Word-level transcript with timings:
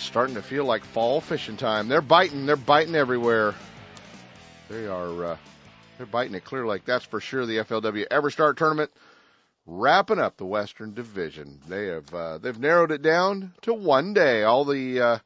Starting 0.00 0.34
to 0.34 0.42
feel 0.42 0.64
like 0.64 0.82
fall 0.84 1.20
fishing 1.20 1.56
time. 1.56 1.86
They're 1.86 2.00
biting, 2.00 2.46
they're 2.46 2.56
biting 2.56 2.94
everywhere. 2.94 3.54
They 4.68 4.86
are, 4.86 5.24
uh, 5.24 5.36
they're 5.98 6.06
biting 6.06 6.34
it 6.34 6.44
Clear 6.44 6.66
Lake 6.66 6.84
that's 6.84 7.04
for 7.04 7.20
sure. 7.20 7.44
The 7.44 7.58
FLW 7.58 8.08
EverStart 8.08 8.56
tournament 8.56 8.90
wrapping 9.66 10.18
up 10.18 10.36
the 10.36 10.46
Western 10.46 10.94
Division. 10.94 11.60
They 11.68 11.86
have, 11.88 12.14
uh, 12.14 12.38
they've 12.38 12.58
narrowed 12.58 12.90
it 12.90 13.02
down 13.02 13.52
to 13.62 13.74
one 13.74 14.14
day. 14.14 14.42
All 14.42 14.64
the, 14.64 15.00
uh, 15.00 15.18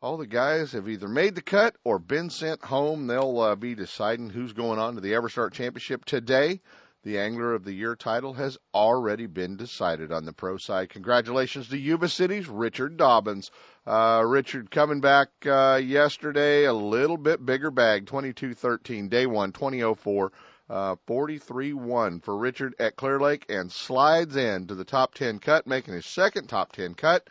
all 0.00 0.16
the 0.16 0.26
guys 0.26 0.72
have 0.72 0.88
either 0.88 1.06
made 1.06 1.34
the 1.34 1.42
cut 1.42 1.76
or 1.84 1.98
been 1.98 2.30
sent 2.30 2.64
home. 2.64 3.06
They'll 3.06 3.38
uh, 3.38 3.54
be 3.54 3.74
deciding 3.74 4.30
who's 4.30 4.54
going 4.54 4.78
on 4.78 4.94
to 4.94 5.00
the 5.00 5.12
EverStart 5.12 5.52
Championship 5.52 6.04
today. 6.04 6.60
The 7.04 7.18
Angler 7.18 7.52
of 7.52 7.64
the 7.64 7.72
Year 7.74 7.96
title 7.96 8.32
has 8.32 8.56
already 8.72 9.26
been 9.26 9.58
decided 9.58 10.10
on 10.10 10.24
the 10.24 10.32
pro 10.32 10.56
side. 10.56 10.88
Congratulations 10.88 11.68
to 11.68 11.76
Yuba 11.76 12.08
City's 12.08 12.48
Richard 12.48 12.96
Dobyns. 12.96 13.50
Uh, 13.86 14.24
Richard 14.26 14.70
coming 14.70 15.02
back 15.02 15.28
uh, 15.44 15.78
yesterday, 15.84 16.64
a 16.64 16.72
little 16.72 17.18
bit 17.18 17.44
bigger 17.44 17.70
bag, 17.70 18.06
22-13, 18.06 19.10
day 19.10 19.26
one, 19.26 19.52
2004. 19.52 20.32
Uh, 20.70 20.96
43-1 21.06 22.22
for 22.22 22.38
Richard 22.38 22.74
at 22.78 22.96
Clear 22.96 23.20
Lake 23.20 23.44
and 23.50 23.70
slides 23.70 24.34
in 24.34 24.66
to 24.68 24.74
the 24.74 24.86
top 24.86 25.12
10 25.12 25.40
cut, 25.40 25.66
making 25.66 25.92
his 25.92 26.06
second 26.06 26.46
top 26.46 26.72
10 26.72 26.94
cut 26.94 27.28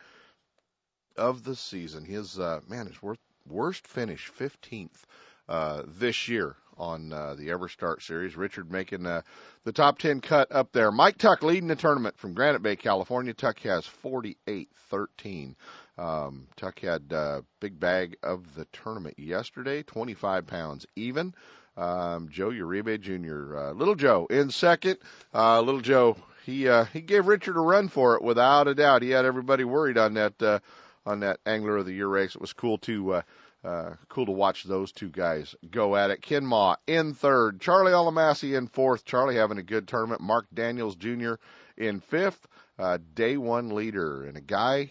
of 1.16 1.42
the 1.42 1.56
season. 1.56 2.04
His 2.04 2.38
uh, 2.38 2.60
man, 2.68 2.86
his 2.86 3.02
worst 3.02 3.20
worst 3.44 3.88
finish, 3.88 4.30
15th 4.38 5.02
uh, 5.48 5.82
this 5.88 6.28
year 6.28 6.54
on 6.76 7.12
uh, 7.12 7.34
the 7.34 7.48
EverStart 7.48 8.02
series. 8.02 8.36
Richard 8.36 8.70
making 8.70 9.06
uh, 9.06 9.22
the 9.64 9.72
top 9.72 9.98
10 9.98 10.20
cut 10.20 10.50
up 10.50 10.72
there. 10.72 10.90
Mike 10.90 11.18
Tuck 11.18 11.42
leading 11.42 11.68
the 11.68 11.76
tournament 11.76 12.18
from 12.18 12.34
Granite 12.34 12.62
Bay, 12.62 12.76
California. 12.76 13.34
Tuck 13.34 13.58
has 13.60 13.88
48-13. 14.04 15.54
Um, 15.96 16.48
Tuck 16.56 16.80
had 16.80 17.12
uh, 17.12 17.42
big 17.60 17.78
bag 17.78 18.16
of 18.22 18.54
the 18.54 18.66
tournament 18.72 19.18
yesterday, 19.18 19.82
25 19.82 20.46
pounds 20.46 20.86
even. 20.96 21.34
Um, 21.76 22.28
Joe 22.30 22.50
Uribe 22.50 23.00
Jr., 23.00 23.56
uh, 23.56 23.72
Little 23.72 23.94
Joe 23.94 24.26
in 24.30 24.50
second. 24.50 24.98
Uh, 25.32 25.60
Little 25.60 25.80
Joe, 25.80 26.16
he 26.46 26.68
uh, 26.68 26.84
he 26.84 27.00
gave 27.00 27.26
Richard 27.26 27.56
a 27.56 27.60
run 27.60 27.88
for 27.88 28.14
it 28.14 28.22
without 28.22 28.68
a 28.68 28.74
doubt. 28.74 29.02
He 29.02 29.10
had 29.10 29.24
everybody 29.24 29.64
worried 29.64 29.98
on 29.98 30.14
that 30.14 30.40
uh, 30.40 30.60
on 31.04 31.20
that 31.20 31.40
Angler 31.44 31.78
of 31.78 31.86
the 31.86 31.92
Year 31.92 32.06
race. 32.08 32.34
It 32.34 32.40
was 32.40 32.52
cool 32.52 32.78
to 32.78 33.14
uh, 33.14 33.22
uh, 33.64 33.94
cool 34.08 34.26
to 34.26 34.32
watch 34.32 34.64
those 34.64 34.92
two 34.92 35.08
guys 35.08 35.54
go 35.70 35.96
at 35.96 36.10
it. 36.10 36.22
Ken 36.22 36.44
Ma 36.44 36.76
in 36.86 37.14
third, 37.14 37.60
Charlie 37.60 37.92
Alamasi 37.92 38.56
in 38.56 38.66
fourth. 38.66 39.04
Charlie 39.04 39.36
having 39.36 39.58
a 39.58 39.62
good 39.62 39.88
tournament. 39.88 40.20
Mark 40.20 40.46
Daniels 40.52 40.96
Jr. 40.96 41.34
in 41.76 42.00
fifth. 42.00 42.46
Uh, 42.78 42.98
day 43.14 43.36
one 43.36 43.70
leader 43.70 44.24
and 44.24 44.36
a 44.36 44.40
guy 44.40 44.90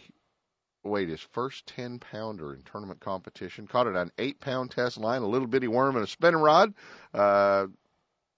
weighed 0.83 1.09
his 1.09 1.21
first 1.21 1.65
10 1.67 1.99
pounder 1.99 2.53
in 2.53 2.61
tournament 2.61 2.99
competition. 2.99 3.67
Caught 3.67 3.87
it 3.87 3.95
on 3.95 4.11
eight 4.17 4.39
pound 4.39 4.71
test 4.71 4.97
line, 4.97 5.21
a 5.21 5.27
little 5.27 5.47
bitty 5.47 5.67
worm 5.67 5.95
and 5.95 6.03
a 6.03 6.07
spinning 6.07 6.41
rod. 6.41 6.73
Uh, 7.13 7.67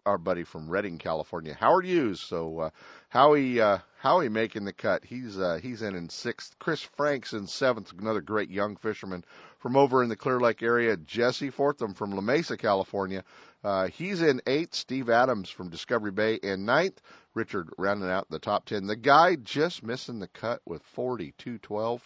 our 0.05 0.17
buddy 0.17 0.43
from 0.43 0.69
Redding, 0.69 0.99
California, 0.99 1.55
Howard 1.59 1.85
Hughes. 1.85 2.21
So 2.21 2.59
uh, 2.59 2.69
Howie 3.15 3.61
uh, 3.61 3.77
Howie 3.99 4.27
making 4.27 4.65
the 4.65 4.73
cut. 4.73 5.05
He's 5.05 5.39
uh, 5.39 5.57
he's 5.63 5.81
in 5.81 5.95
in 5.95 6.09
sixth. 6.09 6.59
Chris 6.59 6.81
Franks 6.81 7.31
in 7.31 7.47
seventh. 7.47 7.93
Another 7.97 8.19
great 8.19 8.49
young 8.49 8.75
fisherman 8.75 9.23
from 9.59 9.77
over 9.77 10.03
in 10.03 10.09
the 10.09 10.17
Clear 10.17 10.37
Lake 10.37 10.61
area. 10.61 10.97
Jesse 10.97 11.49
Fortham 11.49 11.93
from 11.93 12.11
La 12.11 12.19
Mesa, 12.19 12.57
California. 12.57 13.23
Uh, 13.63 13.87
he's 13.87 14.21
in 14.21 14.41
eighth. 14.45 14.75
Steve 14.75 15.09
Adams 15.09 15.49
from 15.49 15.69
Discovery 15.69 16.11
Bay 16.11 16.35
in 16.35 16.65
ninth. 16.65 17.01
Richard 17.33 17.69
rounding 17.77 18.09
out 18.09 18.29
the 18.29 18.37
top 18.37 18.65
ten. 18.65 18.85
The 18.85 18.97
guy 18.97 19.37
just 19.37 19.81
missing 19.81 20.19
the 20.19 20.27
cut 20.27 20.59
with 20.65 20.81
42-12. 20.97 22.01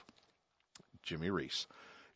Jimmy 1.02 1.32
Reese. 1.32 1.66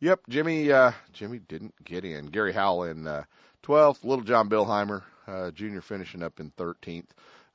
Yep, 0.02 0.20
Jimmy 0.30 0.72
uh, 0.72 0.92
Jimmy 1.14 1.40
didn't 1.40 1.74
get 1.84 2.06
in. 2.06 2.28
Gary 2.28 2.54
Howell 2.54 2.84
in 2.84 3.08
uh, 3.08 3.24
12th. 3.64 4.04
Little 4.04 4.24
John 4.24 4.50
Billheimer 4.50 5.02
uh, 5.26 5.50
Jr. 5.50 5.80
finishing 5.80 6.22
up 6.22 6.40
in 6.40 6.52
13th. 6.52 7.10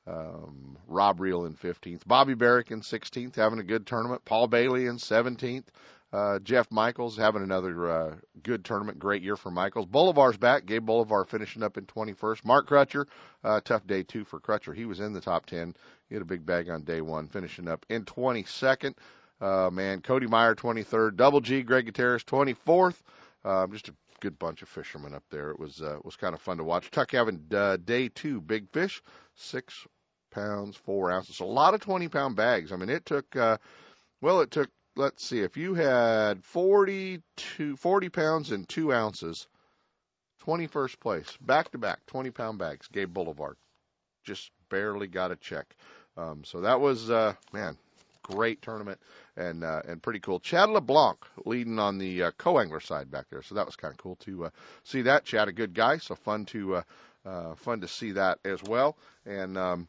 Um, 0.09 0.77
Rob 0.87 1.19
Reel 1.19 1.45
in 1.45 1.53
15th. 1.53 2.07
Bobby 2.07 2.33
Barrick 2.33 2.71
in 2.71 2.81
16th, 2.81 3.35
having 3.35 3.59
a 3.59 3.63
good 3.63 3.85
tournament. 3.85 4.25
Paul 4.25 4.47
Bailey 4.47 4.87
in 4.87 4.97
17th. 4.97 5.65
Uh, 6.11 6.39
Jeff 6.39 6.71
Michaels 6.71 7.15
having 7.15 7.43
another 7.43 7.89
uh, 7.89 8.15
good 8.41 8.65
tournament. 8.65 8.97
Great 8.97 9.21
year 9.21 9.35
for 9.35 9.51
Michaels. 9.51 9.85
Bolivar's 9.85 10.37
back. 10.37 10.65
Gabe 10.65 10.83
Bolivar 10.83 11.23
finishing 11.25 11.61
up 11.61 11.77
in 11.77 11.85
21st. 11.85 12.43
Mark 12.43 12.67
Crutcher, 12.67 13.05
uh, 13.43 13.61
tough 13.63 13.85
day 13.85 14.01
two 14.01 14.25
for 14.25 14.39
Crutcher. 14.39 14.75
He 14.75 14.85
was 14.85 14.99
in 14.99 15.13
the 15.13 15.21
top 15.21 15.45
10. 15.45 15.75
He 16.07 16.15
had 16.15 16.23
a 16.23 16.25
big 16.25 16.43
bag 16.43 16.67
on 16.69 16.83
day 16.83 17.01
one, 17.01 17.27
finishing 17.27 17.67
up 17.67 17.85
in 17.89 18.05
22nd. 18.05 18.95
Uh, 19.39 19.69
man, 19.71 20.01
Cody 20.01 20.25
Meyer 20.25 20.55
23rd. 20.55 21.15
Double 21.15 21.41
G, 21.41 21.61
Greg 21.61 21.85
Gutierrez 21.85 22.23
24th. 22.23 22.95
Um, 23.45 23.71
just 23.71 23.89
a 23.89 23.93
good 24.19 24.39
bunch 24.39 24.63
of 24.63 24.69
fishermen 24.69 25.13
up 25.13 25.23
there. 25.29 25.51
It 25.51 25.59
was 25.59 25.79
uh, 25.81 25.97
was 26.03 26.15
kind 26.15 26.33
of 26.33 26.41
fun 26.41 26.57
to 26.57 26.63
watch. 26.63 26.89
Tuck 26.89 27.11
having 27.11 27.41
uh, 27.53 27.77
day 27.77 28.09
two 28.09 28.41
big 28.41 28.69
fish, 28.69 29.01
six 29.35 29.85
pounds 30.31 30.75
four 30.77 31.11
ounces. 31.11 31.37
So 31.37 31.45
a 31.45 31.47
lot 31.47 31.73
of 31.73 31.81
twenty 31.81 32.07
pound 32.07 32.35
bags. 32.35 32.71
I 32.71 32.75
mean, 32.75 32.89
it 32.89 33.05
took 33.05 33.35
uh, 33.35 33.57
well, 34.21 34.41
it 34.41 34.51
took. 34.51 34.69
Let's 34.95 35.23
see, 35.23 35.41
if 35.41 35.55
you 35.55 35.75
had 35.75 36.43
42, 36.43 37.77
40 37.77 38.09
pounds 38.09 38.51
and 38.51 38.67
two 38.67 38.91
ounces, 38.91 39.47
21st 40.45 40.99
place, 40.99 41.37
back 41.39 41.71
to 41.71 41.77
back, 41.77 42.05
20 42.07 42.31
pound 42.31 42.57
bags. 42.57 42.87
Gabe 42.91 43.13
Bolivar 43.13 43.55
just 44.23 44.51
barely 44.69 45.07
got 45.07 45.31
a 45.31 45.35
check. 45.37 45.73
Um, 46.17 46.43
so 46.43 46.61
that 46.61 46.81
was 46.81 47.09
uh, 47.09 47.33
man, 47.53 47.77
great 48.23 48.61
tournament 48.61 48.99
and 49.37 49.63
uh, 49.63 49.81
and 49.87 50.01
pretty 50.01 50.19
cool. 50.19 50.39
Chad 50.39 50.69
LeBlanc 50.69 51.17
leading 51.45 51.79
on 51.79 51.97
the 51.97 52.23
uh, 52.23 52.31
co-angler 52.37 52.79
side 52.79 53.09
back 53.09 53.25
there, 53.29 53.41
so 53.41 53.55
that 53.55 53.65
was 53.65 53.75
kind 53.75 53.93
of 53.93 53.97
cool 53.97 54.15
to 54.17 54.45
uh, 54.45 54.49
see 54.83 55.03
that. 55.03 55.25
Chad, 55.25 55.47
a 55.47 55.53
good 55.53 55.73
guy, 55.73 55.97
so 55.97 56.15
fun 56.15 56.45
to 56.45 56.75
uh, 56.75 56.81
uh, 57.25 57.55
fun 57.55 57.81
to 57.81 57.87
see 57.87 58.11
that 58.11 58.39
as 58.43 58.61
well. 58.63 58.97
And 59.25 59.57
um, 59.57 59.87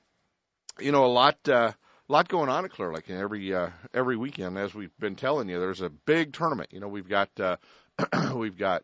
you 0.80 0.92
know, 0.92 1.04
a 1.04 1.06
lot 1.06 1.48
uh, 1.48 1.72
lot 2.08 2.28
going 2.28 2.48
on 2.48 2.64
at 2.64 2.70
Clear 2.70 2.92
Lake, 2.92 3.08
and 3.08 3.18
every 3.18 3.54
uh, 3.54 3.70
every 3.94 4.16
weekend, 4.16 4.58
as 4.58 4.74
we've 4.74 4.96
been 4.98 5.16
telling 5.16 5.48
you, 5.48 5.58
there's 5.58 5.80
a 5.80 5.91
big 5.91 6.32
tournament. 6.32 6.70
You 6.72 6.80
know, 6.80 6.88
we've 6.88 7.08
got 7.08 7.28
uh, 7.38 7.56
we've 8.34 8.58
got 8.58 8.82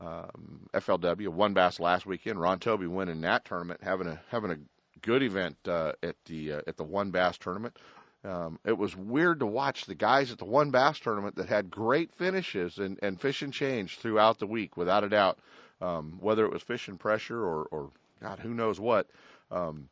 um, 0.00 0.68
FLW 0.74 1.28
one 1.28 1.54
bass 1.54 1.80
last 1.80 2.06
weekend. 2.06 2.40
Ron 2.40 2.58
Toby 2.58 2.86
winning 2.86 3.20
that 3.22 3.44
tournament, 3.44 3.80
having 3.82 4.08
a 4.08 4.20
having 4.28 4.50
a 4.50 4.58
good 5.00 5.22
event 5.22 5.56
uh, 5.66 5.92
at 6.02 6.16
the 6.26 6.54
uh, 6.54 6.60
at 6.66 6.76
the 6.76 6.84
one 6.84 7.10
bass 7.10 7.38
tournament. 7.38 7.76
Um, 8.24 8.58
it 8.64 8.78
was 8.78 8.96
weird 8.96 9.40
to 9.40 9.46
watch 9.46 9.84
the 9.84 9.94
guys 9.94 10.32
at 10.32 10.38
the 10.38 10.46
one 10.46 10.70
bass 10.70 10.98
tournament 10.98 11.36
that 11.36 11.48
had 11.48 11.70
great 11.70 12.10
finishes 12.14 12.78
and, 12.78 12.98
and 13.02 13.20
fishing 13.20 13.50
change 13.50 13.98
throughout 13.98 14.38
the 14.38 14.46
week, 14.46 14.78
without 14.78 15.04
a 15.04 15.10
doubt. 15.10 15.38
Um, 15.82 16.16
whether 16.20 16.46
it 16.46 16.52
was 16.52 16.62
fishing 16.62 16.96
pressure 16.96 17.38
or, 17.38 17.64
or 17.64 17.90
God, 18.22 18.38
who 18.38 18.54
knows 18.54 18.80
what. 18.80 19.08
Um, 19.50 19.90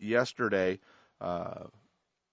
yesterday, 0.00 0.80
uh, 1.20 1.64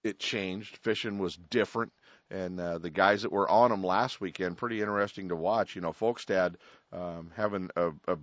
it 0.04 0.18
changed. 0.18 0.78
Fishing 0.78 1.18
was 1.18 1.36
different, 1.36 1.92
and 2.30 2.60
uh, 2.60 2.78
the 2.78 2.90
guys 2.90 3.22
that 3.22 3.32
were 3.32 3.48
on 3.48 3.70
them 3.70 3.84
last 3.84 4.20
weekend, 4.20 4.56
pretty 4.56 4.80
interesting 4.80 5.28
to 5.28 5.36
watch. 5.36 5.74
You 5.74 5.82
know, 5.82 5.92
Folkstad 5.92 6.54
um, 6.92 7.30
having 7.36 7.70
a, 7.76 7.90
a 8.06 8.18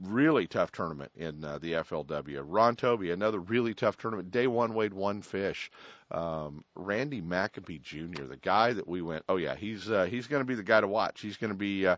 really 0.00 0.46
tough 0.46 0.72
tournament 0.72 1.12
in 1.16 1.44
uh, 1.44 1.58
the 1.58 1.72
FLW. 1.72 2.42
Ron 2.44 2.76
Toby, 2.76 3.10
another 3.10 3.40
really 3.40 3.74
tough 3.74 3.96
tournament. 3.96 4.30
Day 4.30 4.46
one 4.46 4.74
weighed 4.74 4.94
one 4.94 5.22
fish. 5.22 5.70
Um, 6.10 6.64
Randy 6.74 7.20
McAbee 7.20 7.82
Jr., 7.82 8.24
the 8.24 8.36
guy 8.36 8.72
that 8.72 8.88
we 8.88 9.02
went, 9.02 9.24
oh 9.28 9.36
yeah, 9.36 9.54
he's 9.54 9.90
uh, 9.90 10.04
he's 10.04 10.26
going 10.26 10.40
to 10.40 10.46
be 10.46 10.54
the 10.54 10.62
guy 10.62 10.80
to 10.80 10.88
watch. 10.88 11.20
He's 11.20 11.36
going 11.36 11.52
to 11.52 11.58
be 11.58 11.86
uh, 11.86 11.96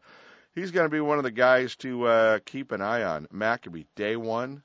he's 0.54 0.70
going 0.70 0.86
to 0.86 0.90
be 0.90 1.00
one 1.00 1.18
of 1.18 1.24
the 1.24 1.30
guys 1.30 1.76
to 1.76 2.06
uh, 2.06 2.38
keep 2.44 2.72
an 2.72 2.80
eye 2.80 3.02
on. 3.02 3.26
McAbee, 3.26 3.86
day 3.96 4.16
one, 4.16 4.62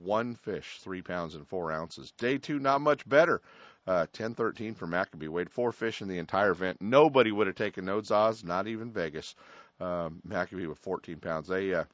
one 0.00 0.34
fish, 0.34 0.78
three 0.80 1.02
pounds 1.02 1.34
and 1.34 1.46
four 1.46 1.72
ounces. 1.72 2.12
Day 2.12 2.38
two, 2.38 2.58
not 2.58 2.80
much 2.80 3.08
better. 3.08 3.40
Uh, 3.86 4.06
10-13 4.12 4.76
for 4.76 4.86
McAbee. 4.86 5.28
Weighed 5.28 5.50
four 5.50 5.72
fish 5.72 6.02
in 6.02 6.08
the 6.08 6.18
entire 6.18 6.50
event. 6.50 6.80
Nobody 6.80 7.32
would 7.32 7.46
have 7.46 7.56
taken 7.56 7.86
those 7.86 8.10
odds, 8.10 8.44
not 8.44 8.66
even 8.66 8.92
Vegas. 8.92 9.34
Um, 9.80 10.20
with 10.26 10.78
14 10.78 11.16
pounds. 11.20 11.48
They 11.48 11.72
uh, 11.72 11.84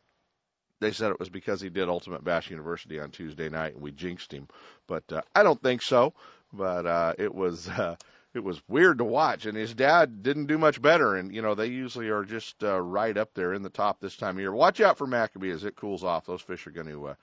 they 0.81 0.93
said 0.93 1.11
it 1.11 1.21
was 1.21 1.29
because 1.29 1.61
he 1.61 1.71
did 1.71 1.89
Ultimate 1.89 2.25
Bass 2.25 2.51
University 2.51 3.01
on 3.01 3.11
Tuesday 3.11 3.49
night 3.49 3.75
and 3.75 3.83
we 3.83 3.93
jinxed 3.93 4.33
him, 4.33 4.49
but 4.87 5.05
uh, 5.11 5.23
I 5.35 5.43
don't 5.43 5.63
think 5.63 5.83
so. 5.83 6.13
But 6.53 6.85
uh, 6.87 7.15
it 7.17 7.35
was 7.35 7.69
uh, 7.69 7.97
it 8.35 8.45
was 8.45 8.61
weird 8.69 8.99
to 8.99 9.05
watch. 9.05 9.47
And 9.47 9.57
his 9.57 9.73
dad 9.73 10.23
didn't 10.23 10.47
do 10.47 10.59
much 10.59 10.83
better. 10.83 11.15
And 11.15 11.35
you 11.35 11.43
know 11.43 11.55
they 11.55 11.67
usually 11.67 12.09
are 12.09 12.25
just 12.25 12.63
uh, 12.63 12.81
right 12.81 13.17
up 13.17 13.35
there 13.35 13.55
in 13.55 13.63
the 13.63 13.71
top 13.71 14.01
this 14.01 14.17
time 14.17 14.37
of 14.37 14.41
year. 14.41 14.53
Watch 14.53 14.81
out 14.81 14.99
for 14.99 15.07
McAbee 15.07 15.55
as 15.55 15.65
it 15.65 15.77
cools 15.77 16.05
off. 16.05 16.27
Those 16.27 16.43
fish 16.43 16.67
are 16.67 16.73
going 16.73 16.89
to 16.89 17.09
uh, 17.09 17.15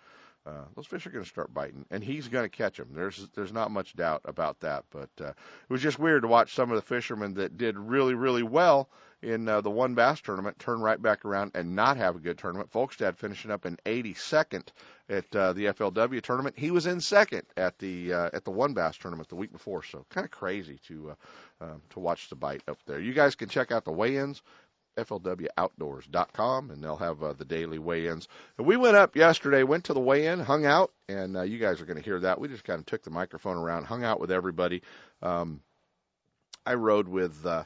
uh, 0.45 0.65
those 0.75 0.87
fish 0.87 1.07
are 1.07 1.09
going 1.09 1.23
to 1.23 1.29
start 1.29 1.53
biting, 1.53 1.85
and 1.89 2.03
he's 2.03 2.27
going 2.27 2.43
to 2.43 2.57
catch 2.57 2.77
them. 2.77 2.89
There's 2.93 3.27
there's 3.33 3.53
not 3.53 3.71
much 3.71 3.95
doubt 3.95 4.21
about 4.25 4.59
that. 4.59 4.83
But 4.91 5.09
uh, 5.21 5.29
it 5.29 5.69
was 5.69 5.81
just 5.81 5.99
weird 5.99 6.23
to 6.23 6.27
watch 6.27 6.53
some 6.53 6.69
of 6.69 6.75
the 6.75 6.81
fishermen 6.81 7.35
that 7.35 7.57
did 7.57 7.77
really 7.77 8.13
really 8.13 8.43
well 8.43 8.89
in 9.21 9.47
uh, 9.47 9.61
the 9.61 9.71
one 9.71 9.95
bass 9.95 10.19
tournament 10.19 10.59
turn 10.59 10.81
right 10.81 11.01
back 11.01 11.23
around 11.23 11.51
and 11.55 11.75
not 11.75 11.95
have 11.95 12.17
a 12.17 12.19
good 12.19 12.37
tournament. 12.37 12.71
Folkstad 12.71 13.15
finishing 13.15 13.51
up 13.51 13.65
in 13.65 13.77
82nd 13.85 14.67
at 15.07 15.35
uh, 15.35 15.53
the 15.53 15.67
FLW 15.67 16.21
tournament. 16.21 16.59
He 16.59 16.71
was 16.71 16.85
in 16.85 16.99
second 16.99 17.43
at 17.55 17.79
the 17.79 18.13
uh, 18.13 18.29
at 18.33 18.43
the 18.43 18.51
one 18.51 18.73
bass 18.73 18.97
tournament 18.97 19.29
the 19.29 19.35
week 19.35 19.53
before. 19.53 19.83
So 19.83 20.05
kind 20.09 20.25
of 20.25 20.31
crazy 20.31 20.79
to 20.87 21.11
uh, 21.11 21.63
uh, 21.63 21.75
to 21.91 21.99
watch 21.99 22.29
the 22.29 22.35
bite 22.35 22.63
up 22.67 22.77
there. 22.85 22.99
You 22.99 23.13
guys 23.13 23.35
can 23.35 23.47
check 23.47 23.71
out 23.71 23.85
the 23.85 23.91
weigh-ins. 23.91 24.41
FLWOutdoors.com, 24.95 26.71
and 26.71 26.83
they'll 26.83 26.95
have 26.97 27.23
uh, 27.23 27.33
the 27.33 27.45
daily 27.45 27.79
weigh-ins. 27.79 28.27
And 28.57 28.67
we 28.67 28.77
went 28.77 28.95
up 28.95 29.15
yesterday, 29.15 29.63
went 29.63 29.85
to 29.85 29.93
the 29.93 29.99
weigh-in, 29.99 30.39
hung 30.39 30.65
out, 30.65 30.91
and 31.07 31.37
uh, 31.37 31.41
you 31.41 31.59
guys 31.59 31.81
are 31.81 31.85
going 31.85 31.97
to 31.97 32.03
hear 32.03 32.19
that. 32.19 32.39
We 32.39 32.47
just 32.47 32.63
kind 32.63 32.79
of 32.79 32.85
took 32.85 33.03
the 33.03 33.09
microphone 33.09 33.57
around, 33.57 33.85
hung 33.85 34.03
out 34.03 34.19
with 34.19 34.31
everybody. 34.31 34.81
Um, 35.21 35.61
I 36.65 36.75
rode 36.75 37.07
with 37.07 37.45
uh, 37.45 37.65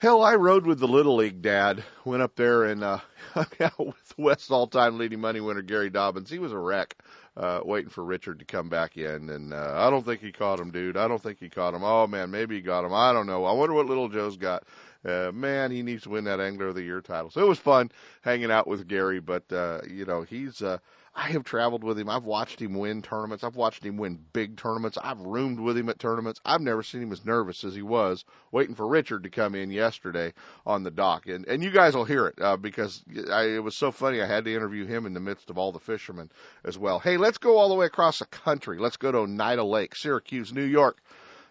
Hell, 0.00 0.22
I 0.22 0.36
rode 0.36 0.64
with 0.64 0.78
the 0.78 0.86
Little 0.86 1.16
League 1.16 1.42
dad. 1.42 1.82
Went 2.04 2.22
up 2.22 2.36
there 2.36 2.62
and 2.62 2.84
uh, 2.84 3.00
hung 3.34 3.48
out 3.58 3.78
with 3.84 4.14
West's 4.16 4.48
all-time 4.48 4.96
leading 4.96 5.20
money 5.20 5.40
winner 5.40 5.60
Gary 5.60 5.90
Dobyns. 5.90 6.28
He 6.28 6.38
was 6.38 6.52
a 6.52 6.58
wreck, 6.58 6.94
uh, 7.36 7.62
waiting 7.64 7.90
for 7.90 8.04
Richard 8.04 8.38
to 8.38 8.44
come 8.44 8.68
back 8.68 8.96
in, 8.96 9.28
and 9.28 9.52
uh, 9.52 9.74
I 9.76 9.90
don't 9.90 10.04
think 10.04 10.20
he 10.20 10.30
caught 10.30 10.60
him, 10.60 10.70
dude. 10.70 10.96
I 10.96 11.08
don't 11.08 11.20
think 11.20 11.40
he 11.40 11.48
caught 11.48 11.74
him. 11.74 11.82
Oh 11.82 12.06
man, 12.06 12.30
maybe 12.30 12.54
he 12.54 12.60
got 12.60 12.84
him. 12.84 12.94
I 12.94 13.12
don't 13.12 13.26
know. 13.26 13.44
I 13.44 13.52
wonder 13.52 13.74
what 13.74 13.86
Little 13.86 14.08
Joe's 14.08 14.36
got. 14.36 14.62
Uh, 15.08 15.32
man, 15.32 15.70
he 15.70 15.82
needs 15.82 16.02
to 16.02 16.10
win 16.10 16.24
that 16.24 16.40
Angler 16.40 16.68
of 16.68 16.74
the 16.74 16.82
Year 16.82 17.00
title. 17.00 17.30
So 17.30 17.40
it 17.40 17.48
was 17.48 17.58
fun 17.58 17.90
hanging 18.22 18.50
out 18.50 18.66
with 18.66 18.86
Gary, 18.86 19.20
but 19.20 19.50
uh, 19.52 19.80
you 19.88 20.04
know 20.04 20.22
he's. 20.22 20.62
Uh, 20.62 20.78
I 21.14 21.30
have 21.30 21.42
traveled 21.42 21.82
with 21.82 21.98
him. 21.98 22.08
I've 22.08 22.26
watched 22.26 22.62
him 22.62 22.74
win 22.74 23.02
tournaments. 23.02 23.42
I've 23.42 23.56
watched 23.56 23.84
him 23.84 23.96
win 23.96 24.20
big 24.32 24.56
tournaments. 24.56 24.96
I've 25.02 25.18
roomed 25.18 25.58
with 25.58 25.76
him 25.76 25.88
at 25.88 25.98
tournaments. 25.98 26.40
I've 26.44 26.60
never 26.60 26.84
seen 26.84 27.02
him 27.02 27.10
as 27.10 27.24
nervous 27.24 27.64
as 27.64 27.74
he 27.74 27.82
was 27.82 28.24
waiting 28.52 28.76
for 28.76 28.86
Richard 28.86 29.24
to 29.24 29.30
come 29.30 29.56
in 29.56 29.72
yesterday 29.72 30.32
on 30.64 30.84
the 30.84 30.92
dock. 30.92 31.26
And 31.26 31.44
and 31.48 31.64
you 31.64 31.70
guys 31.70 31.96
will 31.96 32.04
hear 32.04 32.26
it 32.26 32.40
uh, 32.40 32.56
because 32.56 33.02
I, 33.32 33.46
it 33.46 33.64
was 33.64 33.74
so 33.74 33.90
funny. 33.90 34.22
I 34.22 34.26
had 34.26 34.44
to 34.44 34.54
interview 34.54 34.84
him 34.84 35.06
in 35.06 35.14
the 35.14 35.20
midst 35.20 35.50
of 35.50 35.58
all 35.58 35.72
the 35.72 35.80
fishermen 35.80 36.30
as 36.64 36.78
well. 36.78 37.00
Hey, 37.00 37.16
let's 37.16 37.38
go 37.38 37.56
all 37.58 37.68
the 37.68 37.74
way 37.74 37.86
across 37.86 38.20
the 38.20 38.26
country. 38.26 38.78
Let's 38.78 38.96
go 38.96 39.10
to 39.10 39.18
Oneida 39.18 39.64
Lake, 39.64 39.96
Syracuse, 39.96 40.52
New 40.52 40.64
York. 40.64 41.02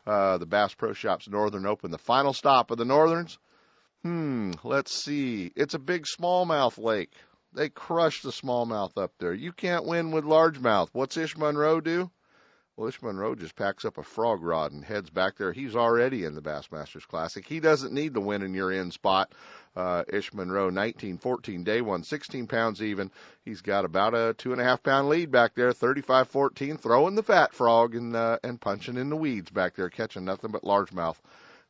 Uh, 0.05 0.37
the 0.37 0.45
Bass 0.45 0.73
Pro 0.73 0.93
Shops 0.93 1.27
Northern 1.27 1.65
Open, 1.65 1.91
the 1.91 1.97
final 1.97 2.31
stop 2.31 2.71
of 2.71 2.77
the 2.77 2.85
Northerns. 2.85 3.37
Hmm, 4.03 4.51
let's 4.63 4.93
see. 4.93 5.51
It's 5.55 5.73
a 5.73 5.79
big 5.79 6.05
smallmouth 6.05 6.77
lake. 6.77 7.11
They 7.53 7.69
crush 7.69 8.21
the 8.21 8.29
smallmouth 8.29 8.97
up 8.97 9.13
there. 9.19 9.33
You 9.33 9.51
can't 9.51 9.85
win 9.85 10.11
with 10.11 10.25
largemouth. 10.25 10.89
What's 10.91 11.17
Ish 11.17 11.37
Monroe 11.37 11.81
do? 11.81 12.11
Well, 12.75 12.87
Ish 12.87 13.01
Monroe 13.01 13.33
just 13.33 13.55
packs 13.55 13.85
up 13.85 13.97
a 13.97 14.03
frog 14.03 14.43
rod 14.43 14.71
and 14.71 14.85
heads 14.85 15.09
back 15.09 15.37
there. 15.37 15.51
He's 15.51 15.75
already 15.75 16.23
in 16.23 16.35
the 16.35 16.41
Bassmasters 16.43 17.07
Classic. 17.07 17.43
He 17.43 17.59
doesn't 17.59 17.91
need 17.91 18.13
to 18.13 18.21
win 18.21 18.43
in 18.43 18.53
your 18.53 18.71
in 18.71 18.91
spot. 18.91 19.33
Uh, 19.75 20.03
Ish 20.07 20.31
Monroe, 20.33 20.69
19, 20.69 21.17
14, 21.17 21.63
day 21.63 21.81
one, 21.81 22.03
16 22.03 22.45
pounds 22.45 22.83
even. 22.83 23.09
He's 23.43 23.61
got 23.61 23.83
about 23.83 24.13
a 24.13 24.35
two 24.37 24.51
and 24.51 24.61
a 24.61 24.63
half 24.63 24.83
pound 24.83 25.09
lead 25.09 25.31
back 25.31 25.55
there, 25.55 25.73
35, 25.73 26.27
14, 26.27 26.77
throwing 26.77 27.15
the 27.15 27.23
fat 27.23 27.55
frog 27.55 27.95
and, 27.95 28.15
uh, 28.15 28.37
and 28.43 28.61
punching 28.61 28.97
in 28.97 29.09
the 29.09 29.17
weeds 29.17 29.49
back 29.49 29.75
there, 29.75 29.89
catching 29.89 30.25
nothing 30.25 30.51
but 30.51 30.61
largemouth. 30.61 31.17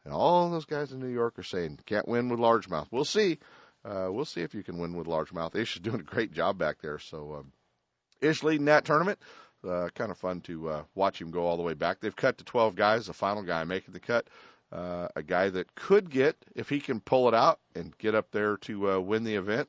And 0.08 0.16
all 0.16 0.50
those 0.50 0.64
guys 0.64 0.94
in 0.94 1.00
New 1.00 1.10
York 1.10 1.38
are 1.38 1.44
saying, 1.44 1.80
can't 1.86 2.08
win 2.08 2.30
with 2.30 2.40
largemouth. 2.40 2.88
We'll 2.92 3.04
see 3.04 3.40
uh, 3.84 4.08
we'll 4.10 4.24
see 4.24 4.40
if 4.40 4.56
you 4.56 4.64
can 4.64 4.78
win 4.78 4.96
with 4.96 5.06
largemouth. 5.06 5.54
Ish 5.54 5.76
is 5.76 5.82
doing 5.82 6.00
a 6.00 6.04
great 6.04 6.32
job 6.32 6.58
back 6.58 6.82
there. 6.82 6.98
So 6.98 7.36
um, 7.40 7.52
Ish 8.22 8.42
leading 8.42 8.68
that 8.68 8.86
tournament. 8.86 9.20
Uh, 9.68 9.90
kind 9.94 10.10
of 10.10 10.18
fun 10.18 10.40
to 10.42 10.70
uh, 10.70 10.84
watch 10.96 11.20
him 11.20 11.30
go 11.30 11.46
all 11.46 11.58
the 11.58 11.64
way 11.64 11.74
back. 11.74 12.00
They've 12.00 12.16
cut 12.16 12.38
to 12.38 12.46
12 12.46 12.76
guys. 12.76 13.08
The 13.08 13.14
final 13.14 13.44
guy 13.44 13.66
making 13.66 13.94
the 13.94 14.00
cut, 14.00 14.30
uh, 14.72 15.10
a 15.14 15.24
guy 15.24 15.50
that 15.50 15.76
could 15.76 16.10
get 16.10 16.38
if 16.56 16.70
he 16.70 16.80
can 16.80 17.02
pull 17.02 17.28
it 17.28 17.34
out 17.34 17.60
and 17.76 17.98
get 17.98 18.16
up 18.16 18.32
there 18.32 18.56
to 18.58 18.92
uh, 18.92 19.00
win 19.00 19.26
the 19.26 19.36
event. 19.36 19.68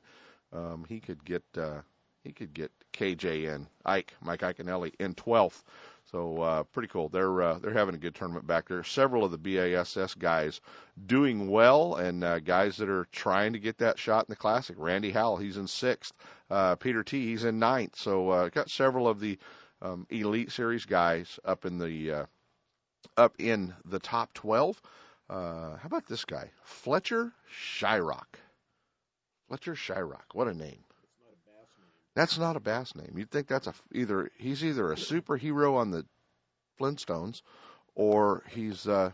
Um, 0.53 0.85
he 0.87 1.01
could 1.01 1.25
get 1.25 1.43
uh, 1.57 1.81
he 2.23 2.31
could 2.31 2.53
get 2.53 2.71
KJ 2.93 3.53
in 3.53 3.67
Ike 3.85 4.13
Mike 4.21 4.39
Iaconelli 4.39 4.93
in 4.99 5.15
12th. 5.15 5.63
So 6.11 6.41
uh, 6.41 6.63
pretty 6.63 6.87
cool. 6.87 7.09
They're 7.09 7.41
uh, 7.41 7.59
they're 7.59 7.73
having 7.73 7.93
a 7.93 7.99
good 7.99 8.15
tournament 8.15 8.47
back 8.47 8.67
there. 8.67 8.83
Several 8.83 9.23
of 9.23 9.31
the 9.31 9.37
BASS 9.37 10.15
guys 10.15 10.59
doing 11.05 11.49
well, 11.49 11.95
and 11.95 12.23
uh, 12.23 12.39
guys 12.39 12.77
that 12.77 12.89
are 12.89 13.07
trying 13.11 13.53
to 13.53 13.59
get 13.59 13.77
that 13.77 13.99
shot 13.99 14.25
in 14.25 14.31
the 14.31 14.35
classic. 14.35 14.75
Randy 14.79 15.11
Howell, 15.11 15.37
he's 15.37 15.57
in 15.57 15.67
sixth. 15.67 16.13
Uh, 16.49 16.75
Peter 16.75 17.03
T, 17.03 17.27
he's 17.27 17.43
in 17.43 17.59
ninth. 17.59 17.95
So 17.95 18.29
uh, 18.29 18.49
got 18.49 18.71
several 18.71 19.07
of 19.07 19.19
the 19.19 19.37
um, 19.81 20.07
elite 20.09 20.51
series 20.51 20.85
guys 20.85 21.39
up 21.45 21.65
in 21.65 21.77
the 21.77 22.11
uh, 22.11 22.25
up 23.15 23.35
in 23.37 23.73
the 23.85 23.99
top 23.99 24.33
twelve. 24.33 24.81
Uh, 25.29 25.77
how 25.77 25.85
about 25.85 26.07
this 26.07 26.25
guy, 26.25 26.49
Fletcher 26.63 27.31
Shryock? 27.53 28.39
Fletcher 29.47 29.75
Shryock, 29.75 30.33
what 30.33 30.47
a 30.47 30.53
name! 30.55 30.83
That's 32.19 32.37
not 32.37 32.57
a 32.57 32.59
bass 32.59 32.95
name. 32.95 33.13
You'd 33.15 33.31
think 33.31 33.47
that's 33.47 33.67
a 33.67 33.73
either 33.93 34.29
he's 34.37 34.61
either 34.61 34.91
a 34.91 34.95
superhero 34.95 35.77
on 35.77 35.89
the 35.89 36.05
Flintstones, 36.77 37.43
or 37.95 38.43
he's 38.49 38.85
uh, 38.85 39.11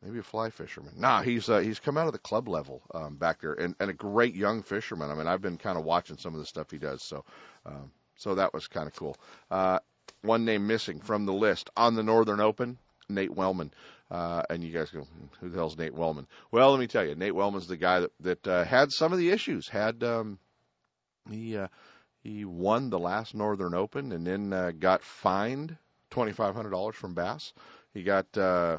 maybe 0.00 0.20
a 0.20 0.22
fly 0.22 0.50
fisherman. 0.50 0.92
Nah, 0.96 1.22
he's 1.22 1.48
uh, 1.48 1.58
he's 1.58 1.80
come 1.80 1.98
out 1.98 2.06
of 2.06 2.12
the 2.12 2.20
club 2.20 2.46
level 2.46 2.82
um, 2.94 3.16
back 3.16 3.40
there, 3.40 3.54
and, 3.54 3.74
and 3.80 3.90
a 3.90 3.94
great 3.94 4.36
young 4.36 4.62
fisherman. 4.62 5.10
I 5.10 5.14
mean, 5.14 5.26
I've 5.26 5.42
been 5.42 5.58
kind 5.58 5.76
of 5.76 5.84
watching 5.84 6.18
some 6.18 6.34
of 6.34 6.38
the 6.38 6.46
stuff 6.46 6.70
he 6.70 6.78
does, 6.78 7.02
so 7.02 7.24
um, 7.66 7.90
so 8.14 8.36
that 8.36 8.54
was 8.54 8.68
kind 8.68 8.86
of 8.86 8.94
cool. 8.94 9.16
Uh, 9.50 9.80
one 10.22 10.44
name 10.44 10.68
missing 10.68 11.00
from 11.00 11.26
the 11.26 11.32
list 11.32 11.70
on 11.76 11.96
the 11.96 12.04
Northern 12.04 12.38
Open, 12.38 12.78
Nate 13.08 13.34
Wellman. 13.34 13.72
Uh, 14.08 14.42
and 14.50 14.62
you 14.62 14.72
guys 14.72 14.90
go, 14.92 15.04
who 15.40 15.48
the 15.48 15.58
hell's 15.58 15.76
Nate 15.76 15.94
Wellman? 15.94 16.28
Well, 16.52 16.70
let 16.70 16.78
me 16.78 16.86
tell 16.86 17.04
you, 17.04 17.16
Nate 17.16 17.34
Wellman's 17.34 17.66
the 17.66 17.76
guy 17.76 17.98
that 17.98 18.12
that 18.20 18.46
uh, 18.46 18.62
had 18.62 18.92
some 18.92 19.12
of 19.12 19.18
the 19.18 19.30
issues, 19.30 19.66
had 19.66 20.04
um, 20.04 20.38
he 21.30 21.56
uh, 21.56 21.68
he 22.22 22.44
won 22.44 22.90
the 22.90 22.98
last 22.98 23.34
Northern 23.34 23.74
Open 23.74 24.12
and 24.12 24.26
then 24.26 24.52
uh, 24.52 24.72
got 24.78 25.02
fined 25.02 25.76
twenty 26.10 26.32
five 26.32 26.54
hundred 26.54 26.70
dollars 26.70 26.96
from 26.96 27.14
Bass. 27.14 27.52
He 27.94 28.02
got 28.02 28.36
uh, 28.36 28.78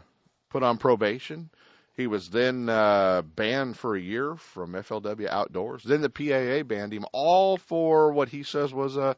put 0.50 0.64
on 0.64 0.78
probation. 0.78 1.50
He 1.96 2.06
was 2.06 2.30
then 2.30 2.70
uh, 2.70 3.24
banned 3.24 3.76
for 3.78 3.96
a 3.96 4.00
year 4.00 4.36
from 4.36 4.74
FLW 4.74 5.28
Outdoors. 5.28 5.84
Then 5.84 6.02
the 6.02 6.10
PAA 6.10 6.64
banned 6.64 6.94
him, 6.94 7.06
all 7.12 7.58
for 7.58 8.12
what 8.12 8.30
he 8.30 8.44
says 8.44 8.74
was 8.74 8.98
a 8.98 9.16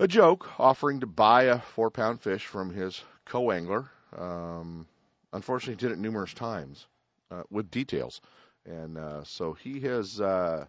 a 0.00 0.08
joke, 0.08 0.58
offering 0.58 0.98
to 1.00 1.06
buy 1.06 1.44
a 1.44 1.60
four 1.60 1.90
pound 1.90 2.20
fish 2.20 2.46
from 2.46 2.70
his 2.70 3.04
co 3.24 3.52
angler. 3.52 3.90
Um, 4.16 4.86
unfortunately, 5.32 5.76
did 5.76 5.92
it 5.92 6.00
numerous 6.00 6.34
times 6.34 6.86
uh, 7.30 7.44
with 7.50 7.70
details, 7.70 8.20
and 8.66 8.98
uh, 8.98 9.22
so 9.22 9.52
he 9.52 9.80
has. 9.80 10.20
Uh, 10.20 10.66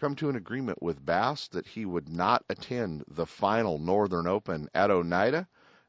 come 0.00 0.14
to 0.16 0.28
an 0.28 0.36
agreement 0.36 0.82
with 0.82 1.04
Bass 1.04 1.48
that 1.48 1.66
he 1.66 1.84
would 1.84 2.08
not 2.08 2.44
attend 2.48 3.04
the 3.08 3.26
final 3.26 3.78
Northern 3.78 4.26
Open 4.26 4.68
at 4.74 4.90
Oneida. 4.90 5.46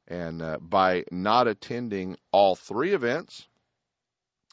And 0.07 0.41
uh, 0.41 0.57
by 0.59 1.03
not 1.11 1.47
attending 1.47 2.17
all 2.31 2.55
three 2.55 2.93
events, 2.93 3.47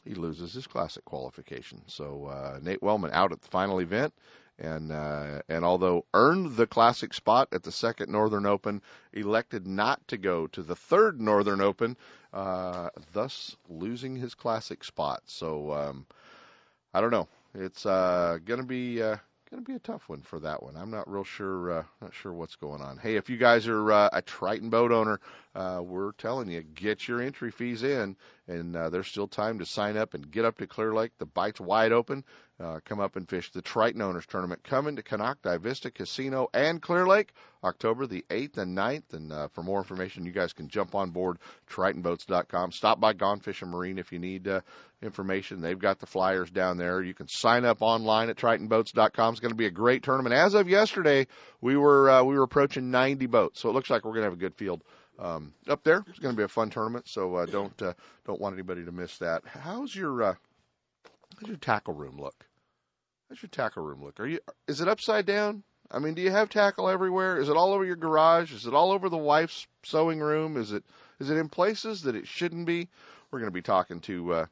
he 0.07 0.13
loses 0.13 0.53
his 0.53 0.67
classic 0.67 1.03
qualification. 1.03 1.81
So 1.87 2.25
uh, 2.25 2.59
Nate 2.61 2.81
Wellman 2.81 3.11
out 3.11 3.31
at 3.31 3.41
the 3.41 3.47
final 3.47 3.79
event, 3.79 4.13
and 4.59 4.91
uh, 4.91 5.41
and 5.49 5.65
although 5.65 6.05
earned 6.13 6.55
the 6.55 6.67
classic 6.67 7.13
spot 7.13 7.49
at 7.51 7.63
the 7.63 7.71
second 7.71 8.11
Northern 8.11 8.45
Open, 8.45 8.81
elected 9.13 9.67
not 9.67 10.07
to 10.07 10.17
go 10.17 10.47
to 10.47 10.63
the 10.63 10.75
third 10.75 11.19
Northern 11.19 11.59
Open, 11.59 11.97
uh, 12.33 12.89
thus 13.13 13.55
losing 13.67 14.15
his 14.15 14.33
classic 14.33 14.83
spot. 14.83 15.23
So 15.25 15.73
um, 15.73 16.05
I 16.93 17.01
don't 17.01 17.11
know. 17.11 17.27
It's 17.53 17.85
uh, 17.85 18.37
going 18.45 18.61
to 18.61 18.65
be 18.65 19.01
uh, 19.01 19.17
going 19.49 19.63
to 19.63 19.67
be 19.67 19.75
a 19.75 19.79
tough 19.79 20.09
one 20.09 20.21
for 20.21 20.39
that 20.39 20.61
one. 20.61 20.75
I'm 20.75 20.91
not 20.91 21.09
real 21.09 21.23
sure, 21.23 21.71
uh, 21.71 21.83
not 22.01 22.13
sure 22.13 22.33
what's 22.33 22.55
going 22.55 22.81
on. 22.81 22.97
Hey, 22.97 23.15
if 23.15 23.29
you 23.29 23.37
guys 23.37 23.67
are 23.67 23.91
uh, 23.91 24.09
a 24.11 24.21
Triton 24.21 24.69
boat 24.69 24.91
owner, 24.91 25.19
uh, 25.55 25.81
we're 25.83 26.11
telling 26.13 26.49
you, 26.49 26.63
get 26.63 27.07
your 27.07 27.21
entry 27.21 27.51
fees 27.51 27.83
in, 27.83 28.15
and 28.47 28.75
uh, 28.75 28.89
there's 28.89 29.07
still 29.07 29.27
time 29.27 29.59
to 29.59 29.65
sign 29.65 29.95
up 29.95 30.13
and 30.13 30.29
get 30.29 30.45
up 30.45 30.57
to 30.57 30.67
Clear 30.67 30.93
Lake. 30.93 31.11
The 31.17 31.25
bite's 31.25 31.61
wide 31.61 31.91
open. 31.91 32.23
Uh, 32.59 32.79
come 32.83 32.99
up 32.99 33.15
and 33.15 33.29
fish 33.29 33.51
the 33.51 33.61
Triton 33.61 34.01
Owners 34.01 34.25
Tournament 34.25 34.63
coming 34.63 34.95
to 34.95 35.03
Konocti 35.03 35.61
Vista 35.61 35.91
Casino 35.91 36.49
and 36.55 36.81
Clear 36.81 37.05
Lake, 37.05 37.31
October 37.63 38.07
the 38.07 38.25
8th 38.31 38.57
and 38.57 38.75
9th. 38.75 39.13
And 39.13 39.31
uh, 39.31 39.47
for 39.49 39.61
more 39.61 39.77
information, 39.77 40.25
you 40.25 40.31
guys 40.31 40.53
can 40.53 40.67
jump 40.67 40.95
on 40.95 41.11
board 41.11 41.37
TritonBoats.com. 41.69 42.71
Stop 42.71 42.99
by 42.99 43.13
Gone 43.13 43.41
Fishing 43.41 43.69
Marine 43.69 43.99
if 43.99 44.11
you 44.11 44.17
need 44.17 44.47
uh, 44.47 44.61
information. 45.03 45.61
They've 45.61 45.77
got 45.77 45.99
the 45.99 46.07
flyers 46.07 46.49
down 46.49 46.77
there. 46.77 47.03
You 47.03 47.13
can 47.13 47.27
sign 47.27 47.63
up 47.63 47.83
online 47.83 48.29
at 48.29 48.37
TritonBoats.com. 48.37 49.33
It's 49.33 49.39
going 49.39 49.51
to 49.51 49.55
be 49.55 49.67
a 49.67 49.71
great 49.71 50.01
tournament. 50.01 50.33
As 50.33 50.55
of 50.55 50.67
yesterday, 50.67 51.27
we 51.61 51.77
were 51.77 52.09
uh, 52.09 52.23
we 52.23 52.35
were 52.35 52.43
approaching 52.43 52.89
90 52.89 53.27
boats, 53.27 53.59
so 53.59 53.69
it 53.69 53.73
looks 53.73 53.91
like 53.91 54.03
we're 54.03 54.13
going 54.13 54.23
to 54.23 54.31
have 54.31 54.33
a 54.33 54.37
good 54.37 54.55
field 54.55 54.81
um, 55.19 55.53
up 55.67 55.83
there. 55.83 56.03
It's 56.07 56.19
going 56.19 56.33
to 56.33 56.37
be 56.37 56.43
a 56.43 56.47
fun 56.47 56.71
tournament, 56.71 57.07
so 57.07 57.35
uh, 57.35 57.45
don't 57.45 57.79
uh, 57.83 57.93
don't 58.25 58.41
want 58.41 58.53
anybody 58.53 58.83
to 58.85 58.91
miss 58.91 59.15
that. 59.19 59.43
How's 59.45 59.95
your 59.95 60.23
uh, 60.23 60.35
how's 61.39 61.49
your 61.49 61.57
tackle 61.57 61.93
room 61.93 62.19
look? 62.19 62.45
How's 63.29 63.41
your 63.41 63.49
tackle 63.49 63.83
room 63.83 64.03
look? 64.03 64.19
Are 64.19 64.27
you 64.27 64.39
is 64.67 64.81
it 64.81 64.87
upside 64.87 65.25
down? 65.25 65.63
I 65.89 65.99
mean, 65.99 66.15
do 66.15 66.21
you 66.21 66.31
have 66.31 66.49
tackle 66.49 66.89
everywhere? 66.89 67.39
Is 67.39 67.49
it 67.49 67.55
all 67.55 67.73
over 67.73 67.85
your 67.85 67.95
garage? 67.95 68.53
Is 68.53 68.65
it 68.65 68.73
all 68.73 68.91
over 68.91 69.07
the 69.09 69.17
wife's 69.17 69.67
sewing 69.83 70.19
room? 70.19 70.57
Is 70.57 70.71
it 70.71 70.83
is 71.19 71.29
it 71.29 71.37
in 71.37 71.49
places 71.49 72.03
that 72.03 72.15
it 72.15 72.27
shouldn't 72.27 72.65
be? 72.65 72.89
We're 73.31 73.39
going 73.39 73.51
to 73.51 73.53
be 73.53 73.61
talking 73.61 73.99
to 74.01 74.33
uh, 74.33 74.45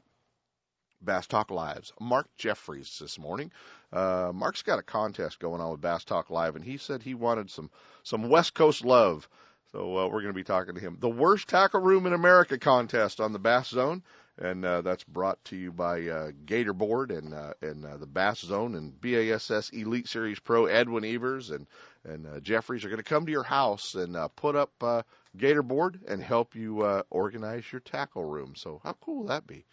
Bass 1.02 1.28
Talk 1.28 1.52
Live's 1.52 1.94
Mark 2.00 2.28
Jeffries 2.38 2.98
this 3.00 3.20
morning. 3.20 3.52
Uh, 3.92 4.32
Mark's 4.34 4.64
got 4.64 4.80
a 4.80 4.84
contest 4.84 5.40
going 5.40 5.62
on 5.62 5.72
with 5.72 5.82
Bass 5.82 6.04
Talk 6.04 6.30
Live, 6.30 6.56
and 6.56 6.66
he 6.66 6.78
said 6.78 7.04
he 7.04 7.14
wanted 7.14 7.50
some 7.50 7.70
some 8.04 8.30
West 8.30 8.54
Coast 8.54 8.84
love. 8.84 9.28
So 9.72 9.98
uh, 9.98 10.06
we're 10.06 10.22
going 10.22 10.28
to 10.28 10.34
be 10.34 10.44
talking 10.44 10.76
to 10.76 10.82
him. 10.82 10.98
The 11.00 11.10
worst 11.10 11.50
tackle 11.50 11.82
room 11.82 12.06
in 12.06 12.14
America 12.14 12.58
contest 12.58 13.20
on 13.20 13.34
the 13.34 13.40
Bass 13.40 13.70
Zone, 13.70 14.04
and 14.38 14.66
uh, 14.66 14.82
that's 14.82 15.04
brought 15.04 15.44
to 15.46 15.56
you 15.56 15.72
by 15.72 16.08
uh, 16.08 16.32
Gator 16.46 16.74
Board 16.74 17.12
and 17.12 17.34
uh, 17.34 17.54
and 17.62 17.86
uh, 17.86 17.98
the 17.98 18.06
Bass 18.06 18.40
Zone 18.40 18.76
and 18.76 19.00
BASS 19.00 19.70
Elite 19.70 20.08
Series 20.08 20.40
Pro 20.40 20.66
Edwin 20.66 21.06
Evers 21.06 21.52
and 21.52 21.68
and 22.04 22.28
uh, 22.28 22.40
Jeffries 22.40 22.86
are 22.86 22.90
going 22.90 22.98
to 22.98 23.04
come 23.04 23.26
to 23.26 23.32
your 23.32 23.44
house 23.44 23.96
and 23.96 24.16
uh, 24.16 24.28
put 24.30 24.56
up 24.56 24.72
uh, 24.82 25.02
Gator 25.38 25.64
Board 25.64 26.00
and 26.08 26.22
help 26.22 26.56
you 26.56 26.82
uh, 26.82 27.04
organize 27.10 27.72
your 27.72 27.82
tackle 27.82 28.24
room. 28.24 28.54
So 28.56 28.80
how 28.84 28.94
cool 28.94 29.18
will 29.20 29.28
that 29.28 29.48
be? 29.48 29.66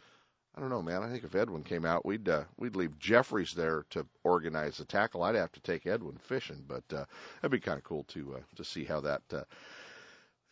I 0.54 0.60
don't 0.60 0.70
know, 0.70 0.82
man. 0.82 1.02
I 1.02 1.10
think 1.10 1.24
if 1.24 1.34
Edwin 1.34 1.64
came 1.64 1.86
out, 1.86 2.04
we'd 2.04 2.28
uh, 2.28 2.44
we'd 2.58 2.76
leave 2.76 2.98
Jeffries 2.98 3.54
there 3.54 3.86
to 3.90 4.06
organize 4.22 4.76
the 4.76 4.84
tackle. 4.84 5.22
I'd 5.22 5.34
have 5.34 5.52
to 5.52 5.60
take 5.60 5.86
Edwin 5.86 6.18
fishing, 6.18 6.62
but 6.68 6.84
uh, 6.92 7.04
that'd 7.40 7.50
be 7.50 7.60
kind 7.60 7.78
of 7.78 7.84
cool 7.84 8.04
to 8.04 8.34
uh, 8.36 8.40
to 8.56 8.64
see 8.64 8.84
how 8.84 9.00
that 9.00 9.22
uh, 9.32 9.44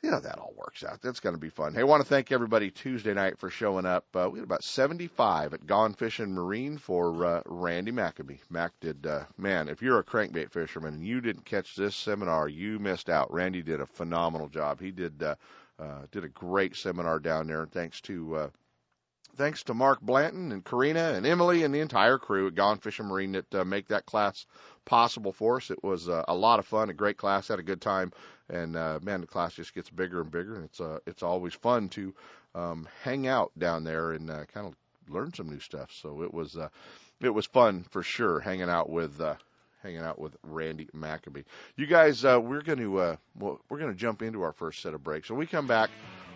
yeah, 0.02 0.18
that 0.18 0.38
all 0.38 0.54
works 0.56 0.82
out. 0.82 1.02
That's 1.02 1.20
going 1.20 1.34
to 1.34 1.40
be 1.40 1.50
fun. 1.50 1.74
Hey, 1.74 1.80
I 1.80 1.84
want 1.84 2.02
to 2.02 2.08
thank 2.08 2.32
everybody 2.32 2.70
Tuesday 2.70 3.12
night 3.12 3.38
for 3.38 3.50
showing 3.50 3.84
up. 3.84 4.06
Uh, 4.14 4.30
we 4.32 4.38
had 4.38 4.44
about 4.44 4.64
75 4.64 5.52
at 5.52 5.66
Gone 5.66 5.92
Fishing 5.92 6.32
Marine 6.32 6.78
for 6.78 7.24
uh, 7.24 7.42
Randy 7.44 7.92
McAbee. 7.92 8.40
Mac 8.48 8.72
did, 8.80 9.06
uh, 9.06 9.24
man, 9.36 9.68
if 9.68 9.82
you're 9.82 9.98
a 9.98 10.04
crankbait 10.04 10.52
fisherman 10.52 10.94
and 10.94 11.06
you 11.06 11.20
didn't 11.20 11.44
catch 11.44 11.76
this 11.76 11.94
seminar, 11.94 12.48
you 12.48 12.78
missed 12.78 13.10
out. 13.10 13.32
Randy 13.32 13.62
did 13.62 13.80
a 13.80 13.86
phenomenal 13.86 14.48
job. 14.48 14.80
He 14.80 14.90
did, 14.90 15.22
uh, 15.22 15.34
uh, 15.78 16.06
did 16.10 16.24
a 16.24 16.28
great 16.28 16.76
seminar 16.76 17.18
down 17.18 17.46
there. 17.46 17.62
And 17.62 17.72
thanks 17.72 18.00
to, 18.02 18.36
uh, 18.36 18.48
thanks 19.36 19.64
to 19.64 19.74
Mark 19.74 20.00
Blanton 20.00 20.50
and 20.50 20.64
Karina 20.64 21.12
and 21.12 21.26
Emily 21.26 21.62
and 21.62 21.74
the 21.74 21.80
entire 21.80 22.18
crew 22.18 22.46
at 22.46 22.54
Gone 22.54 22.78
Fishing 22.78 23.06
Marine 23.06 23.32
that 23.32 23.54
uh, 23.54 23.64
make 23.64 23.88
that 23.88 24.06
class 24.06 24.46
possible 24.84 25.32
for 25.32 25.56
us. 25.56 25.70
It 25.70 25.82
was 25.82 26.08
uh, 26.08 26.24
a 26.28 26.34
lot 26.34 26.58
of 26.58 26.66
fun, 26.66 26.90
a 26.90 26.94
great 26.94 27.16
class, 27.16 27.48
had 27.48 27.58
a 27.58 27.64
good 27.64 27.80
time, 27.80 28.12
and 28.48 28.76
uh, 28.76 28.98
man, 29.02 29.20
the 29.20 29.26
class 29.26 29.54
just 29.54 29.74
gets 29.74 29.90
bigger 29.90 30.20
and 30.20 30.30
bigger, 30.30 30.54
and 30.54 30.64
it's 30.64 30.80
uh, 30.80 30.98
it's 31.06 31.22
always 31.22 31.54
fun 31.54 31.88
to 31.90 32.14
um, 32.54 32.88
hang 33.02 33.26
out 33.26 33.52
down 33.58 33.84
there 33.84 34.12
and 34.12 34.30
uh, 34.30 34.44
kind 34.52 34.66
of 34.66 34.74
learn 35.12 35.32
some 35.34 35.48
new 35.48 35.60
stuff. 35.60 35.90
So 35.92 36.22
it 36.22 36.32
was 36.32 36.56
uh, 36.56 36.68
it 37.20 37.30
was 37.30 37.46
fun 37.46 37.84
for 37.90 38.02
sure 38.02 38.40
hanging 38.40 38.70
out 38.70 38.90
with. 38.90 39.20
Uh, 39.20 39.34
hanging 39.82 40.00
out 40.00 40.18
with 40.18 40.36
Randy 40.42 40.86
McAbee. 40.94 41.44
You 41.74 41.86
guys, 41.86 42.22
uh, 42.22 42.38
we're 42.38 42.60
going 42.60 42.80
to 42.80 42.98
uh, 42.98 43.16
we're 43.38 43.78
going 43.78 43.90
to 43.90 43.98
jump 43.98 44.20
into 44.20 44.42
our 44.42 44.52
first 44.52 44.82
set 44.82 44.92
of 44.92 45.02
breaks. 45.02 45.30
When 45.30 45.38
we 45.38 45.46
come 45.46 45.66
back, 45.66 45.88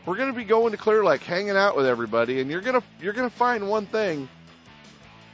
we're 0.07 0.17
going 0.17 0.33
to 0.33 0.37
be 0.37 0.45
going 0.45 0.73
to 0.73 0.79
Clear 0.79 1.05
Lake, 1.05 1.23
hanging 1.23 1.57
out 1.57 1.77
with 1.77 1.87
everybody, 1.87 2.41
and 2.41 2.51
you're 2.51 2.63
to 2.63 2.83
you're 3.01 3.13
to 3.13 3.29
find 3.29 3.69
one 3.69 3.87
thing. 3.87 4.29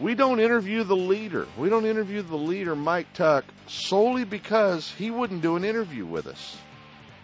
We 0.01 0.15
don't 0.15 0.41
interview 0.41 0.83
the 0.83 0.97
leader. 0.97 1.47
We 1.59 1.69
don't 1.69 1.85
interview 1.85 2.23
the 2.23 2.37
leader, 2.37 2.75
Mike 2.75 3.13
Tuck, 3.13 3.45
solely 3.67 4.25
because 4.25 4.91
he 4.91 5.11
wouldn't 5.11 5.43
do 5.43 5.57
an 5.57 5.65
interview 5.65 6.07
with 6.07 6.27
us. 6.27 6.57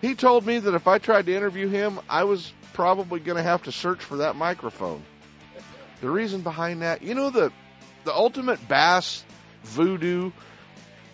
He 0.03 0.15
told 0.15 0.45
me 0.45 0.59
that 0.59 0.75
if 0.75 0.87
I 0.87 0.99
tried 0.99 1.27
to 1.27 1.35
interview 1.35 1.69
him, 1.69 1.99
I 2.09 2.25
was 2.25 2.53
probably 2.75 3.21
going 3.21 3.39
to 3.39 3.43
have 3.43 3.63
to 3.63 3.73
search 3.73 4.01
for 4.01 4.19
that 4.19 4.37
microphone. 4.37 5.03
The 6.03 6.11
reason 6.11 6.43
behind 6.43 6.83
that, 6.83 7.03
you 7.03 7.15
know, 7.15 7.31
the 7.31 7.51
the 8.05 8.15
ultimate 8.15 8.69
bass 8.69 9.25
voodoo 9.65 10.31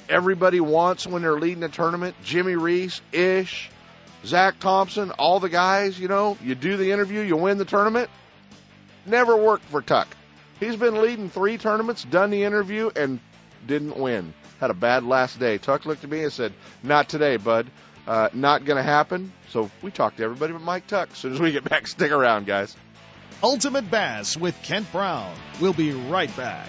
everybody 0.09 0.61
wants 0.61 1.07
when 1.07 1.23
they're 1.23 1.39
leading 1.39 1.63
a 1.63 1.69
tournament. 1.69 2.15
Jimmy 2.25 2.57
Reese, 2.57 3.01
Ish, 3.13 3.71
Zach 4.25 4.59
Thompson, 4.59 5.11
all 5.13 5.41
the 5.41 5.49
guys. 5.49 5.99
You 5.99 6.09
know, 6.09 6.37
you 6.43 6.55
do 6.55 6.77
the 6.77 6.93
interview, 6.93 7.21
you 7.21 7.37
win 7.37 7.59
the 7.59 7.65
tournament. 7.65 8.11
Never 9.07 9.37
worked 9.37 9.65
for 9.65 9.81
Tuck. 9.81 10.09
He's 10.63 10.77
been 10.77 11.03
leading 11.03 11.29
three 11.29 11.59
tournaments, 11.59 12.05
done 12.05 12.31
the 12.31 12.45
interview, 12.45 12.91
and 12.95 13.19
didn't 13.67 13.97
win. 13.97 14.33
Had 14.61 14.71
a 14.71 14.75
bad 14.75 15.03
last 15.03 15.41
day. 15.41 15.59
Tuck 15.59 15.87
looked 15.87 16.05
at 16.05 16.11
me 16.11 16.23
and 16.23 16.33
said, 16.33 16.53
"Not 16.85 17.09
today, 17.09 17.37
bud." 17.37 17.67
Uh, 18.07 18.29
not 18.33 18.65
going 18.65 18.77
to 18.77 18.83
happen. 18.83 19.33
So 19.51 19.71
we 19.81 19.91
talked 19.91 20.17
to 20.19 20.25
everybody 20.25 20.53
but 20.53 20.63
Mike 20.63 20.87
Tuck. 20.87 21.11
As 21.13 21.19
soon 21.19 21.33
as 21.33 21.41
we 21.41 21.53
get 21.53 21.69
back, 21.69 21.87
stick 21.89 22.13
around, 22.13 22.47
guys. 22.47 22.77
Ultimate 23.43 23.91
Bass 23.91 24.37
with 24.37 24.61
Kent 24.63 24.91
Brown. 24.93 25.35
We'll 25.61 25.73
be 25.73 25.93
right 25.93 26.35
back. 26.37 26.69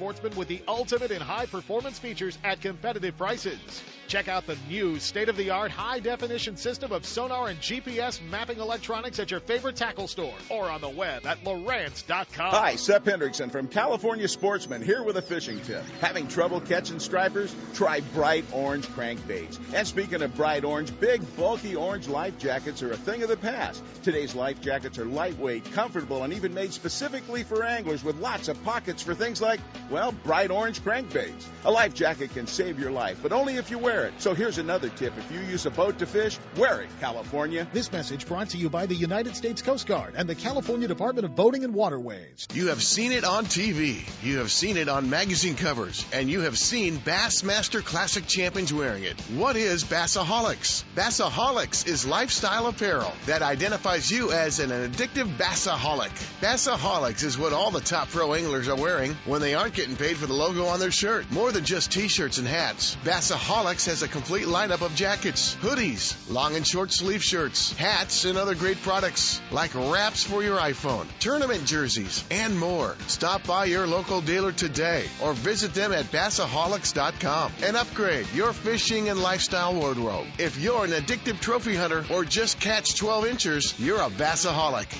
sportsmen 0.01 0.35
with 0.35 0.47
the 0.47 0.63
ultimate 0.67 1.11
in 1.11 1.21
high 1.21 1.45
performance 1.45 1.99
features 1.99 2.35
at 2.43 2.59
competitive 2.59 3.15
prices. 3.15 3.83
Check 4.07 4.27
out 4.27 4.47
the 4.47 4.57
new 4.67 4.99
state 4.99 5.29
of 5.29 5.37
the 5.37 5.51
art 5.51 5.69
high 5.69 5.99
definition 5.99 6.57
system 6.57 6.91
of 6.91 7.05
sonar 7.05 7.49
and 7.49 7.59
GPS 7.59 8.19
mapping 8.29 8.59
electronics 8.59 9.19
at 9.19 9.29
your 9.29 9.39
favorite 9.39 9.75
tackle 9.75 10.07
store 10.07 10.33
or 10.49 10.69
on 10.69 10.81
the 10.81 10.89
web 10.89 11.25
at 11.27 11.43
Lowrance.com. 11.43 12.51
Hi, 12.51 12.75
Sep 12.75 13.05
Hendrickson 13.05 13.51
from 13.51 13.67
California 13.67 14.27
Sportsman 14.27 14.81
here 14.81 15.03
with 15.03 15.17
a 15.17 15.21
fishing 15.21 15.61
tip. 15.61 15.83
Having 16.01 16.29
trouble 16.29 16.59
catching 16.61 16.99
stripers? 16.99 17.55
Try 17.75 18.01
bright 18.15 18.43
orange 18.51 18.87
crankbaits. 18.87 19.59
And 19.73 19.87
speaking 19.87 20.23
of 20.23 20.35
bright 20.35 20.65
orange, 20.65 20.99
big 20.99 21.21
bulky 21.37 21.75
orange 21.75 22.07
life 22.07 22.39
jackets 22.39 22.81
are 22.81 22.91
a 22.91 22.97
thing 22.97 23.21
of 23.21 23.29
the 23.29 23.37
past. 23.37 23.83
Today's 24.01 24.33
life 24.33 24.59
jackets 24.61 24.97
are 24.97 25.05
lightweight, 25.05 25.71
comfortable, 25.73 26.23
and 26.23 26.33
even 26.33 26.55
made 26.55 26.73
specifically 26.73 27.43
for 27.43 27.63
anglers 27.63 28.03
with 28.03 28.17
lots 28.17 28.47
of 28.49 28.61
pockets 28.63 29.03
for 29.03 29.13
things 29.13 29.39
like, 29.39 29.59
well, 29.91 30.13
bright 30.23 30.49
orange 30.49 30.81
crankbaits. 30.81 31.45
A 31.65 31.71
life 31.71 31.93
jacket 31.93 32.33
can 32.33 32.47
save 32.47 32.79
your 32.79 32.91
life, 32.91 33.19
but 33.21 33.31
only 33.31 33.57
if 33.57 33.69
you 33.69 33.77
wear 33.77 34.05
it. 34.05 34.13
So 34.19 34.33
here's 34.33 34.57
another 34.57 34.89
tip. 34.89 35.13
If 35.17 35.31
you 35.31 35.41
use 35.41 35.65
a 35.65 35.69
boat 35.69 35.99
to 35.99 36.05
fish, 36.05 36.39
wear 36.57 36.81
it, 36.81 36.89
California. 36.99 37.67
This 37.73 37.91
message 37.91 38.25
brought 38.25 38.49
to 38.49 38.57
you 38.57 38.69
by 38.69 38.85
the 38.85 38.95
United 38.95 39.35
States 39.35 39.61
Coast 39.61 39.85
Guard 39.85 40.13
and 40.15 40.29
the 40.29 40.35
California 40.35 40.87
Department 40.87 41.25
of 41.25 41.35
Boating 41.35 41.63
and 41.65 41.73
Waterways. 41.73 42.47
You 42.53 42.69
have 42.69 42.81
seen 42.81 43.11
it 43.11 43.25
on 43.25 43.45
TV, 43.45 44.01
you 44.23 44.37
have 44.37 44.51
seen 44.51 44.77
it 44.77 44.87
on 44.87 45.09
magazine 45.09 45.55
covers, 45.55 46.05
and 46.13 46.29
you 46.29 46.41
have 46.41 46.57
seen 46.57 46.97
Bassmaster 46.97 47.83
Classic 47.83 48.25
champions 48.25 48.73
wearing 48.73 49.03
it. 49.03 49.19
What 49.35 49.57
is 49.57 49.83
Bassaholics? 49.83 50.83
Bassaholics 50.95 51.85
is 51.85 52.05
lifestyle 52.07 52.67
apparel 52.67 53.11
that 53.25 53.41
identifies 53.41 54.09
you 54.09 54.31
as 54.31 54.59
an 54.59 54.69
addictive 54.69 55.37
bassaholic. 55.37 56.11
Bassaholics 56.41 57.23
is 57.23 57.37
what 57.37 57.51
all 57.51 57.71
the 57.71 57.81
top 57.81 58.07
pro 58.09 58.33
anglers 58.33 58.69
are 58.69 58.77
wearing 58.77 59.15
when 59.25 59.41
they 59.41 59.53
aren't 59.53 59.80
getting 59.81 59.95
paid 59.95 60.15
for 60.15 60.27
the 60.27 60.33
logo 60.33 60.65
on 60.65 60.79
their 60.79 60.91
shirt. 60.91 61.31
More 61.31 61.51
than 61.51 61.65
just 61.65 61.91
t-shirts 61.91 62.37
and 62.37 62.47
hats. 62.47 62.95
Bassaholics 63.03 63.87
has 63.87 64.03
a 64.03 64.07
complete 64.07 64.45
lineup 64.45 64.85
of 64.85 64.93
jackets, 64.93 65.55
hoodies, 65.55 66.15
long 66.31 66.55
and 66.55 66.67
short 66.67 66.91
sleeve 66.91 67.23
shirts, 67.23 67.73
hats, 67.73 68.25
and 68.25 68.37
other 68.37 68.53
great 68.53 68.79
products 68.83 69.41
like 69.49 69.73
wraps 69.73 70.23
for 70.23 70.43
your 70.43 70.59
iPhone, 70.59 71.07
tournament 71.19 71.65
jerseys, 71.65 72.23
and 72.29 72.59
more. 72.59 72.95
Stop 73.07 73.47
by 73.47 73.65
your 73.65 73.87
local 73.87 74.21
dealer 74.21 74.51
today 74.51 75.05
or 75.19 75.33
visit 75.33 75.73
them 75.73 75.91
at 75.91 76.05
bassaholics.com 76.11 77.51
and 77.63 77.75
upgrade 77.75 78.27
your 78.35 78.53
fishing 78.53 79.09
and 79.09 79.19
lifestyle 79.19 79.73
wardrobe. 79.73 80.27
If 80.37 80.59
you're 80.59 80.85
an 80.85 80.91
addictive 80.91 81.39
trophy 81.39 81.75
hunter 81.75 82.05
or 82.11 82.23
just 82.23 82.59
catch 82.59 82.97
12 82.97 83.25
inchers, 83.25 83.79
you're 83.79 84.01
a 84.01 84.11
bassaholic. 84.11 84.95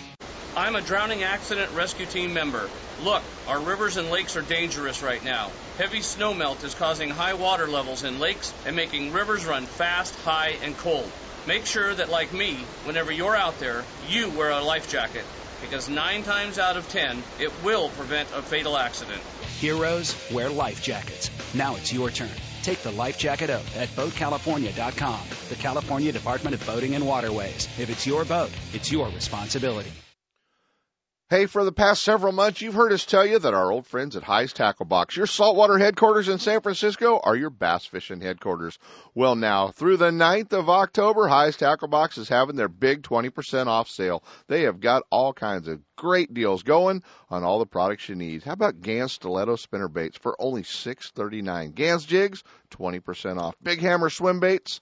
I'm 0.57 0.75
a 0.75 0.81
drowning 0.81 1.21
accident 1.21 1.71
rescue 1.73 2.07
team 2.07 2.33
member. 2.33 2.67
Look, 3.03 3.23
our 3.47 3.59
rivers 3.59 3.97
and 3.97 4.11
lakes 4.11 4.35
are 4.35 4.43
dangerous 4.43 5.01
right 5.01 5.23
now. 5.23 5.49
Heavy 5.79 5.99
snowmelt 5.99 6.63
is 6.63 6.75
causing 6.75 7.09
high 7.09 7.33
water 7.33 7.67
levels 7.67 8.03
in 8.03 8.19
lakes 8.19 8.53
and 8.65 8.75
making 8.75 9.11
rivers 9.11 9.43
run 9.45 9.65
fast, 9.65 10.13
high, 10.19 10.55
and 10.63 10.77
cold. 10.77 11.11
Make 11.47 11.65
sure 11.65 11.93
that, 11.95 12.09
like 12.09 12.31
me, 12.31 12.53
whenever 12.83 13.11
you're 13.11 13.35
out 13.35 13.59
there, 13.59 13.83
you 14.07 14.29
wear 14.29 14.51
a 14.51 14.61
life 14.63 14.87
jacket 14.91 15.25
because 15.61 15.89
nine 15.89 16.21
times 16.21 16.59
out 16.59 16.77
of 16.77 16.87
ten, 16.89 17.23
it 17.39 17.51
will 17.63 17.89
prevent 17.89 18.29
a 18.35 18.41
fatal 18.43 18.77
accident. 18.77 19.21
Heroes 19.59 20.15
wear 20.31 20.49
life 20.49 20.83
jackets. 20.83 21.31
Now 21.55 21.75
it's 21.77 21.91
your 21.91 22.11
turn. 22.11 22.29
Take 22.61 22.83
the 22.83 22.91
life 22.91 23.17
jacket 23.17 23.49
oath 23.49 23.77
at 23.77 23.89
BoatCalifornia.com. 23.89 25.19
The 25.49 25.55
California 25.55 26.11
Department 26.11 26.53
of 26.53 26.65
Boating 26.67 26.93
and 26.93 27.07
Waterways. 27.07 27.67
If 27.79 27.89
it's 27.89 28.05
your 28.05 28.25
boat, 28.25 28.51
it's 28.73 28.91
your 28.91 29.09
responsibility. 29.09 29.91
Hey, 31.31 31.45
for 31.45 31.63
the 31.63 31.71
past 31.71 32.03
several 32.03 32.33
months, 32.33 32.59
you've 32.59 32.73
heard 32.73 32.91
us 32.91 33.05
tell 33.05 33.25
you 33.25 33.39
that 33.39 33.53
our 33.53 33.71
old 33.71 33.87
friends 33.87 34.17
at 34.17 34.23
Hi's 34.23 34.51
Tackle 34.51 34.85
Box, 34.85 35.15
your 35.15 35.27
saltwater 35.27 35.77
headquarters 35.77 36.27
in 36.27 36.39
San 36.39 36.59
Francisco, 36.59 37.21
are 37.23 37.37
your 37.37 37.49
bass 37.49 37.85
fishing 37.85 38.19
headquarters. 38.19 38.77
Well, 39.15 39.37
now, 39.37 39.69
through 39.69 39.95
the 39.95 40.09
9th 40.09 40.51
of 40.51 40.69
October, 40.69 41.29
Hi's 41.29 41.55
Tackle 41.55 41.87
Box 41.87 42.17
is 42.17 42.27
having 42.27 42.57
their 42.57 42.67
big 42.67 43.03
20% 43.03 43.67
off 43.67 43.87
sale. 43.87 44.25
They 44.47 44.63
have 44.63 44.81
got 44.81 45.03
all 45.09 45.31
kinds 45.31 45.69
of 45.69 45.79
great 45.95 46.33
deals 46.33 46.63
going 46.63 47.01
on 47.29 47.45
all 47.45 47.59
the 47.59 47.65
products 47.65 48.09
you 48.09 48.15
need. 48.15 48.43
How 48.43 48.51
about 48.51 48.81
Gans 48.81 49.13
Stiletto 49.13 49.55
spinner 49.55 49.87
baits 49.87 50.17
for 50.17 50.35
only 50.37 50.63
$6.39? 50.63 51.73
Gans 51.73 52.03
jigs, 52.03 52.43
20% 52.71 53.39
off. 53.39 53.55
Big 53.63 53.79
Hammer 53.79 54.09
swim 54.09 54.41
baits, 54.41 54.81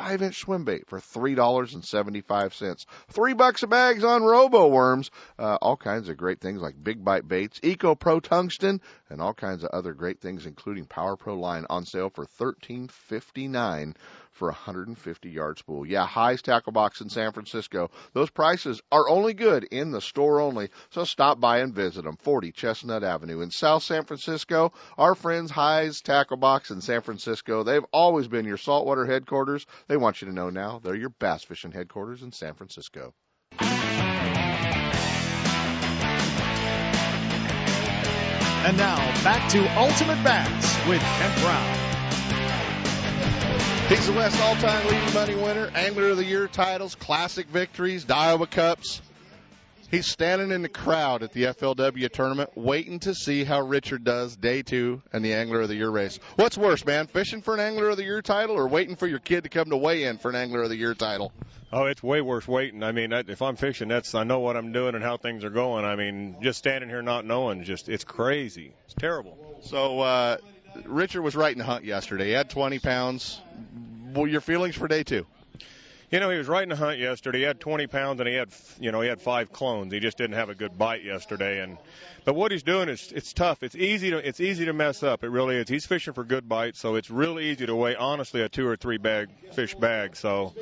five 0.00 0.22
inch 0.22 0.38
swim 0.38 0.64
bait 0.64 0.88
for 0.88 0.98
three 0.98 1.34
dollars 1.34 1.74
and 1.74 1.84
seventy 1.84 2.22
five 2.22 2.54
cents. 2.54 2.86
Three 3.10 3.34
bucks 3.34 3.62
a 3.62 3.66
bags 3.66 4.02
on 4.02 4.22
Robo 4.22 4.68
Worms. 4.68 5.10
Uh, 5.38 5.58
all 5.60 5.76
kinds 5.76 6.08
of 6.08 6.16
great 6.16 6.40
things 6.40 6.62
like 6.62 6.82
Big 6.82 7.04
Bite 7.04 7.28
baits, 7.28 7.60
Eco 7.62 7.94
Pro 7.94 8.18
tungsten, 8.18 8.80
and 9.10 9.20
all 9.20 9.34
kinds 9.34 9.62
of 9.62 9.70
other 9.70 9.92
great 9.92 10.18
things, 10.18 10.46
including 10.46 10.86
Power 10.86 11.16
Pro 11.16 11.34
line 11.34 11.66
on 11.68 11.84
sale 11.84 12.08
for 12.08 12.24
thirteen 12.24 12.88
fifty 12.88 13.46
nine 13.46 13.94
for 14.40 14.48
a 14.48 14.52
150 14.52 15.28
yard 15.28 15.58
spool. 15.58 15.86
Yeah, 15.86 16.06
Hi's 16.06 16.40
Tackle 16.40 16.72
Box 16.72 17.02
in 17.02 17.10
San 17.10 17.32
Francisco. 17.32 17.90
Those 18.14 18.30
prices 18.30 18.80
are 18.90 19.06
only 19.06 19.34
good 19.34 19.64
in 19.64 19.90
the 19.90 20.00
store 20.00 20.40
only, 20.40 20.70
so 20.88 21.04
stop 21.04 21.38
by 21.38 21.58
and 21.58 21.74
visit 21.74 22.04
them. 22.04 22.16
40 22.16 22.50
Chestnut 22.50 23.04
Avenue 23.04 23.42
in 23.42 23.50
South 23.50 23.82
San 23.82 24.06
Francisco. 24.06 24.72
Our 24.96 25.14
friends 25.14 25.50
Hi's 25.50 26.00
Tackle 26.00 26.38
Box 26.38 26.70
in 26.70 26.80
San 26.80 27.02
Francisco, 27.02 27.62
they've 27.62 27.84
always 27.92 28.28
been 28.28 28.46
your 28.46 28.56
saltwater 28.56 29.04
headquarters. 29.04 29.66
They 29.88 29.98
want 29.98 30.22
you 30.22 30.28
to 30.28 30.34
know 30.34 30.48
now 30.48 30.80
they're 30.82 30.94
your 30.94 31.10
bass 31.10 31.44
fishing 31.44 31.72
headquarters 31.72 32.22
in 32.22 32.32
San 32.32 32.54
Francisco. 32.54 33.12
And 38.62 38.76
now 38.78 38.96
back 39.22 39.50
to 39.50 39.78
Ultimate 39.78 40.24
Bass 40.24 40.88
with 40.88 41.00
Kent 41.00 41.40
Brown. 41.42 41.89
He's 43.90 44.06
the 44.06 44.12
West 44.12 44.40
all-time 44.40 44.86
leading 44.86 45.14
money 45.14 45.34
winner, 45.34 45.68
Angler 45.74 46.10
of 46.10 46.16
the 46.16 46.24
Year 46.24 46.46
titles, 46.46 46.94
classic 46.94 47.48
victories, 47.48 48.08
Iowa 48.08 48.46
Cups. 48.46 49.02
He's 49.90 50.06
standing 50.06 50.52
in 50.52 50.62
the 50.62 50.68
crowd 50.68 51.24
at 51.24 51.32
the 51.32 51.46
FLW 51.46 52.08
tournament, 52.12 52.50
waiting 52.54 53.00
to 53.00 53.16
see 53.16 53.42
how 53.42 53.62
Richard 53.62 54.04
does 54.04 54.36
day 54.36 54.62
two 54.62 55.02
and 55.12 55.24
the 55.24 55.34
Angler 55.34 55.62
of 55.62 55.68
the 55.68 55.74
Year 55.74 55.90
race. 55.90 56.20
What's 56.36 56.56
worse, 56.56 56.86
man, 56.86 57.08
fishing 57.08 57.42
for 57.42 57.52
an 57.52 57.58
Angler 57.58 57.88
of 57.88 57.96
the 57.96 58.04
Year 58.04 58.22
title 58.22 58.54
or 58.56 58.68
waiting 58.68 58.94
for 58.94 59.08
your 59.08 59.18
kid 59.18 59.42
to 59.42 59.50
come 59.50 59.70
to 59.70 59.76
weigh 59.76 60.04
in 60.04 60.18
for 60.18 60.28
an 60.28 60.36
Angler 60.36 60.62
of 60.62 60.68
the 60.68 60.76
Year 60.76 60.94
title? 60.94 61.32
Oh, 61.72 61.86
it's 61.86 62.00
way 62.00 62.20
worse 62.20 62.46
waiting. 62.46 62.84
I 62.84 62.92
mean, 62.92 63.12
if 63.12 63.42
I'm 63.42 63.56
fishing, 63.56 63.88
that's 63.88 64.14
I 64.14 64.22
know 64.22 64.38
what 64.38 64.56
I'm 64.56 64.70
doing 64.70 64.94
and 64.94 65.02
how 65.02 65.16
things 65.16 65.42
are 65.42 65.50
going. 65.50 65.84
I 65.84 65.96
mean, 65.96 66.36
just 66.40 66.60
standing 66.60 66.88
here 66.88 67.02
not 67.02 67.24
knowing, 67.24 67.64
just 67.64 67.88
it's 67.88 68.04
crazy. 68.04 68.72
It's 68.84 68.94
terrible. 68.94 69.36
So, 69.62 69.98
uh, 69.98 70.36
Richard 70.84 71.22
was 71.22 71.36
right 71.36 71.52
in 71.52 71.58
the 71.58 71.64
hunt 71.64 71.84
yesterday. 71.84 72.26
He 72.26 72.32
had 72.32 72.50
20 72.50 72.78
pounds. 72.78 73.40
Well, 74.12 74.26
your 74.26 74.40
feelings 74.40 74.76
for 74.76 74.88
day 74.88 75.02
two? 75.02 75.26
You 76.10 76.18
know, 76.18 76.28
he 76.28 76.38
was 76.38 76.48
right 76.48 76.64
in 76.64 76.68
the 76.68 76.76
hunt 76.76 76.98
yesterday. 76.98 77.38
He 77.38 77.44
had 77.44 77.60
20 77.60 77.86
pounds 77.86 78.18
and 78.18 78.28
he 78.28 78.34
had, 78.34 78.48
you 78.80 78.90
know, 78.90 79.00
he 79.00 79.08
had 79.08 79.20
five 79.20 79.52
clones. 79.52 79.92
He 79.92 80.00
just 80.00 80.18
didn't 80.18 80.34
have 80.34 80.48
a 80.48 80.56
good 80.56 80.76
bite 80.76 81.04
yesterday. 81.04 81.60
And 81.60 81.78
but 82.24 82.34
what 82.34 82.50
he's 82.50 82.64
doing 82.64 82.88
is 82.88 83.12
it's 83.14 83.32
tough. 83.32 83.62
It's 83.62 83.76
easy 83.76 84.10
to 84.10 84.16
it's 84.16 84.40
easy 84.40 84.64
to 84.64 84.72
mess 84.72 85.04
up. 85.04 85.22
It 85.22 85.28
really 85.28 85.56
is. 85.56 85.68
He's 85.68 85.86
fishing 85.86 86.12
for 86.12 86.24
good 86.24 86.48
bites, 86.48 86.80
so 86.80 86.96
it's 86.96 87.10
really 87.10 87.50
easy 87.50 87.64
to 87.66 87.76
weigh 87.76 87.94
honestly 87.94 88.42
a 88.42 88.48
two 88.48 88.66
or 88.66 88.76
three 88.76 88.98
bag 88.98 89.28
fish 89.52 89.76
bag. 89.76 90.16
So 90.16 90.52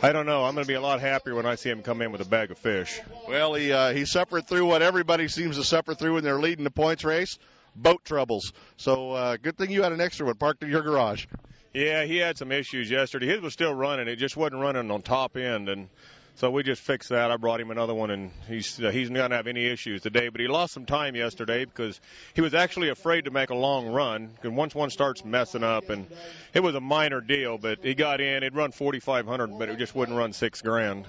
I 0.00 0.12
don't 0.12 0.26
know. 0.26 0.44
I'm 0.44 0.54
going 0.54 0.64
to 0.64 0.68
be 0.68 0.74
a 0.74 0.80
lot 0.80 1.00
happier 1.00 1.34
when 1.34 1.46
I 1.46 1.56
see 1.56 1.70
him 1.70 1.82
come 1.82 2.00
in 2.00 2.12
with 2.12 2.20
a 2.20 2.26
bag 2.26 2.52
of 2.52 2.58
fish. 2.58 3.00
Well, 3.26 3.54
he 3.54 3.72
uh, 3.72 3.92
he 3.92 4.04
suffered 4.04 4.46
through 4.46 4.66
what 4.66 4.82
everybody 4.82 5.26
seems 5.26 5.56
to 5.56 5.64
suffer 5.64 5.94
through 5.94 6.14
when 6.14 6.22
they're 6.22 6.40
leading 6.40 6.62
the 6.62 6.70
points 6.70 7.02
race 7.02 7.38
boat 7.74 8.04
troubles. 8.04 8.52
So 8.76 9.12
uh, 9.12 9.36
good 9.36 9.56
thing 9.56 9.70
you 9.70 9.82
had 9.82 9.92
an 9.92 10.00
extra 10.00 10.26
one 10.26 10.36
parked 10.36 10.62
in 10.62 10.70
your 10.70 10.82
garage. 10.82 11.26
Yeah, 11.74 12.04
he 12.04 12.18
had 12.18 12.36
some 12.36 12.52
issues 12.52 12.90
yesterday. 12.90 13.26
His 13.26 13.40
was 13.40 13.54
still 13.54 13.74
running. 13.74 14.06
It 14.06 14.16
just 14.16 14.36
wasn't 14.36 14.60
running 14.60 14.90
on 14.90 15.00
top 15.00 15.36
end, 15.38 15.70
and 15.70 15.88
so 16.34 16.50
we 16.50 16.62
just 16.62 16.82
fixed 16.82 17.10
that. 17.10 17.30
I 17.30 17.36
brought 17.36 17.60
him 17.60 17.70
another 17.70 17.94
one, 17.94 18.10
and 18.10 18.30
he's 18.46 18.78
uh, 18.82 18.90
he's 18.90 19.10
not 19.10 19.20
gonna 19.20 19.36
have 19.36 19.46
any 19.46 19.64
issues 19.64 20.02
today. 20.02 20.28
But 20.28 20.40
he 20.40 20.48
lost 20.48 20.74
some 20.74 20.84
time 20.84 21.14
yesterday 21.14 21.64
because 21.64 21.98
he 22.34 22.42
was 22.42 22.52
actually 22.52 22.90
afraid 22.90 23.24
to 23.24 23.30
make 23.30 23.50
a 23.50 23.54
long 23.54 23.86
run. 23.86 24.28
Because 24.34 24.50
once 24.50 24.74
one 24.74 24.90
starts 24.90 25.24
messing 25.24 25.62
up, 25.62 25.88
and 25.88 26.06
it 26.52 26.60
was 26.60 26.74
a 26.74 26.80
minor 26.80 27.22
deal, 27.22 27.56
but 27.56 27.78
he 27.82 27.94
got 27.94 28.20
in. 28.20 28.42
He'd 28.42 28.54
run 28.54 28.72
4,500, 28.72 29.58
but 29.58 29.70
it 29.70 29.78
just 29.78 29.94
wouldn't 29.94 30.16
run 30.16 30.32
six 30.32 30.60
grand. 30.60 31.06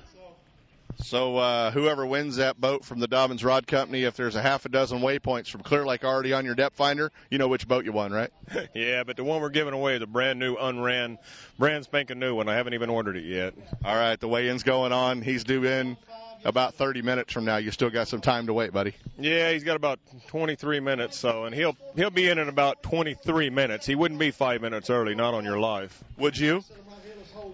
So 0.98 1.38
uh, 1.38 1.72
whoever 1.72 2.06
wins 2.06 2.38
that 2.38 2.60
boat 2.60 2.86
from 2.86 3.00
the 3.00 3.08
Dobyns 3.08 3.44
Rod 3.44 3.68
Company, 3.68 4.04
if 4.04 4.16
there's 4.16 4.36
a 4.36 4.42
half 4.42 4.66
a 4.66 4.70
dozen 4.70 5.00
waypoints 5.00 5.50
from 5.50 5.62
Clear 5.62 5.86
Lake 5.86 6.04
already 6.04 6.34
on 6.34 6.46
your 6.46 6.56
depth 6.56 6.76
finder, 6.76 7.12
you 7.30 7.38
know 7.38 7.48
which 7.48 7.68
boat 7.68 7.86
you 7.86 7.92
won, 7.92 8.12
right? 8.12 8.32
yeah, 8.74 9.04
but 9.04 9.18
the 9.18 9.24
one 9.24 9.42
we're 9.42 9.50
giving 9.50 9.74
away 9.74 9.96
is 9.96 10.02
a 10.02 10.08
brand 10.08 10.40
new, 10.40 10.56
unran, 10.56 11.18
brand 11.58 11.84
spanking 11.84 12.20
new 12.20 12.36
one. 12.36 12.48
I 12.50 12.56
haven't 12.56 12.74
even 12.74 12.90
ordered 12.90 13.18
it 13.18 13.26
yet. 13.26 13.54
All 13.84 13.96
right, 13.96 14.20
the 14.20 14.28
weigh-in's 14.28 14.64
going 14.64 14.92
on. 14.92 15.22
He's 15.22 15.44
due 15.44 15.66
in 15.66 15.98
about 16.46 16.76
30 16.76 17.02
minutes 17.02 17.34
from 17.34 17.46
now. 17.46 17.58
You 17.58 17.72
still 17.72 17.90
got 17.90 18.08
some 18.08 18.22
time 18.22 18.48
to 18.48 18.54
wait, 18.54 18.72
buddy. 18.72 18.94
Yeah, 19.18 19.52
he's 19.52 19.64
got 19.64 19.76
about 19.76 20.00
23 20.28 20.80
minutes. 20.80 21.18
So, 21.18 21.46
and 21.46 21.56
he'll 21.56 21.76
he'll 21.96 22.10
be 22.10 22.30
in 22.30 22.38
in 22.38 22.50
about 22.50 22.84
23 22.84 23.50
minutes. 23.50 23.86
He 23.86 23.96
wouldn't 23.96 24.20
be 24.20 24.32
five 24.32 24.62
minutes 24.62 24.90
early, 24.90 25.16
not 25.16 25.34
on 25.34 25.46
your 25.46 25.60
life. 25.60 26.04
Would 26.18 26.38
you? 26.38 26.64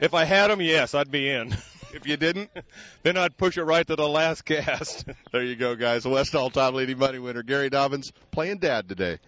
If 0.02 0.13
I 0.13 0.23
had 0.25 0.49
him, 0.49 0.62
yes, 0.62 0.95
I'd 0.95 1.12
be 1.12 1.30
in. 1.30 1.56
If 1.93 2.08
you 2.08 2.17
didn't, 2.17 2.52
then 3.04 3.17
I'd 3.17 3.38
push 3.38 3.58
it 3.58 3.63
right 3.63 3.86
to 3.88 3.95
the 3.95 4.08
last 4.08 4.45
cast. 4.45 5.06
there 5.32 5.43
you 5.43 5.56
go, 5.56 5.75
guys. 5.75 6.04
The 6.04 6.10
West 6.10 6.36
all-time 6.36 6.75
leading 6.75 6.97
money 6.97 7.19
winner, 7.19 7.43
Gary 7.43 7.69
Dobyns, 7.69 8.12
playing 8.32 8.60
dad 8.60 8.88
today. 8.88 9.19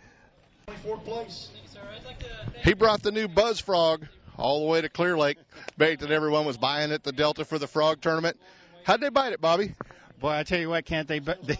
He 2.64 2.74
brought 2.74 3.02
the 3.02 3.12
new 3.12 3.28
Buzz 3.28 3.60
Frog 3.60 4.06
all 4.38 4.62
the 4.62 4.68
way 4.68 4.82
to 4.82 4.90
Clear 4.90 5.18
Lake, 5.18 5.38
bait 5.78 6.00
that 6.00 6.12
everyone 6.12 6.46
was 6.46 6.58
buying 6.58 6.92
at 6.92 7.04
the 7.04 7.12
Delta 7.12 7.46
for 7.46 7.60
the 7.60 7.68
Frog 7.68 8.02
tournament. 8.02 8.40
How'd 8.84 9.02
they 9.02 9.10
bite 9.10 9.34
it, 9.34 9.42
Bobby? 9.42 9.74
Boy, 10.22 10.30
I 10.30 10.44
tell 10.44 10.60
you 10.60 10.70
what, 10.70 10.86
can't 10.86 11.08
they? 11.08 11.20
They, 11.42 11.58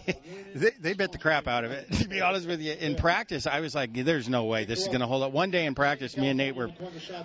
they 0.54 0.70
they 0.80 0.92
bit 0.92 1.12
the 1.12 1.18
crap 1.18 1.48
out 1.48 1.64
of 1.64 1.72
it. 1.72 1.90
To 2.02 2.08
be 2.08 2.20
honest 2.20 2.46
with 2.46 2.60
you, 2.60 2.72
in 2.72 2.94
practice, 2.94 3.46
I 3.46 3.60
was 3.60 3.74
like, 3.74 3.92
"There's 3.92 4.28
no 4.28 4.44
way 4.44 4.64
this 4.64 4.80
is 4.80 4.86
going 4.88 5.00
to 5.00 5.06
hold 5.06 5.22
up." 5.22 5.32
One 5.32 5.50
day 5.50 5.66
in 5.66 5.74
practice, 5.74 6.16
me 6.16 6.28
and 6.28 6.36
Nate 6.36 6.54
were 6.54 6.70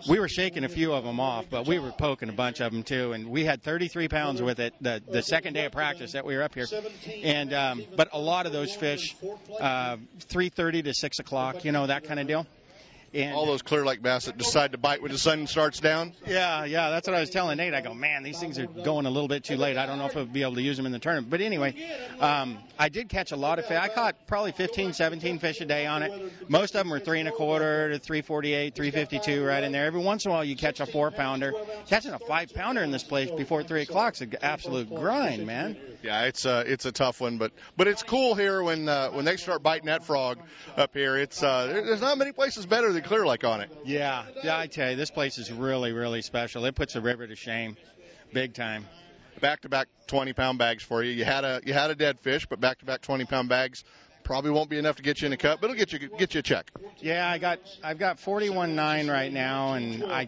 we 0.09 0.19
were 0.19 0.29
shaking 0.29 0.63
a 0.63 0.69
few 0.69 0.93
of 0.93 1.03
them 1.03 1.19
off, 1.19 1.45
but 1.49 1.67
we 1.67 1.77
were 1.77 1.91
poking 1.91 2.29
a 2.29 2.33
bunch 2.33 2.61
of 2.61 2.71
them 2.71 2.83
too, 2.83 3.11
and 3.11 3.29
we 3.29 3.43
had 3.43 3.61
33 3.61 4.07
pounds 4.07 4.41
with 4.41 4.59
it 4.59 4.73
the 4.81 5.01
the 5.07 5.21
second 5.21 5.53
day 5.53 5.65
of 5.65 5.71
practice 5.71 6.13
that 6.13 6.25
we 6.25 6.35
were 6.35 6.43
up 6.43 6.55
here, 6.55 6.67
and 7.23 7.53
um, 7.53 7.83
but 7.95 8.09
a 8.13 8.19
lot 8.19 8.45
of 8.45 8.53
those 8.53 8.73
fish, 8.73 9.15
uh, 9.59 9.97
3:30 10.29 10.85
to 10.85 10.93
6 10.93 11.19
o'clock, 11.19 11.65
you 11.65 11.71
know 11.71 11.87
that 11.87 12.05
kind 12.05 12.19
of 12.19 12.27
deal. 12.27 12.47
And 13.13 13.33
all 13.33 13.45
those 13.45 13.61
Clear 13.61 13.85
Lake 13.85 14.01
bass 14.01 14.25
that 14.25 14.37
decide 14.37 14.73
to 14.73 14.77
bite 14.77 15.01
when 15.01 15.11
the 15.11 15.17
sun 15.17 15.47
starts 15.47 15.79
down. 15.79 16.13
Yeah, 16.25 16.65
yeah, 16.65 16.89
that's 16.89 17.07
what 17.07 17.15
I 17.15 17.19
was 17.19 17.29
telling 17.29 17.57
Nate. 17.57 17.73
I 17.73 17.81
go, 17.81 17.93
man, 17.93 18.23
these 18.23 18.39
things 18.39 18.59
are 18.59 18.67
going 18.67 19.05
a 19.05 19.09
little 19.09 19.27
bit 19.27 19.43
too 19.43 19.55
late. 19.55 19.77
I 19.77 19.85
don't 19.85 19.97
know 19.97 20.05
if 20.05 20.17
I'll 20.17 20.25
be 20.25 20.41
able 20.41 20.55
to 20.55 20.61
use 20.61 20.77
them 20.77 20.85
in 20.85 20.91
the 20.91 20.99
tournament. 20.99 21.29
But 21.29 21.41
anyway, 21.41 21.75
um, 22.19 22.57
I 22.77 22.89
did 22.89 23.09
catch 23.09 23.31
a 23.31 23.35
lot 23.35 23.59
of 23.59 23.65
fish. 23.65 23.77
I 23.77 23.87
caught 23.87 24.27
probably 24.27 24.51
15, 24.51 24.93
17 24.93 25.39
fish 25.39 25.61
a 25.61 25.65
day 25.65 25.85
on 25.85 26.03
it. 26.03 26.33
Most 26.49 26.75
of 26.75 26.79
them 26.79 26.89
were 26.89 26.99
three 26.99 27.19
and 27.19 27.29
a 27.29 27.31
quarter 27.31 27.89
to 27.91 27.99
348, 27.99 28.75
352, 28.75 29.43
right 29.43 29.63
in 29.63 29.71
there. 29.71 29.85
Every 29.85 30.01
once 30.01 30.25
in 30.25 30.31
a 30.31 30.33
while, 30.33 30.43
you 30.43 30.55
catch 30.55 30.79
a 30.79 30.85
four 30.85 31.11
pounder. 31.11 31.53
Catching 31.87 32.11
a 32.11 32.19
five 32.19 32.53
pounder 32.53 32.83
in 32.83 32.91
this 32.91 33.03
place 33.03 33.31
before 33.31 33.63
three 33.63 33.83
o'clock 33.83 34.15
is 34.15 34.21
an 34.21 34.35
absolute 34.41 34.93
grind, 34.93 35.45
man. 35.47 35.77
Yeah, 36.03 36.25
it's 36.25 36.45
a 36.45 36.59
it's 36.61 36.85
a 36.85 36.91
tough 36.91 37.19
one, 37.21 37.37
but 37.37 37.51
but 37.75 37.87
it's 37.87 38.03
cool 38.03 38.35
here 38.35 38.61
when 38.61 38.87
uh, 38.87 39.09
when 39.09 39.25
they 39.25 39.35
start 39.37 39.63
biting 39.63 39.87
that 39.87 40.03
frog 40.03 40.37
up 40.75 40.93
here. 40.93 41.17
It's 41.17 41.41
uh, 41.41 41.67
there's 41.67 42.01
not 42.01 42.17
many 42.17 42.31
places 42.31 42.65
better 42.65 42.93
than 42.93 42.96
Clear 43.01 43.25
Lake 43.25 43.43
on 43.43 43.61
it. 43.61 43.69
Yeah, 43.85 44.23
yeah, 44.43 44.57
I 44.57 44.67
tell 44.67 44.91
you, 44.91 44.95
this 44.95 45.11
place 45.11 45.37
is 45.37 45.51
really 45.51 45.91
really 45.93 46.21
special. 46.21 46.65
It 46.65 46.75
puts 46.75 46.93
the 46.93 47.01
river 47.01 47.27
to 47.27 47.35
shame, 47.35 47.77
big 48.33 48.53
time. 48.53 48.85
Back 49.41 49.61
to 49.61 49.69
back 49.69 49.87
20 50.07 50.33
pound 50.33 50.57
bags 50.57 50.83
for 50.83 51.03
you. 51.03 51.11
You 51.11 51.25
had 51.25 51.43
a 51.43 51.61
you 51.65 51.73
had 51.73 51.91
a 51.91 51.95
dead 51.95 52.19
fish, 52.19 52.45
but 52.47 52.59
back 52.59 52.79
to 52.79 52.85
back 52.85 53.01
20 53.01 53.25
pound 53.25 53.49
bags 53.49 53.83
probably 54.23 54.51
won't 54.51 54.69
be 54.69 54.77
enough 54.77 54.97
to 54.97 55.03
get 55.03 55.21
you 55.21 55.27
in 55.27 55.33
a 55.33 55.37
cup, 55.37 55.61
but 55.61 55.69
it'll 55.69 55.77
get 55.77 55.93
you 55.93 56.09
get 56.17 56.33
you 56.33 56.39
a 56.39 56.43
check. 56.43 56.69
Yeah, 56.99 57.29
I 57.29 57.37
got 57.37 57.59
I've 57.83 57.97
got 57.97 58.17
41.9 58.17 59.09
right 59.09 59.31
now, 59.31 59.73
and 59.73 60.03
I 60.03 60.27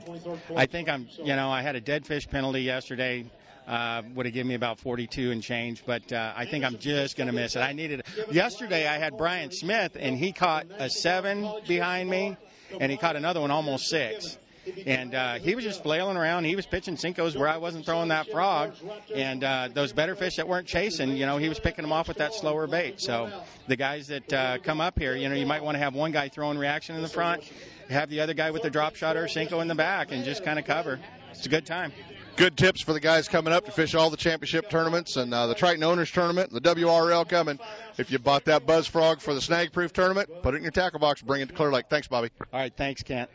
I 0.55 0.65
think 0.67 0.89
I'm 0.89 1.07
you 1.17 1.35
know 1.35 1.49
I 1.49 1.61
had 1.61 1.75
a 1.75 1.81
dead 1.81 2.05
fish 2.05 2.27
penalty 2.29 2.61
yesterday 2.61 3.25
uh, 3.69 4.01
would 4.15 4.25
have 4.25 4.33
given 4.33 4.47
me 4.47 4.55
about 4.55 4.79
42 4.79 5.31
and 5.31 5.43
change, 5.43 5.83
but 5.85 6.11
uh, 6.11 6.33
I 6.35 6.45
think 6.45 6.65
I'm 6.65 6.79
just 6.79 7.15
going 7.15 7.27
to 7.27 7.33
miss 7.33 7.55
it. 7.55 7.59
I 7.59 7.73
needed 7.73 8.03
yesterday. 8.31 8.87
I 8.87 8.97
had 8.97 9.15
Brian 9.15 9.51
Smith, 9.51 9.95
and 9.99 10.17
he 10.17 10.31
caught 10.31 10.65
a 10.79 10.89
seven 10.89 11.47
behind 11.67 12.09
me, 12.09 12.35
and 12.79 12.91
he 12.91 12.97
caught 12.97 13.15
another 13.15 13.41
one 13.41 13.51
almost 13.51 13.87
six. 13.87 14.37
and 14.85 15.15
uh, 15.15 15.35
he 15.35 15.55
was 15.55 15.63
just 15.63 15.81
flailing 15.81 16.17
around. 16.17 16.43
He 16.43 16.55
was 16.55 16.65
pitching 16.65 16.95
Senkos 16.95 17.35
where 17.35 17.47
I 17.47 17.57
wasn't 17.57 17.85
throwing 17.85 18.09
that 18.09 18.29
frog, 18.29 18.73
and 19.13 19.43
uh, 19.43 19.69
those 19.73 19.93
better 19.93 20.15
fish 20.15 20.35
that 20.35 20.47
weren't 20.47 20.67
chasing, 20.67 21.15
you 21.15 21.25
know, 21.25 21.37
he 21.37 21.49
was 21.49 21.59
picking 21.59 21.83
them 21.83 21.91
off 21.91 22.07
with 22.07 22.17
that 22.17 22.33
slower 22.33 22.67
bait. 22.67 22.99
So 23.01 23.31
the 23.67 23.75
guys 23.75 24.07
that 24.07 24.31
uh, 24.33 24.57
come 24.59 24.81
up 24.81 24.99
here, 24.99 25.15
you 25.15 25.29
know, 25.29 25.35
you 25.35 25.45
might 25.45 25.63
want 25.63 25.75
to 25.75 25.79
have 25.79 25.95
one 25.95 26.11
guy 26.11 26.29
throwing 26.29 26.57
reaction 26.57 26.95
in 26.95 27.01
the 27.01 27.07
front, 27.07 27.43
have 27.89 28.09
the 28.09 28.19
other 28.19 28.33
guy 28.33 28.51
with 28.51 28.61
the 28.61 28.69
drop 28.69 28.95
shot 28.95 29.15
or 29.15 29.25
Senko 29.25 29.61
in 29.61 29.67
the 29.67 29.75
back, 29.75 30.11
and 30.11 30.23
just 30.23 30.43
kind 30.43 30.59
of 30.59 30.65
cover. 30.65 30.99
It's 31.31 31.45
a 31.45 31.49
good 31.49 31.65
time 31.65 31.91
good 32.39 32.55
tips 32.55 32.81
for 32.81 32.93
the 32.93 33.01
guys 33.01 33.27
coming 33.27 33.51
up 33.51 33.65
to 33.65 33.71
fish 33.71 33.93
all 33.93 34.09
the 34.09 34.15
championship 34.15 34.69
tournaments 34.69 35.17
and 35.17 35.33
uh, 35.33 35.45
the 35.47 35.53
Triton 35.53 35.83
Owners 35.83 36.09
Tournament, 36.09 36.53
the 36.53 36.61
WRL 36.61 37.27
coming. 37.27 37.59
If 37.97 38.11
you 38.11 38.17
bought 38.17 38.45
that 38.45 38.65
Buzz 38.65 38.87
Frog 38.87 39.19
for 39.19 39.33
the 39.33 39.41
Snag 39.41 39.73
Proof 39.73 39.91
Tournament, 39.91 40.29
put 40.41 40.53
it 40.53 40.57
in 40.57 40.63
your 40.63 40.71
tackle 40.71 41.01
box, 41.01 41.21
bring 41.21 41.41
it 41.41 41.49
to 41.49 41.53
Clear 41.53 41.69
Lake. 41.69 41.87
Thanks, 41.89 42.07
Bobby. 42.07 42.29
All 42.53 42.59
right, 42.61 42.73
thanks, 42.73 43.03
Kent. 43.03 43.29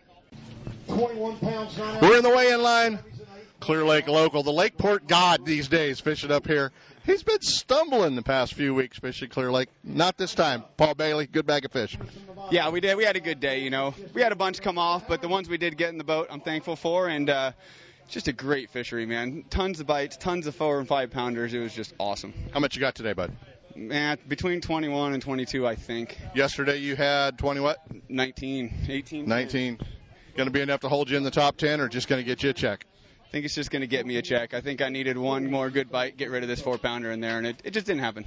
21 0.89 1.37
pounds. 1.37 1.79
We're 2.01 2.17
in 2.17 2.23
the 2.23 2.31
weigh-in 2.31 2.63
line. 2.63 2.99
Clear 3.61 3.85
Lake 3.85 4.09
local, 4.09 4.43
the 4.43 4.53
Lakeport 4.53 5.07
God 5.07 5.45
these 5.45 5.69
days 5.69 6.01
fishing 6.01 6.31
up 6.31 6.47
here. 6.47 6.73
He's 7.05 7.23
been 7.23 7.43
stumbling 7.43 8.17
the 8.17 8.23
past 8.23 8.55
few 8.55 8.75
weeks 8.75 8.99
fishing 8.99 9.29
Clear 9.29 9.53
Lake. 9.53 9.69
Not 9.83 10.17
this 10.17 10.35
time. 10.35 10.65
Paul 10.79 10.95
Bailey, 10.95 11.27
good 11.27 11.47
bag 11.47 11.67
of 11.67 11.73
fish. 11.73 11.99
Yeah, 12.51 12.71
we 12.71 12.81
did. 12.81 12.97
We 12.97 13.05
had 13.05 13.17
a 13.17 13.21
good 13.21 13.41
day. 13.41 13.61
You 13.61 13.69
know, 13.71 13.95
we 14.15 14.23
had 14.23 14.33
a 14.33 14.37
bunch 14.37 14.63
come 14.63 14.79
off, 14.79 15.07
but 15.07 15.21
the 15.21 15.29
ones 15.29 15.51
we 15.51 15.59
did 15.59 15.77
get 15.77 15.91
in 15.91 15.99
the 15.99 16.05
boat, 16.05 16.29
I'm 16.31 16.41
thankful 16.41 16.77
for, 16.77 17.07
and. 17.07 17.29
uh 17.29 17.53
just 18.09 18.29
a 18.29 18.33
great 18.33 18.71
fishery, 18.71 19.07
man. 19.07 19.45
Tons 19.51 19.81
of 19.81 19.87
bites, 19.87 20.17
tons 20.17 20.47
of 20.47 20.55
four 20.55 20.79
and 20.79 20.89
five 20.89 21.11
pounders. 21.11 21.55
It 21.55 21.59
was 21.59 21.75
just 21.75 21.95
awesome. 21.99 22.33
How 22.53 22.61
much 22.61 22.77
you 22.77 22.81
got 22.81 22.95
today, 22.95 23.13
bud? 23.13 23.33
Man, 23.77 24.19
between 24.29 24.61
21 24.61 25.15
and 25.15 25.23
22, 25.23 25.67
I 25.67 25.75
think. 25.75 26.19
Yesterday 26.35 26.77
you 26.77 26.95
had 26.95 27.39
20 27.39 27.61
what? 27.61 27.79
19, 28.09 28.73
18. 28.89 29.27
19. 29.27 29.79
Going 30.37 30.47
to 30.47 30.53
be 30.53 30.61
enough 30.61 30.81
to 30.81 30.89
hold 30.89 31.11
you 31.11 31.17
in 31.17 31.23
the 31.23 31.31
top 31.31 31.57
10, 31.57 31.81
or 31.81 31.89
just 31.89 32.09
going 32.09 32.21
to 32.21 32.25
get 32.25 32.43
you 32.43 32.51
a 32.51 32.53
check? 32.53 32.87
I 33.27 33.31
think 33.31 33.45
it's 33.45 33.55
just 33.55 33.71
going 33.71 33.81
to 33.81 33.89
get 33.89 34.07
me 34.07 34.17
a 34.17 34.23
check. 34.23 34.55
I 34.55 34.61
think 34.61 34.81
I 34.81 34.91
needed 34.91 35.19
one 35.19 35.51
more 35.51 35.71
good 35.71 35.91
bite, 35.91 36.17
get 36.17 36.31
rid 36.31 36.45
of 36.45 36.49
this 36.49 36.61
four 36.61 36.79
pounder 36.79 37.11
in 37.11 37.21
there, 37.21 37.39
and 37.39 37.47
it, 37.49 37.61
it 37.65 37.71
just 37.73 37.87
didn't 37.87 38.03
happen 38.03 38.25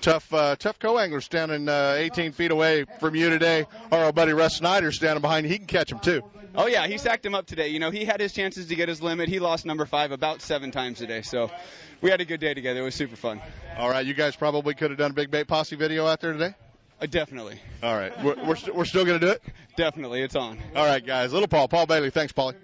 tough 0.00 0.32
uh, 0.32 0.56
tough 0.56 0.78
co-angler 0.78 1.20
standing 1.20 1.68
uh, 1.68 1.94
18 1.96 2.32
feet 2.32 2.50
away 2.50 2.84
from 3.00 3.14
you 3.14 3.30
today. 3.30 3.66
Our 3.90 4.12
buddy 4.12 4.32
Russ 4.32 4.56
Snyder 4.56 4.92
standing 4.92 5.20
behind 5.20 5.44
you. 5.44 5.52
He 5.52 5.58
can 5.58 5.66
catch 5.66 5.90
him 5.90 5.98
too. 5.98 6.22
Oh 6.58 6.66
yeah, 6.66 6.88
he 6.88 6.98
sacked 6.98 7.24
him 7.24 7.36
up 7.36 7.46
today. 7.46 7.68
You 7.68 7.78
know, 7.78 7.92
he 7.92 8.04
had 8.04 8.20
his 8.20 8.32
chances 8.32 8.66
to 8.66 8.74
get 8.74 8.88
his 8.88 9.00
limit. 9.00 9.28
He 9.28 9.38
lost 9.38 9.64
number 9.64 9.86
five 9.86 10.10
about 10.10 10.42
seven 10.42 10.72
times 10.72 10.98
today. 10.98 11.22
So 11.22 11.52
we 12.00 12.10
had 12.10 12.20
a 12.20 12.24
good 12.24 12.40
day 12.40 12.52
together. 12.52 12.80
It 12.80 12.82
was 12.82 12.96
super 12.96 13.14
fun. 13.14 13.40
All 13.78 13.88
right, 13.88 14.04
you 14.04 14.12
guys 14.12 14.34
probably 14.34 14.74
could 14.74 14.90
have 14.90 14.98
done 14.98 15.12
a 15.12 15.14
big 15.14 15.30
bait 15.30 15.46
posse 15.46 15.76
video 15.76 16.04
out 16.08 16.20
there 16.20 16.32
today. 16.32 16.54
Uh, 17.00 17.06
definitely. 17.06 17.60
All 17.80 17.94
right, 17.94 18.12
we're 18.24 18.44
we're, 18.44 18.56
st- 18.56 18.74
we're 18.74 18.86
still 18.86 19.04
going 19.04 19.20
to 19.20 19.26
do 19.26 19.32
it. 19.32 19.42
Definitely, 19.76 20.22
it's 20.22 20.34
on. 20.34 20.58
All 20.74 20.84
right, 20.84 21.06
guys. 21.06 21.32
Little 21.32 21.46
Paul, 21.46 21.68
Paul 21.68 21.86
Bailey. 21.86 22.10
Thanks, 22.10 22.32
Paulie. 22.32 22.56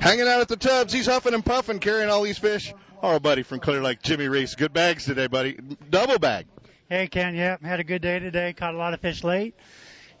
Hanging 0.00 0.26
out 0.26 0.40
at 0.40 0.48
the 0.48 0.56
tubs, 0.56 0.90
he's 0.90 1.04
huffing 1.04 1.34
and 1.34 1.44
puffing, 1.44 1.78
carrying 1.80 2.08
all 2.08 2.22
these 2.22 2.38
fish. 2.38 2.72
Our 3.02 3.20
buddy 3.20 3.42
from 3.42 3.60
Clear 3.60 3.82
Lake, 3.82 4.00
Jimmy 4.00 4.28
Reese. 4.28 4.54
Good 4.54 4.72
bags 4.72 5.04
today, 5.04 5.26
buddy. 5.26 5.58
Double 5.90 6.18
bag. 6.18 6.46
Hey, 6.88 7.08
Ken. 7.08 7.34
Yep, 7.34 7.62
had 7.62 7.80
a 7.80 7.84
good 7.84 8.00
day 8.00 8.20
today. 8.20 8.54
Caught 8.54 8.72
a 8.74 8.78
lot 8.78 8.94
of 8.94 9.00
fish 9.00 9.22
late 9.22 9.54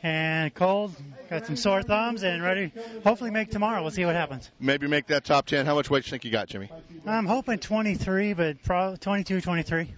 and 0.02 0.54
cold. 0.54 0.94
Got 1.30 1.46
some 1.46 1.56
sore 1.56 1.82
thumbs 1.82 2.24
and 2.24 2.42
ready. 2.42 2.72
Hopefully, 3.04 3.30
make 3.30 3.50
tomorrow. 3.50 3.80
We'll 3.82 3.90
see 3.90 4.04
what 4.04 4.14
happens. 4.14 4.50
Maybe 4.60 4.86
make 4.86 5.06
that 5.06 5.24
top 5.24 5.46
ten. 5.46 5.64
How 5.64 5.74
much 5.74 5.88
weight 5.88 6.04
do 6.04 6.08
you 6.08 6.10
think 6.10 6.24
you 6.24 6.30
got, 6.30 6.48
Jimmy? 6.48 6.70
I'm 7.06 7.26
hoping 7.26 7.58
23, 7.58 8.34
but 8.34 8.62
probably 8.62 8.98
22, 8.98 9.40
23. 9.40 9.88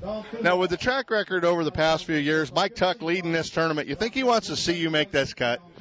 Now, 0.42 0.56
with 0.56 0.70
the 0.70 0.76
track 0.76 1.10
record 1.10 1.44
over 1.44 1.64
the 1.64 1.72
past 1.72 2.06
few 2.06 2.16
years, 2.16 2.52
Mike 2.52 2.76
Tuck 2.76 3.02
leading 3.02 3.32
this 3.32 3.50
tournament, 3.50 3.88
you 3.88 3.94
think 3.94 4.14
he 4.14 4.22
wants 4.22 4.46
to 4.46 4.56
see 4.56 4.76
you 4.76 4.90
make 4.90 5.10
this 5.10 5.34
cut? 5.34 5.60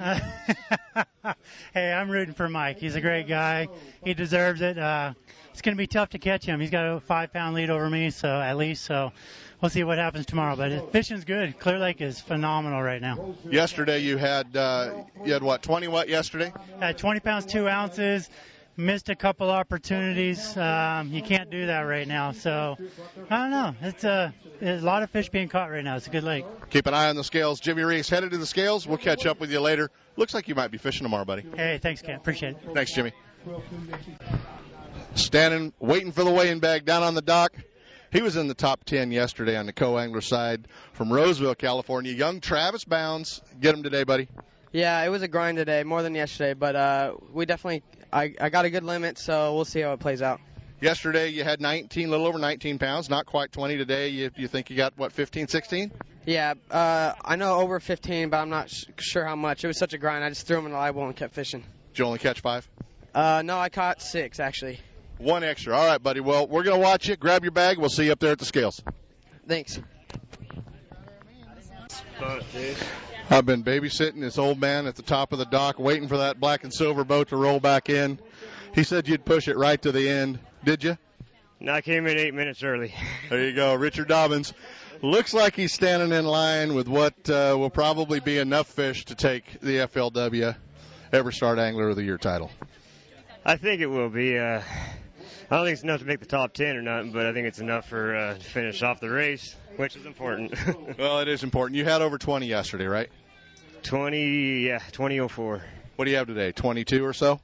hey, 1.74 1.94
I'm 1.94 2.10
rooting 2.10 2.34
for 2.34 2.50
Mike. 2.50 2.80
He's 2.80 2.96
a 2.96 3.02
great 3.02 3.28
guy. 3.28 3.70
He 4.04 4.14
deserves 4.14 4.62
it. 4.62 4.78
Uh, 4.78 5.14
it's 5.52 5.62
going 5.62 5.76
to 5.76 5.80
be 5.80 5.88
tough 5.88 6.10
to 6.10 6.20
catch 6.20 6.46
him. 6.46 6.60
He's 6.60 6.72
got 6.72 6.86
a 6.86 7.00
five 7.00 7.32
pound 7.32 7.56
lead 7.56 7.70
over 7.70 7.90
me, 7.90 8.10
so 8.10 8.28
at 8.28 8.58
least 8.58 8.84
so 8.86 9.12
we'll 9.64 9.70
see 9.70 9.84
what 9.84 9.98
happens 9.98 10.26
tomorrow. 10.26 10.56
But 10.56 10.92
fishing's 10.92 11.24
good. 11.24 11.58
Clear 11.58 11.80
Lake 11.80 12.02
is 12.02 12.20
phenomenal 12.20 12.84
right 12.84 13.02
now. 13.02 13.34
Yesterday 13.50 14.00
you 14.00 14.18
had 14.18 14.56
uh, 14.56 15.06
you 15.26 15.34
had 15.34 15.42
what 15.42 15.64
20 15.64 15.88
what 15.88 16.10
yesterday? 16.10 16.54
Had 16.80 16.98
20 16.98 17.22
pounds 17.22 17.46
two 17.46 17.68
ounces. 17.68 18.30
Missed 18.76 19.10
a 19.10 19.16
couple 19.16 19.52
opportunities. 19.52 20.58
Um, 20.58 21.12
you 21.12 21.22
can't 21.22 21.52
do 21.52 21.68
that 21.68 21.82
right 21.82 22.08
now. 22.08 22.32
So 22.32 22.76
I 23.30 23.38
don't 23.38 23.52
know. 23.52 23.76
It's 23.82 24.04
a, 24.04 24.34
a 24.64 24.80
lot 24.80 25.04
of 25.04 25.12
fish 25.12 25.30
being 25.30 25.48
caught 25.48 25.70
right 25.70 25.84
now. 25.84 25.96
It's 25.96 26.08
a 26.08 26.10
good 26.10 26.24
lake. 26.24 26.44
Keep 26.72 26.88
an 26.88 26.96
eye 26.96 27.08
on 27.08 27.16
the 27.16 27.24
scales. 27.24 27.60
Jimmy 27.60 27.84
Reese 27.84 28.10
headed 28.10 28.32
to 28.32 28.38
the 28.40 28.48
scales. 28.48 28.88
We'll 28.88 28.98
catch 28.98 29.28
up 29.28 29.40
with 29.40 29.52
you 29.52 29.60
later. 29.60 29.92
Looks 30.18 30.34
like 30.34 30.48
you 30.48 30.56
might 30.56 30.72
be 30.72 30.80
fishing 30.80 31.04
tomorrow, 31.04 31.24
buddy. 31.24 31.46
Hey, 31.56 31.80
thanks, 31.82 32.02
Ken. 32.02 32.16
Appreciate 32.16 32.56
it. 32.56 32.74
Thanks, 32.74 32.92
Jimmy 32.94 33.14
standing, 35.16 35.74
waiting 35.80 36.12
for 36.12 36.24
the 36.24 36.32
weighing 36.32 36.60
bag 36.60 36.86
down 36.86 37.04
on 37.04 37.14
the 37.14 37.22
dock. 37.22 37.54
He 38.14 38.22
was 38.22 38.36
in 38.36 38.48
the 38.48 38.54
top 38.54 38.84
10 38.86 39.12
yesterday 39.12 39.58
on 39.58 39.66
the 39.66 39.74
co-angler 39.74 40.22
side 40.22 40.68
from 40.94 41.12
Roseville, 41.12 41.56
California. 41.56 42.14
Young 42.14 42.42
Travis 42.42 42.86
Bounds. 42.86 43.42
Get 43.60 43.74
him 43.74 43.82
today, 43.82 44.04
buddy. 44.04 44.28
Yeah, 44.72 45.04
it 45.04 45.10
was 45.10 45.24
a 45.24 45.28
grind 45.28 45.58
today, 45.58 45.84
more 45.84 46.04
than 46.04 46.14
yesterday, 46.14 46.54
but 46.54 46.76
uh, 46.76 47.16
we 47.32 47.48
definitely, 47.48 47.82
I, 48.12 48.36
I 48.40 48.50
got 48.50 48.66
a 48.66 48.70
good 48.70 48.84
limit, 48.84 49.18
so 49.18 49.56
we'll 49.56 49.66
see 49.66 49.82
how 49.82 49.94
it 49.94 50.00
plays 50.00 50.22
out. 50.22 50.40
Yesterday 50.80 51.30
you 51.30 51.44
had 51.44 51.60
19, 51.60 52.08
a 52.08 52.12
little 52.12 52.28
over 52.28 52.38
19 52.38 52.78
pounds, 52.78 53.10
not 53.10 53.26
quite 53.26 53.52
20 53.52 53.78
today. 53.78 54.10
You, 54.10 54.30
you 54.36 54.48
think 54.48 54.70
you 54.70 54.78
got, 54.78 54.96
what, 54.96 55.12
15, 55.12 55.48
16? 55.48 55.92
Yeah, 56.28 56.54
uh, 56.70 57.14
I 57.26 57.36
know 57.36 57.62
over 57.62 57.80
15, 57.80 58.30
but 58.30 58.38
I'm 58.38 58.50
not 58.50 58.70
sh- 58.70 58.86
sure 59.00 59.26
how 59.26 59.36
much. 59.36 59.64
It 59.64 59.68
was 59.68 59.80
such 59.80 59.94
a 59.94 59.98
grind. 59.98 60.24
I 60.24 60.30
just 60.30 60.46
threw 60.46 60.58
them 60.58 60.68
in 60.68 60.72
the 60.72 60.78
live 60.78 60.96
well 60.96 61.08
and 61.08 61.16
kept 61.16 61.34
fishing. 61.34 61.64
Did 61.94 62.00
you 62.00 62.06
only 62.06 62.20
catch 62.20 62.42
five? 62.42 62.70
Uh, 63.16 63.42
no, 63.44 63.58
I 63.58 63.70
caught 63.70 64.04
six, 64.04 64.40
actually. 64.40 64.80
One 65.18 65.44
extra. 65.44 65.76
All 65.76 65.88
right, 65.88 66.02
buddy. 66.02 66.20
Well, 66.20 66.48
we're 66.48 66.64
going 66.64 66.80
to 66.80 66.84
watch 66.84 67.10
it. 67.10 67.20
Grab 67.20 67.44
your 67.44 67.52
bag. 67.52 67.78
We'll 67.78 67.90
see 67.90 68.06
you 68.06 68.12
up 68.12 68.20
there 68.20 68.32
at 68.32 68.40
the 68.40 68.46
scales. 68.46 68.82
Thanks. 69.48 69.80
I've 73.30 73.46
been 73.46 73.64
babysitting 73.64 74.20
this 74.22 74.38
old 74.38 74.60
man 74.60 74.86
at 74.86 74.96
the 74.96 75.02
top 75.02 75.34
of 75.34 75.40
the 75.40 75.46
dock, 75.46 75.80
waiting 75.80 76.08
for 76.08 76.18
that 76.18 76.40
black 76.40 76.64
and 76.64 76.74
silver 76.74 77.04
boat 77.04 77.30
to 77.30 77.38
roll 77.38 77.60
back 77.60 77.90
in. 77.90 78.20
He 78.74 78.84
said 78.84 79.08
you'd 79.08 79.26
push 79.26 79.48
it 79.48 79.58
right 79.58 79.82
to 79.82 79.92
the 79.92 80.10
end. 80.10 80.40
Did 80.64 80.84
you? 80.84 80.98
No, 81.60 81.74
I 81.74 81.82
came 81.82 82.08
in 82.08 82.18
eight 82.18 82.34
minutes 82.34 82.64
early. 82.64 82.94
There 83.30 83.42
you 83.42 83.56
go, 83.56 83.74
Richard 83.76 84.10
Dobyns. 84.10 84.54
Looks 85.02 85.34
like 85.34 85.56
he's 85.56 85.74
standing 85.74 86.12
in 86.12 86.26
line 86.26 86.74
with 86.76 86.88
what 86.88 87.14
uh, 87.30 87.56
will 87.58 87.70
probably 87.70 88.20
be 88.20 88.38
enough 88.38 88.68
fish 88.68 89.06
to 89.06 89.16
take 89.16 89.60
the 89.60 89.78
FLW 89.78 90.56
EverStart 91.12 91.60
Angler 91.60 91.90
of 91.90 91.96
the 91.96 92.04
Year 92.04 92.18
title. 92.18 92.52
I 93.46 93.58
think 93.58 93.82
it 93.82 93.88
will 93.88 94.10
be. 94.10 94.38
Uh, 94.38 94.62
I 95.54 95.58
don't 95.58 95.66
think 95.66 95.74
it's 95.76 95.84
enough 95.84 96.00
to 96.00 96.08
make 96.08 96.20
the 96.20 96.26
top 96.26 96.54
ten 96.54 96.76
or 96.76 96.82
nothing, 96.82 97.12
but 97.12 97.28
I 97.28 97.32
think 97.32 97.46
it's 97.46 97.60
enough 97.60 97.88
for 97.88 98.16
uh, 98.16 98.34
to 98.34 98.40
finish 98.40 98.82
off 98.82 99.00
the 99.00 99.12
race, 99.12 99.56
which 99.76 99.96
is 99.96 100.08
important. 100.08 100.56
well, 100.98 101.20
it 101.20 101.28
is 101.28 101.44
important. 101.44 101.78
You 101.78 101.86
had 101.86 102.02
over 102.02 102.18
20 102.18 102.48
yesterday, 102.48 102.88
right? 102.88 103.08
20, 103.84 104.66
yeah, 104.66 104.80
2004. 104.94 105.64
What 105.96 106.06
do 106.06 106.10
you 106.10 106.18
have 106.18 106.26
today? 106.26 106.54
22 106.54 107.06
or 107.06 107.14
so? 107.14 107.40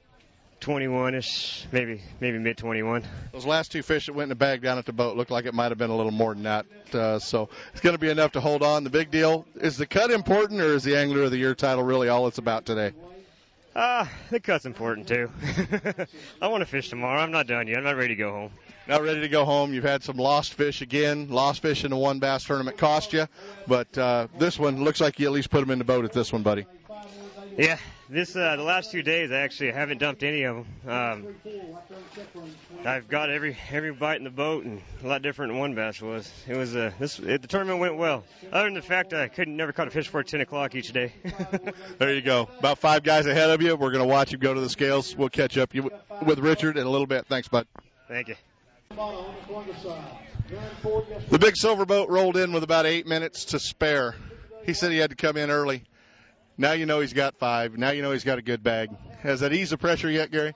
21ish, 0.60 1.66
maybe 1.70 2.02
maybe 2.18 2.38
mid 2.38 2.58
21. 2.58 3.04
Those 3.30 3.46
last 3.46 3.70
two 3.70 3.82
fish 3.84 4.06
that 4.06 4.12
went 4.12 4.24
in 4.24 4.28
the 4.30 4.34
bag 4.34 4.60
down 4.60 4.76
at 4.76 4.86
the 4.86 4.92
boat 4.92 5.16
looked 5.16 5.30
like 5.30 5.44
it 5.44 5.54
might 5.54 5.70
have 5.70 5.78
been 5.78 5.90
a 5.90 5.96
little 5.96 6.10
more 6.10 6.34
than 6.34 6.42
that. 6.42 6.66
Uh, 6.92 7.20
so 7.20 7.48
it's 7.70 7.80
going 7.80 7.94
to 7.94 8.00
be 8.00 8.10
enough 8.10 8.32
to 8.32 8.40
hold 8.40 8.64
on. 8.64 8.82
The 8.82 8.90
big 8.90 9.12
deal 9.12 9.46
is 9.54 9.76
the 9.76 9.86
cut 9.86 10.10
important, 10.10 10.60
or 10.60 10.74
is 10.74 10.82
the 10.82 10.96
Angler 10.96 11.22
of 11.22 11.30
the 11.30 11.38
Year 11.38 11.54
title 11.54 11.84
really 11.84 12.08
all 12.08 12.26
it's 12.26 12.38
about 12.38 12.66
today? 12.66 12.92
Ah, 13.74 14.02
uh, 14.02 14.08
the 14.30 14.40
cut's 14.40 14.66
important 14.66 15.06
too. 15.06 15.30
I 16.42 16.48
want 16.48 16.62
to 16.62 16.66
fish 16.66 16.88
tomorrow. 16.88 17.20
I'm 17.20 17.30
not 17.30 17.46
done 17.46 17.68
yet. 17.68 17.78
I'm 17.78 17.84
not 17.84 17.96
ready 17.96 18.08
to 18.08 18.16
go 18.16 18.30
home. 18.30 18.52
Not 18.88 19.02
ready 19.02 19.20
to 19.20 19.28
go 19.28 19.44
home. 19.44 19.72
You've 19.72 19.84
had 19.84 20.02
some 20.02 20.16
lost 20.16 20.54
fish 20.54 20.82
again. 20.82 21.28
Lost 21.28 21.62
fish 21.62 21.84
in 21.84 21.90
the 21.90 21.96
one 21.96 22.18
bass 22.18 22.44
tournament 22.44 22.76
cost 22.78 23.12
you, 23.12 23.28
but 23.68 23.96
uh, 23.96 24.26
this 24.38 24.58
one 24.58 24.82
looks 24.82 25.00
like 25.00 25.20
you 25.20 25.26
at 25.26 25.32
least 25.32 25.50
put 25.50 25.60
them 25.60 25.70
in 25.70 25.78
the 25.78 25.84
boat 25.84 26.04
at 26.04 26.12
this 26.12 26.32
one, 26.32 26.42
buddy. 26.42 26.66
Yeah, 27.56 27.78
this 28.10 28.34
uh, 28.34 28.56
the 28.56 28.62
last 28.62 28.90
two 28.90 29.02
days 29.02 29.30
I 29.30 29.36
actually 29.36 29.72
haven't 29.72 29.98
dumped 29.98 30.22
any 30.22 30.42
of 30.42 30.56
them. 30.56 30.90
Um, 30.90 31.34
I've 32.84 33.08
got 33.08 33.30
every 33.30 33.56
every 33.70 33.92
bite 33.92 34.16
in 34.16 34.24
the 34.24 34.30
boat, 34.30 34.64
and 34.64 34.82
a 35.02 35.06
lot 35.06 35.22
different 35.22 35.52
than 35.52 35.60
one 35.60 35.74
bass 35.74 36.02
was. 36.02 36.30
It 36.48 36.56
was 36.56 36.74
uh, 36.74 36.92
this 36.98 37.18
it, 37.18 37.42
the 37.42 37.48
tournament 37.48 37.78
went 37.78 37.96
well. 37.96 38.24
Other 38.52 38.64
than 38.64 38.74
the 38.74 38.82
fact 38.82 39.14
I 39.14 39.28
couldn't 39.28 39.56
never 39.56 39.72
caught 39.72 39.86
a 39.88 39.90
fish 39.90 40.06
before 40.06 40.24
10 40.24 40.40
o'clock 40.40 40.74
each 40.74 40.92
day. 40.92 41.12
there 41.98 42.14
you 42.14 42.22
go. 42.22 42.48
About 42.58 42.78
five 42.78 43.02
guys 43.02 43.26
ahead 43.26 43.50
of 43.50 43.62
you. 43.62 43.76
We're 43.76 43.92
going 43.92 44.04
to 44.04 44.12
watch 44.12 44.32
you 44.32 44.38
go 44.38 44.52
to 44.52 44.60
the 44.60 44.68
scales. 44.70 45.16
We'll 45.16 45.28
catch 45.28 45.56
up 45.56 45.74
you 45.74 45.90
with 46.24 46.38
Richard 46.40 46.76
in 46.76 46.86
a 46.86 46.90
little 46.90 47.06
bit. 47.06 47.26
Thanks, 47.26 47.48
bud. 47.48 47.66
Thank 48.08 48.28
you. 48.28 48.34
The 51.28 51.38
big 51.38 51.56
silver 51.56 51.86
boat 51.86 52.08
rolled 52.08 52.36
in 52.36 52.52
with 52.52 52.64
about 52.64 52.86
eight 52.86 53.06
minutes 53.06 53.46
to 53.46 53.60
spare. 53.60 54.16
He 54.64 54.74
said 54.74 54.90
he 54.90 54.98
had 54.98 55.10
to 55.10 55.16
come 55.16 55.36
in 55.36 55.50
early. 55.50 55.84
Now 56.60 56.72
you 56.72 56.84
know 56.84 57.00
he's 57.00 57.14
got 57.14 57.36
five. 57.36 57.78
Now 57.78 57.88
you 57.88 58.02
know 58.02 58.12
he's 58.12 58.22
got 58.22 58.38
a 58.38 58.42
good 58.42 58.62
bag. 58.62 58.90
Has 59.22 59.40
that 59.40 59.54
eased 59.54 59.72
the 59.72 59.78
pressure 59.78 60.10
yet, 60.10 60.30
Gary? 60.30 60.54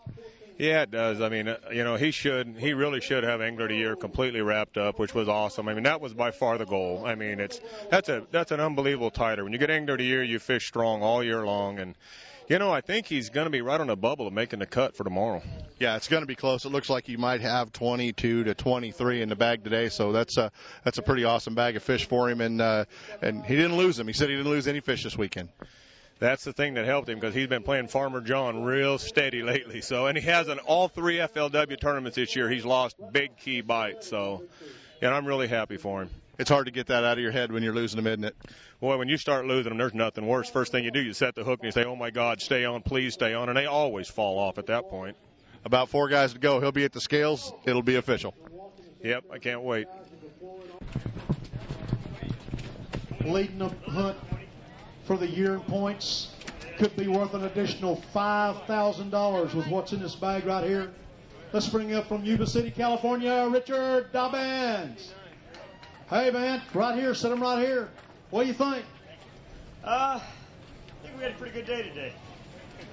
Yeah, 0.59 0.83
it 0.83 0.91
does. 0.91 1.23
I 1.23 1.31
mean, 1.31 1.49
uh, 1.49 1.57
you 1.73 1.83
know, 1.83 1.97
he 1.97 2.11
should, 2.11 2.57
he 2.59 2.75
really 2.75 3.01
should 3.01 3.25
have 3.25 3.41
Angler 3.41 3.65
of 3.65 3.71
the 3.71 3.77
Year 3.77 3.97
completely 3.97 4.43
wrapped 4.43 4.77
up, 4.77 4.99
which 4.99 5.15
was 5.15 5.31
awesome. 5.31 5.67
I 5.67 5.73
mean, 5.73 5.85
that 5.85 6.03
was 6.03 6.13
by 6.13 6.31
far 6.31 6.59
the 6.59 6.67
goal. 6.67 7.05
I 7.07 7.15
mean, 7.15 7.41
it's 7.41 7.59
that's 7.91 8.11
a 8.11 8.27
that's 8.31 8.53
an 8.53 8.61
unbelievable 8.61 9.11
title. 9.11 9.45
When 9.45 9.55
you 9.55 9.59
get 9.59 9.71
Angler 9.71 9.95
of 9.95 9.99
the 9.99 10.05
Year, 10.05 10.23
you 10.23 10.39
fish 10.39 10.67
strong 10.67 11.03
all 11.03 11.25
year 11.25 11.43
long, 11.47 11.79
and 11.79 11.95
You 12.49 12.59
know, 12.59 12.71
I 12.71 12.83
think 12.83 13.07
he's 13.07 13.31
going 13.31 13.47
to 13.47 13.51
be 13.51 13.63
right 13.63 13.81
on 13.81 13.87
the 13.87 13.97
bubble 13.97 14.27
of 14.27 14.35
making 14.35 14.59
the 14.59 14.67
cut 14.67 14.95
for 14.95 15.05
tomorrow. 15.05 15.41
Yeah, 15.81 15.97
it's 15.97 16.09
going 16.09 16.23
to 16.23 16.27
be 16.27 16.35
close. 16.35 16.67
It 16.67 16.73
looks 16.73 16.91
like 16.91 17.07
he 17.07 17.17
might 17.17 17.41
have 17.41 17.73
22 17.73 18.45
to 18.45 18.55
23 18.55 19.23
in 19.23 19.31
the 19.31 19.37
bag 19.37 19.65
today, 19.65 19.89
so 19.89 20.13
that's 20.13 20.37
a 20.37 20.53
that's 20.85 20.99
a 20.99 21.03
pretty 21.03 21.25
awesome 21.25 21.55
bag 21.55 21.77
of 21.77 21.83
fish 21.83 22.07
for 22.07 22.29
him. 22.29 22.43
And 22.43 22.61
uh, 22.61 22.85
and 23.23 23.43
he 23.43 23.57
didn't 23.57 23.79
lose 23.79 23.97
them. 23.97 24.07
He 24.07 24.13
said 24.13 24.29
he 24.29 24.37
didn't 24.37 24.51
lose 24.51 24.69
any 24.69 24.81
fish 24.81 25.03
this 25.03 25.17
weekend. 25.17 25.49
That's 26.21 26.45
the 26.45 26.53
thing 26.53 26.75
that 26.75 26.85
helped 26.85 27.09
him 27.09 27.19
because 27.19 27.35
he's 27.35 27.49
been 27.49 27.65
playing 27.65 27.89
Farmer 27.89 28.21
John 28.21 28.63
real 28.63 28.99
steady 28.99 29.43
lately. 29.43 29.81
So, 29.81 30.07
and 30.07 30.17
he 30.17 30.25
has 30.25 30.49
in 30.49 30.59
all 30.61 30.89
three 30.89 31.17
FLW 31.17 31.81
tournaments 31.81 32.17
this 32.17 32.35
year. 32.37 32.49
He's 32.49 32.65
lost 32.65 32.97
big 33.13 33.37
key 33.37 33.61
bites. 33.61 34.09
So, 34.09 34.45
and 35.03 35.13
I'm 35.13 35.27
really 35.27 35.49
happy 35.49 35.77
for 35.77 36.03
him. 36.03 36.11
It's 36.39 36.51
hard 36.51 36.67
to 36.67 36.73
get 36.73 36.89
that 36.89 37.05
out 37.05 37.19
of 37.19 37.23
your 37.23 37.31
head 37.31 37.53
when 37.53 37.63
you're 37.63 37.75
losing 37.75 37.97
them, 37.97 38.07
isn't 38.07 38.25
it? 38.25 38.37
Boy, 38.81 38.97
when 38.97 39.09
you 39.09 39.17
start 39.17 39.47
losing 39.47 39.71
them, 39.71 39.79
there's 39.79 39.95
nothing 39.95 40.27
worse. 40.27 40.51
First 40.51 40.73
thing 40.73 40.85
you 40.85 40.91
do, 40.91 41.01
you 41.01 41.13
set 41.13 41.35
the 41.35 41.45
hook 41.45 41.61
and 41.61 41.67
you 41.67 41.73
say, 41.73 41.85
"Oh 41.85 41.95
my 41.97 42.11
God, 42.11 42.41
stay 42.41 42.65
on, 42.65 42.83
please 42.83 43.15
stay 43.15 43.35
on," 43.35 43.49
and 43.49 43.57
they 43.57 43.67
always 43.67 44.09
fall 44.09 44.39
off 44.39 44.59
at 44.59 44.67
that 44.67 44.91
point. 44.91 45.17
About 45.65 45.89
four 45.89 46.09
guys 46.09 46.33
to 46.33 46.39
go. 46.39 46.61
He'll 46.61 46.73
be 46.73 46.85
at 46.85 46.93
the 46.93 47.01
scales. 47.01 47.53
It'll 47.65 47.83
be 47.83 47.97
official. 47.97 48.35
Yep, 49.03 49.25
I 49.33 49.39
can't 49.39 49.63
wait. 49.63 49.87
Leading 53.25 53.59
the 53.59 53.69
hunt 53.87 54.19
for 55.05 55.17
the 55.17 55.29
year 55.29 55.55
in 55.55 55.61
points 55.61 56.31
could 56.79 56.95
be 56.97 57.07
worth 57.09 57.35
an 57.35 57.45
additional 57.45 58.03
$5,000 58.15 59.55
with 59.55 59.67
what's 59.69 59.93
in 59.93 60.01
this 60.01 60.15
bag 60.15 60.45
right 60.45 60.65
here. 60.65 60.91
Let's 61.53 61.69
bring 61.69 61.95
up 61.95 62.09
from 62.09 62.25
Yuba 62.25 62.47
City, 62.47 62.71
California, 62.71 63.49
Richard 63.51 64.13
Dobyns. 64.13 65.13
Hey, 66.11 66.31
man, 66.31 66.63
right 66.73 66.99
here, 66.99 67.15
sit 67.15 67.31
him 67.31 67.41
right 67.41 67.65
here. 67.65 67.89
What 68.31 68.43
do 68.43 68.49
you 68.49 68.55
think? 68.55 68.85
Uh, 69.85 70.19
I 70.19 70.23
think 71.03 71.17
we 71.17 71.23
had 71.23 71.33
a 71.33 71.37
pretty 71.37 71.53
good 71.53 71.67
day 71.67 71.83
today. 71.83 72.13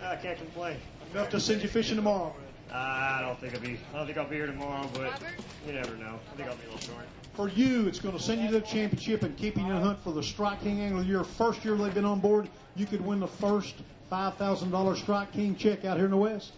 I 0.04 0.16
can't 0.16 0.38
complain. 0.38 0.78
Enough 1.14 1.30
to 1.30 1.40
send 1.40 1.62
you 1.64 1.70
fishing 1.70 1.96
tomorrow. 1.96 2.36
I 2.74 3.22
don't 3.22 3.40
think 3.40 3.54
I'll 3.54 3.62
be. 3.62 3.80
I 3.94 3.98
don't 3.98 4.06
think 4.06 4.18
I'll 4.18 4.28
be 4.28 4.38
here 4.38 4.48
tomorrow, 4.48 4.90
but 4.94 5.22
you 5.68 5.74
never 5.74 5.96
know. 5.96 6.20
I 6.34 6.36
think 6.38 6.50
I'll 6.50 6.56
be 6.56 6.64
a 6.64 6.72
little 6.72 6.80
short. 6.80 7.06
For 7.34 7.50
you, 7.50 7.88
it's 7.88 8.00
going 8.00 8.18
to 8.18 8.22
send 8.22 8.42
you 8.42 8.48
to 8.48 8.60
the 8.60 8.62
championship 8.62 9.24
and 9.24 9.36
keep 9.38 9.58
you 9.58 9.64
in 9.64 9.70
the 9.70 9.80
hunt 9.80 10.02
for 10.04 10.12
the 10.12 10.24
Strike 10.24 10.62
King 10.62 10.82
Angler 10.82 11.02
of 11.02 11.06
the 11.06 11.12
Year. 11.12 11.24
First 11.24 11.64
year 11.64 11.76
they've 11.76 11.94
been 11.94 12.06
on 12.06 12.20
board, 12.20 12.50
you 12.76 12.86
could 12.86 13.02
win 13.02 13.20
the 13.20 13.28
first 13.28 13.76
$5,000 14.12 14.98
Strike 14.98 15.32
King 15.32 15.56
check 15.56 15.86
out 15.86 15.98
here 15.98 16.06
in 16.06 16.12
the 16.12 16.18
West. 16.18 16.52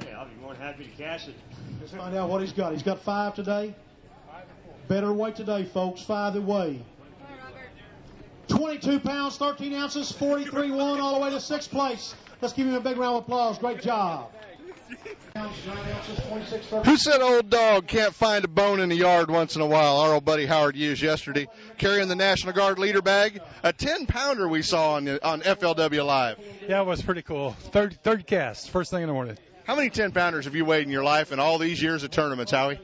Hey, 0.00 0.12
I'll 0.12 0.26
be 0.26 0.34
more 0.40 0.52
than 0.52 0.62
happy 0.62 0.84
to 0.84 0.90
cash 0.90 1.28
it. 1.28 1.34
Let's 1.80 1.92
find 1.92 2.14
out 2.16 2.28
what 2.28 2.40
he's 2.40 2.52
got. 2.52 2.72
He's 2.72 2.82
got 2.82 3.00
five 3.00 3.34
today. 3.34 3.74
Better 4.88 5.12
weight 5.12 5.36
today, 5.36 5.64
folks. 5.64 6.02
Five 6.02 6.34
that 6.34 6.42
weigh. 6.42 6.80
22 8.48 9.00
pounds, 9.00 9.38
13 9.38 9.72
ounces, 9.74 10.12
43 10.12 10.70
1, 10.70 11.00
all 11.00 11.14
the 11.14 11.20
way 11.20 11.30
to 11.30 11.40
sixth 11.40 11.70
place. 11.70 12.14
Let's 12.42 12.52
give 12.52 12.66
him 12.66 12.74
a 12.74 12.80
big 12.80 12.98
round 12.98 13.16
of 13.16 13.22
applause. 13.24 13.58
Great 13.58 13.80
job. 13.80 14.30
Who 16.84 16.96
said 16.96 17.20
old 17.20 17.50
dog 17.50 17.86
can't 17.86 18.14
find 18.14 18.44
a 18.44 18.48
bone 18.48 18.80
in 18.80 18.88
the 18.88 18.96
yard 18.96 19.30
once 19.30 19.56
in 19.56 19.62
a 19.62 19.66
while? 19.66 19.98
Our 19.98 20.14
old 20.14 20.24
buddy 20.24 20.46
Howard 20.46 20.76
Hughes 20.76 21.02
yesterday 21.02 21.48
carrying 21.78 22.08
the 22.08 22.14
National 22.14 22.52
Guard 22.52 22.78
leader 22.78 23.02
bag, 23.02 23.40
a 23.62 23.72
10 23.72 24.06
pounder 24.06 24.48
we 24.48 24.62
saw 24.62 24.94
on 24.94 25.08
on 25.08 25.40
FLW 25.42 26.04
Live. 26.04 26.38
Yeah, 26.68 26.80
it 26.80 26.86
was 26.86 27.02
pretty 27.02 27.22
cool. 27.22 27.52
30, 27.52 27.96
30 27.96 28.22
casts, 28.22 28.68
first 28.68 28.90
thing 28.90 29.02
in 29.02 29.08
the 29.08 29.14
morning. 29.14 29.36
How 29.64 29.74
many 29.74 29.90
10 29.90 30.12
pounders 30.12 30.44
have 30.44 30.54
you 30.54 30.64
weighed 30.64 30.84
in 30.84 30.90
your 30.90 31.04
life 31.04 31.32
in 31.32 31.40
all 31.40 31.58
these 31.58 31.82
years 31.82 32.04
of 32.04 32.10
tournaments, 32.10 32.52
Howie? 32.52 32.78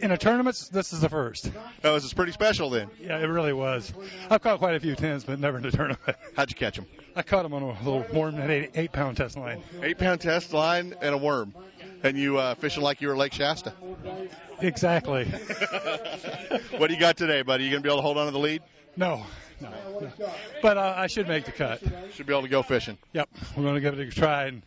In 0.00 0.10
a 0.10 0.18
tournament, 0.18 0.68
this 0.72 0.92
is 0.92 1.00
the 1.00 1.08
first. 1.08 1.50
Oh, 1.82 1.94
this 1.94 2.04
is 2.04 2.12
pretty 2.14 2.32
special 2.32 2.70
then. 2.70 2.88
Yeah, 3.00 3.18
it 3.18 3.26
really 3.26 3.52
was. 3.52 3.92
I've 4.30 4.42
caught 4.42 4.58
quite 4.58 4.74
a 4.74 4.80
few 4.80 4.94
tens, 4.94 5.24
but 5.24 5.38
never 5.38 5.58
in 5.58 5.64
a 5.64 5.70
tournament. 5.70 6.16
How'd 6.36 6.50
you 6.50 6.56
catch 6.56 6.76
them? 6.76 6.86
I 7.16 7.22
caught 7.22 7.44
him 7.44 7.54
on 7.54 7.62
a 7.62 7.68
little 7.82 8.04
worm, 8.12 8.36
an 8.36 8.50
eight, 8.50 8.70
eight 8.74 8.92
pound 8.92 9.16
test 9.16 9.36
line. 9.36 9.62
Eight 9.82 9.98
pound 9.98 10.20
test 10.20 10.52
line 10.52 10.94
and 11.00 11.14
a 11.14 11.18
worm. 11.18 11.54
And 12.02 12.18
you 12.18 12.38
uh, 12.38 12.54
fishing 12.56 12.82
like 12.82 13.00
you 13.00 13.08
were 13.08 13.16
Lake 13.16 13.32
Shasta. 13.32 13.72
Exactly. 14.60 15.24
what 16.76 16.88
do 16.88 16.94
you 16.94 17.00
got 17.00 17.16
today, 17.16 17.42
buddy? 17.42 17.64
You 17.64 17.70
gonna 17.70 17.82
be 17.82 17.88
able 17.88 17.98
to 17.98 18.02
hold 18.02 18.18
on 18.18 18.26
to 18.26 18.32
the 18.32 18.38
lead? 18.38 18.62
No, 18.96 19.24
no. 19.60 19.70
no. 20.00 20.30
But 20.62 20.76
uh, 20.76 20.94
I 20.96 21.06
should 21.06 21.28
make 21.28 21.44
the 21.44 21.52
cut. 21.52 21.82
Should 22.12 22.26
be 22.26 22.32
able 22.32 22.42
to 22.42 22.48
go 22.48 22.62
fishing. 22.62 22.98
Yep, 23.12 23.28
we're 23.56 23.62
going 23.62 23.74
to 23.74 23.80
give 23.80 23.98
it 23.98 24.08
a 24.08 24.10
try, 24.10 24.44
and 24.44 24.62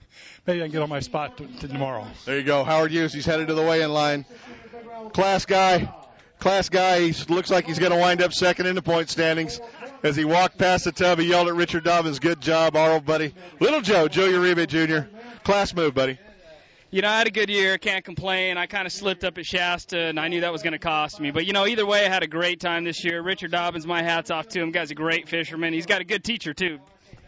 maybe 0.45 0.61
I 0.61 0.65
can 0.65 0.71
get 0.71 0.81
on 0.81 0.89
my 0.89 0.99
spot 0.99 1.37
to, 1.37 1.47
to 1.47 1.67
tomorrow. 1.67 2.05
There 2.25 2.37
you 2.37 2.43
go, 2.43 2.63
Howard 2.63 2.91
Hughes. 2.91 3.13
He's 3.13 3.25
headed 3.25 3.47
to 3.47 3.53
the 3.53 3.63
weigh-in 3.63 3.91
line. 3.91 4.25
Class 5.13 5.45
guy, 5.45 5.93
class 6.39 6.69
guy. 6.69 7.09
He 7.09 7.33
looks 7.33 7.49
like 7.49 7.65
he's 7.65 7.79
going 7.79 7.91
to 7.91 7.97
wind 7.97 8.21
up 8.21 8.33
second 8.33 8.65
in 8.65 8.75
the 8.75 8.81
point 8.81 9.09
standings. 9.09 9.61
As 10.03 10.15
he 10.15 10.25
walked 10.25 10.57
past 10.57 10.85
the 10.85 10.91
tub, 10.91 11.19
he 11.19 11.27
yelled 11.27 11.47
at 11.47 11.55
Richard 11.55 11.83
Dobyns, 11.83 12.19
"Good 12.19 12.41
job, 12.41 12.75
our 12.75 12.93
old 12.93 13.05
buddy, 13.05 13.33
Little 13.59 13.81
Joe, 13.81 14.07
Joe 14.07 14.27
Uribe 14.27 14.67
Jr. 14.67 15.07
Class 15.43 15.73
move, 15.73 15.93
buddy." 15.93 16.17
you 16.89 17.01
know, 17.01 17.09
I 17.09 17.17
had 17.17 17.27
a 17.27 17.31
good 17.31 17.49
year. 17.49 17.77
Can't 17.77 18.03
complain. 18.03 18.57
I 18.57 18.65
kind 18.65 18.85
of 18.85 18.93
slipped 18.93 19.23
up 19.23 19.37
at 19.37 19.45
Shasta, 19.45 19.99
and 19.99 20.19
I 20.19 20.29
knew 20.29 20.41
that 20.41 20.51
was 20.51 20.63
going 20.63 20.73
to 20.73 20.79
cost 20.79 21.19
me. 21.19 21.31
But 21.31 21.45
you 21.45 21.53
know, 21.53 21.67
either 21.67 21.85
way, 21.85 22.05
I 22.05 22.09
had 22.09 22.23
a 22.23 22.27
great 22.27 22.59
time 22.59 22.85
this 22.85 23.03
year. 23.03 23.21
Richard 23.21 23.51
Dobyns, 23.51 23.85
my 23.85 24.01
hats 24.01 24.31
off 24.31 24.47
to 24.49 24.61
him. 24.61 24.71
Guy's 24.71 24.91
a 24.91 24.95
great 24.95 25.27
fisherman. 25.27 25.73
He's 25.73 25.85
got 25.85 26.01
a 26.01 26.05
good 26.05 26.23
teacher 26.23 26.53
too. 26.53 26.79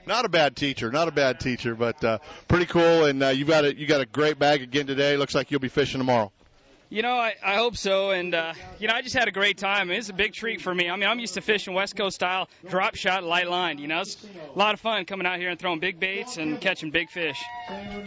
Not 0.05 0.25
a 0.25 0.29
bad 0.29 0.55
teacher, 0.55 0.91
not 0.91 1.08
a 1.08 1.12
bad 1.12 1.39
teacher, 1.39 1.75
but 1.75 2.03
uh, 2.03 2.17
pretty 2.47 2.65
cool. 2.65 3.05
And 3.05 3.21
uh, 3.21 3.27
you 3.27 3.45
got 3.45 3.65
a 3.65 3.77
you 3.77 3.86
got 3.86 4.01
a 4.01 4.05
great 4.05 4.39
bag 4.39 4.62
again 4.62 4.88
today. 4.88 5.17
Looks 5.17 5.36
like 5.36 5.51
you'll 5.51 5.60
be 5.60 5.69
fishing 5.69 5.99
tomorrow. 5.99 6.32
You 6.91 7.04
know, 7.04 7.13
I, 7.13 7.36
I 7.43 7.56
hope 7.58 7.78
so. 7.78 8.10
And, 8.10 8.34
uh, 8.34 8.54
you 8.80 8.88
know, 8.88 8.95
I 8.95 9.04
just 9.04 9.15
had 9.15 9.28
a 9.28 9.32
great 9.32 9.60
time. 9.60 9.91
It's 9.91 10.10
a 10.10 10.13
big 10.13 10.34
treat 10.34 10.60
for 10.60 10.73
me. 10.73 10.89
I 10.89 10.95
mean, 10.95 11.08
I'm 11.08 11.19
used 11.19 11.36
to 11.36 11.41
fishing 11.41 11.75
West 11.75 11.95
Coast 11.95 12.15
style, 12.15 12.49
drop 12.67 12.95
shot, 12.95 13.23
light 13.23 13.47
line. 13.47 13.78
You 13.78 13.88
know, 13.88 14.02
it's 14.02 14.17
a 14.23 14.58
lot 14.58 14.73
of 14.73 14.80
fun 14.80 15.06
coming 15.06 15.28
out 15.28 15.38
here 15.38 15.52
and 15.52 15.60
throwing 15.60 15.80
big 15.80 15.99
baits 15.99 16.38
and 16.38 16.60
catching 16.60 16.89
big 16.89 17.12
fish. 17.12 17.39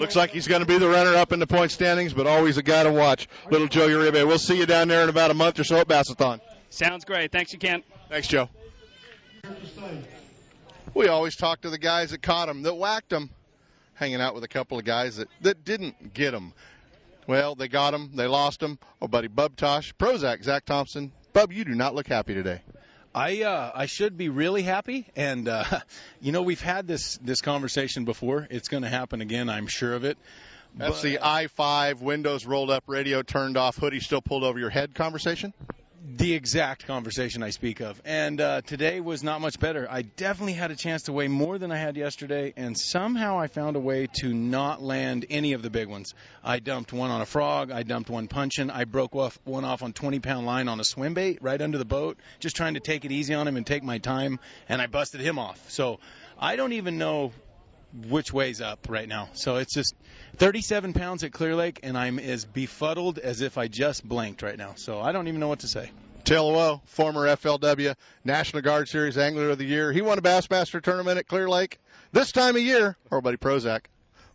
Looks 0.01 0.17
like 0.17 0.31
he's 0.31 0.49
going 0.49 0.63
to 0.63 0.67
be 0.67 0.79
the 0.79 0.89
runner 0.89 1.15
up 1.15 1.31
in 1.33 1.39
the 1.39 1.47
point 1.47 1.71
standings, 1.71 2.13
but 2.13 2.27
always 2.27 2.57
a 2.57 2.63
guy 2.63 2.83
to 2.83 2.91
watch. 2.91 3.29
Little 3.49 3.69
Joe 3.69 3.87
Uribe. 3.87 4.27
We'll 4.27 4.39
see 4.39 4.59
you 4.59 4.67
down 4.67 4.89
there 4.89 5.05
in 5.05 5.09
about 5.09 5.31
a 5.31 5.35
month 5.35 5.61
or 5.61 5.65
so 5.65 5.77
at 5.77 5.87
Bassathon. 5.87 6.41
Sounds 6.71 7.05
great. 7.05 7.31
Thanks, 7.31 7.53
you 7.53 7.61
Kent. 7.61 7.85
Thanks, 8.09 8.27
Joe. 8.27 8.49
We 10.93 11.07
always 11.07 11.37
talk 11.37 11.61
to 11.61 11.71
the 11.71 11.79
guys 11.79 12.11
that 12.11 12.21
caught 12.21 12.49
him, 12.49 12.63
that 12.63 12.75
whacked 12.75 13.13
him, 13.13 13.31
hanging 13.95 14.21
out 14.21 14.35
with 14.35 14.43
a 14.43 14.49
couple 14.49 14.77
of 14.77 14.85
guys 14.85 15.17
that, 15.17 15.29
that 15.43 15.65
didn't 15.65 16.15
get 16.15 16.35
him. 16.35 16.53
Well, 17.27 17.55
they 17.55 17.69
got 17.69 17.95
him. 17.95 18.11
They 18.15 18.27
lost 18.27 18.63
him. 18.63 18.79
Oh, 19.01 19.09
buddy, 19.09 19.29
Bub 19.29 19.57
Tosh, 19.57 19.95
Prozac, 19.95 20.43
Zach 20.43 20.65
Thompson. 20.65 21.13
Bub, 21.33 21.53
you 21.53 21.65
do 21.65 21.75
not 21.75 21.95
look 21.95 22.09
happy 22.09 22.35
today. 22.35 22.63
I 23.15 23.43
uh, 23.43 23.71
I 23.75 23.87
should 23.87 24.17
be 24.17 24.31
really 24.31 24.63
happy, 24.63 25.07
and 25.15 25.47
uh, 25.47 25.65
you 26.21 26.33
know 26.33 26.43
we've 26.43 26.61
had 26.61 26.87
this 26.87 27.19
this 27.19 27.41
conversation 27.41 28.05
before. 28.05 28.47
It's 28.51 28.69
going 28.69 28.85
to 28.85 28.89
happen 28.89 29.21
again. 29.21 29.51
I'm 29.51 29.67
sure 29.67 29.93
of 29.93 30.05
it. 30.05 30.17
That's 30.75 31.03
but, 31.03 31.03
the 31.03 31.19
i5 31.19 32.01
windows 32.01 32.47
rolled 32.47 32.71
up, 32.71 32.85
radio 32.87 33.23
turned 33.23 33.59
off, 33.59 33.77
hoodie 33.77 34.01
still 34.01 34.23
pulled 34.23 34.43
over 34.43 34.59
your 34.59 34.71
head 34.71 34.95
conversation. 34.95 35.53
The 36.05 36.35
exact 36.35 36.85
conversation 36.87 37.45
I 37.45 37.51
speak 37.51 37.79
of. 37.79 38.01
And 38.05 38.41
uh, 38.41 38.63
today 38.63 39.01
was 39.01 39.23
not 39.23 39.41
much 39.41 39.61
better. 39.61 39.87
I 39.89 40.03
definitely 40.03 40.55
had 40.55 40.73
a 40.73 40.77
chance 40.77 41.05
to 41.05 41.13
weigh 41.13 41.29
more 41.29 41.59
than 41.59 41.71
I 41.71 41.77
had 41.77 41.97
yesterday, 41.97 42.53
and 42.57 42.77
somehow 42.77 43.39
I 43.39 43.47
found 43.47 43.77
a 43.77 43.81
way 43.81 44.09
to 44.15 44.35
not 44.35 44.83
land 44.83 45.27
any 45.31 45.53
of 45.53 45.63
the 45.63 45.71
big 45.71 45.87
ones. 45.87 46.15
I 46.43 46.59
dumped 46.59 46.93
one 46.93 47.13
on 47.13 47.21
a 47.21 47.27
frog. 47.27 47.71
I 47.71 47.85
dumped 47.85 48.11
one 48.11 48.27
punching. 48.27 48.69
I 48.69 48.85
broke 48.85 49.15
off 49.15 49.39
one 49.45 49.65
off 49.65 49.85
on 49.85 49.93
20 49.93 50.19
pound 50.19 50.45
line 50.45 50.67
on 50.67 50.81
a 50.81 50.85
swim 50.85 51.15
bait 51.15 51.39
right 51.41 51.63
under 51.63 51.79
the 51.79 51.85
boat, 51.85 52.19
just 52.41 52.57
trying 52.57 52.75
to 52.75 52.81
take 52.81 53.05
it 53.05 53.13
easy 53.13 53.35
on 53.35 53.47
him 53.47 53.57
and 53.57 53.65
take 53.65 53.85
my 53.85 53.99
time, 53.99 54.41
and 54.69 54.83
I 54.83 54.89
busted 54.89 55.21
him 55.21 55.39
off. 55.39 55.71
So 55.71 56.01
I 56.37 56.57
don't 56.57 56.73
even 56.73 56.99
know 56.99 57.33
which 58.09 58.33
way's 58.33 58.61
up 58.61 58.89
right 58.89 59.09
now. 59.09 59.29
So 59.35 59.57
it's 59.57 59.75
just 59.75 59.95
37 60.37 60.93
pounds 60.93 61.25
at 61.25 61.33
Clear 61.33 61.55
Lake, 61.55 61.81
and 61.83 61.97
I'm 61.97 62.19
as 62.19 62.45
befuddled 62.45 63.19
as 63.19 63.41
if 63.41 63.59
I 63.59 63.69
just 63.69 64.07
blinked 64.07 64.43
right 64.43 64.57
now. 64.57 64.75
So 64.77 65.01
I 65.01 65.13
don't 65.13 65.29
even 65.29 65.41
know 65.41 65.49
what 65.49 65.61
to 65.61 65.69
say. 65.69 65.91
Taylor 66.25 66.81
former 66.87 67.27
FLW 67.27 67.95
National 68.25 68.63
Guard 68.63 68.89
Series 68.89 69.19
Angler 69.19 69.51
of 69.51 69.59
the 69.59 69.65
Year. 69.65 69.93
He 69.93 70.03
won 70.03 70.19
a 70.19 70.23
Bassmaster 70.23 70.81
tournament 70.81 71.19
at 71.19 71.27
Clear 71.27 71.49
Lake 71.49 71.79
this 72.13 72.33
time 72.33 72.57
of 72.57 72.63
year. 72.63 72.97
Our 73.11 73.21
buddy 73.21 73.37
Prozac. 73.37 73.83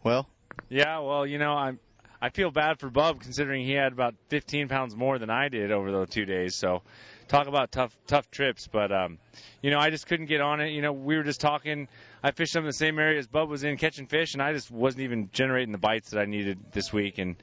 Well, 0.04 0.28
yeah, 0.70 1.00
well, 1.00 1.26
you 1.26 1.38
know, 1.38 1.54
I'm 1.54 1.80
I 2.22 2.30
feel 2.30 2.50
bad 2.50 2.80
for 2.80 2.90
Bub 2.90 3.22
considering 3.22 3.64
he 3.66 3.74
had 3.74 3.94
about 3.94 4.16
15 4.30 4.70
pounds 4.70 4.96
more 4.96 5.20
than 5.20 5.30
I 5.30 5.50
did 5.50 5.72
over 5.72 5.92
those 5.92 6.10
two 6.10 6.26
days. 6.26 6.56
So, 6.56 6.82
talk 7.28 7.48
about 7.48 7.72
tough 7.72 7.96
tough 8.08 8.30
trips. 8.32 8.68
But 8.68 8.92
um, 8.92 9.18
you 9.62 9.72
know, 9.72 9.80
I 9.80 9.90
just 9.90 10.08
couldn't 10.08 10.28
get 10.28 10.42
on 10.42 10.62
it. 10.62 10.70
You 10.70 10.82
know, 10.82 10.94
we 10.94 11.18
were 11.18 11.24
just 11.24 11.42
talking. 11.42 11.88
I 12.24 12.32
fished 12.32 12.54
them 12.54 12.64
in 12.64 12.68
the 12.68 12.74
same 12.74 13.00
area 13.00 13.20
as 13.20 13.28
Bub 13.28 13.50
was 13.50 13.64
in 13.64 13.78
catching 13.78 14.08
fish, 14.08 14.34
and 14.34 14.42
I 14.42 14.54
just 14.54 14.72
wasn't 14.72 15.04
even 15.04 15.30
generating 15.32 15.72
the 15.72 15.78
bites 15.78 16.12
that 16.12 16.20
I 16.20 16.26
needed 16.26 16.60
this 16.72 16.92
week. 16.92 17.18
And 17.18 17.36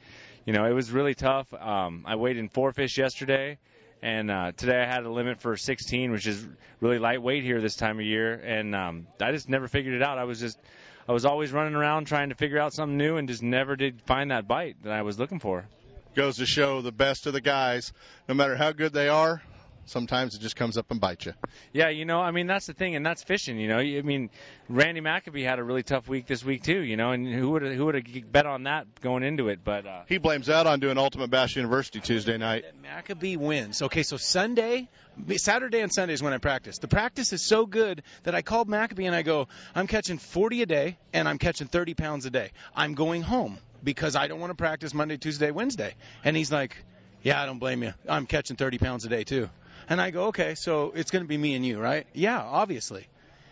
you 0.44 0.53
know, 0.53 0.64
it 0.64 0.73
was 0.73 0.90
really 0.90 1.14
tough. 1.14 1.53
Um, 1.55 2.05
I 2.07 2.16
weighed 2.16 2.37
in 2.37 2.49
four 2.49 2.73
fish 2.73 2.99
yesterday. 2.99 3.59
And 4.03 4.31
uh, 4.31 4.53
today 4.55 4.83
I 4.83 4.85
had 4.85 5.05
a 5.05 5.11
limit 5.11 5.40
for 5.40 5.57
16, 5.57 6.12
which 6.12 6.27
is 6.27 6.47
really 6.81 6.99
lightweight 6.99 7.42
here 7.42 7.62
this 7.62 7.75
time 7.75 7.99
of 7.99 8.05
year. 8.05 8.35
And 8.35 8.75
um, 8.75 9.07
I 9.18 9.33
just 9.33 9.49
never 9.49 9.66
figured 9.66 9.94
it 9.94 10.03
out. 10.03 10.18
I 10.18 10.25
was 10.25 10.38
just, 10.38 10.61
I 11.09 11.12
was 11.12 11.25
always 11.25 11.53
running 11.53 11.75
around 11.75 12.07
trying 12.07 12.29
to 12.29 12.35
figure 12.35 12.59
out 12.59 12.75
something 12.75 12.99
new, 12.99 13.16
and 13.16 13.27
just 13.27 13.42
never 13.42 13.77
did 13.77 14.03
find 14.03 14.31
that 14.31 14.47
bite 14.47 14.77
that 14.83 14.92
I 14.92 15.01
was 15.01 15.18
looking 15.18 15.38
for. 15.38 15.66
Goes 16.14 16.37
to 16.37 16.44
show 16.44 16.83
the 16.83 16.92
best 16.92 17.27
of 17.27 17.33
the 17.33 17.40
guys, 17.40 17.94
no 18.29 18.35
matter 18.35 18.57
how 18.57 18.73
good 18.73 18.92
they 18.92 19.09
are, 19.09 19.42
sometimes 19.87 20.35
it 20.35 20.40
just 20.40 20.57
comes 20.57 20.77
up 20.77 20.90
and 20.90 21.01
bites 21.01 21.27
you. 21.27 21.35
Yeah, 21.73 21.88
you 21.88 22.05
know, 22.05 22.20
I 22.20 22.31
mean 22.31 22.47
that's 22.47 22.66
the 22.66 22.75
thing, 22.75 22.94
and 22.97 23.05
that's 23.05 23.23
fishing. 23.23 23.59
You 23.59 23.68
know, 23.68 23.79
I 23.79 24.03
mean, 24.03 24.31
Randy 24.68 25.01
McAbee 25.01 25.44
had 25.44 25.59
a 25.59 25.62
really 25.64 25.83
tough 25.83 26.09
week 26.09 26.27
this 26.27 26.44
week 26.44 26.62
too. 26.62 26.81
You 26.81 26.97
know, 26.97 27.12
and 27.12 27.27
who 27.27 27.51
would 27.51 27.62
who 27.62 27.87
would 27.87 27.94
have 27.94 28.33
bet 28.33 28.47
on 28.47 28.64
that 28.64 29.01
going 29.01 29.23
into 29.23 29.49
it? 29.49 29.61
But 29.64 29.87
uh, 29.87 30.03
He 30.09 30.18
blames 30.18 30.47
that 30.47 30.66
on 30.66 30.81
doing 30.81 30.99
Ultimate 30.99 31.31
Bass 31.31 31.57
University 31.57 32.01
Tuesday 32.01 32.38
night. 32.38 32.64
McAbee 32.83 33.37
wins. 33.37 33.83
Okay, 33.83 34.03
so 34.03 34.16
Sunday, 34.16 34.88
Saturday 35.37 35.81
and 35.81 35.92
Sunday 35.92 36.14
is 36.14 36.23
when 36.23 36.33
I 36.33 36.38
practice. 36.38 36.79
The 36.79 36.88
practice 36.88 37.33
is 37.33 37.42
so 37.42 37.66
good 37.66 38.03
that 38.25 38.35
I 38.35 38.42
called 38.42 38.68
McAbee 38.68 39.07
and 39.07 39.14
I 39.14 39.23
go, 39.23 39.49
I'm 39.75 39.87
catching 39.87 40.18
40 40.18 40.62
a 40.62 40.66
day 40.66 40.99
and 41.12 41.29
I'm 41.29 41.38
catching 41.38 41.66
30 41.66 41.94
pounds 41.94 42.27
a 42.27 42.31
day. 42.31 42.51
I'm 42.75 42.94
going 42.94 43.23
home 43.23 43.59
because 43.83 44.16
I 44.16 44.27
don't 44.27 44.40
want 44.40 44.51
to 44.51 44.57
practice 44.57 44.94
Monday, 44.94 45.16
Tuesday, 45.16 45.51
Wednesday. 45.51 45.94
And 46.25 46.37
he's 46.37 46.51
like, 46.51 46.77
Yeah, 47.23 47.40
I 47.40 47.47
don't 47.47 47.59
blame 47.59 47.83
you. 47.83 47.92
I'm 48.09 48.27
catching 48.27 48.57
30 48.57 48.79
pounds 48.79 49.05
a 49.05 49.09
day 49.09 49.25
too. 49.25 49.49
And 49.88 50.01
I 50.01 50.11
go, 50.11 50.27
Okay, 50.27 50.55
so 50.55 50.92
it's 50.94 51.11
going 51.11 51.25
to 51.25 51.29
be 51.29 51.38
me 51.38 51.55
and 51.55 51.64
you, 51.64 51.79
right? 51.79 52.07
Yeah, 52.12 52.40
obviously. 52.40 53.07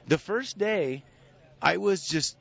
The 0.08 0.18
first 0.18 0.58
day, 0.58 1.04
I 1.60 1.76
was 1.76 2.06
just 2.06 2.36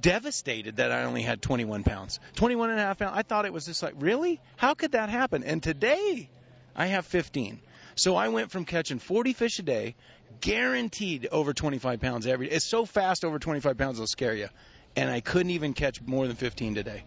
devastated 0.00 0.76
that 0.76 0.92
I 0.92 1.04
only 1.04 1.22
had 1.22 1.42
21 1.42 1.82
pounds. 1.82 2.20
21 2.36 2.70
and 2.70 2.78
a 2.78 2.82
half 2.82 2.98
pounds. 2.98 3.14
I 3.16 3.22
thought 3.22 3.46
it 3.46 3.52
was 3.52 3.66
just 3.66 3.82
like, 3.82 3.94
really? 3.98 4.40
How 4.56 4.74
could 4.74 4.92
that 4.92 5.08
happen? 5.08 5.42
And 5.44 5.62
today, 5.62 6.28
I 6.76 6.86
have 6.86 7.06
15. 7.06 7.60
So 7.94 8.14
I 8.14 8.28
went 8.28 8.50
from 8.50 8.64
catching 8.64 9.00
40 9.00 9.32
fish 9.32 9.58
a 9.58 9.62
day, 9.62 9.96
guaranteed 10.40 11.26
over 11.32 11.52
25 11.52 12.00
pounds 12.00 12.26
every 12.26 12.48
day. 12.48 12.54
It's 12.54 12.64
so 12.64 12.84
fast 12.84 13.24
over 13.24 13.38
25 13.38 13.76
pounds 13.76 13.98
it'll 13.98 14.06
scare 14.06 14.34
you. 14.34 14.48
And 14.94 15.10
I 15.10 15.20
couldn't 15.20 15.50
even 15.50 15.74
catch 15.74 16.00
more 16.02 16.26
than 16.26 16.36
15 16.36 16.74
today. 16.74 17.04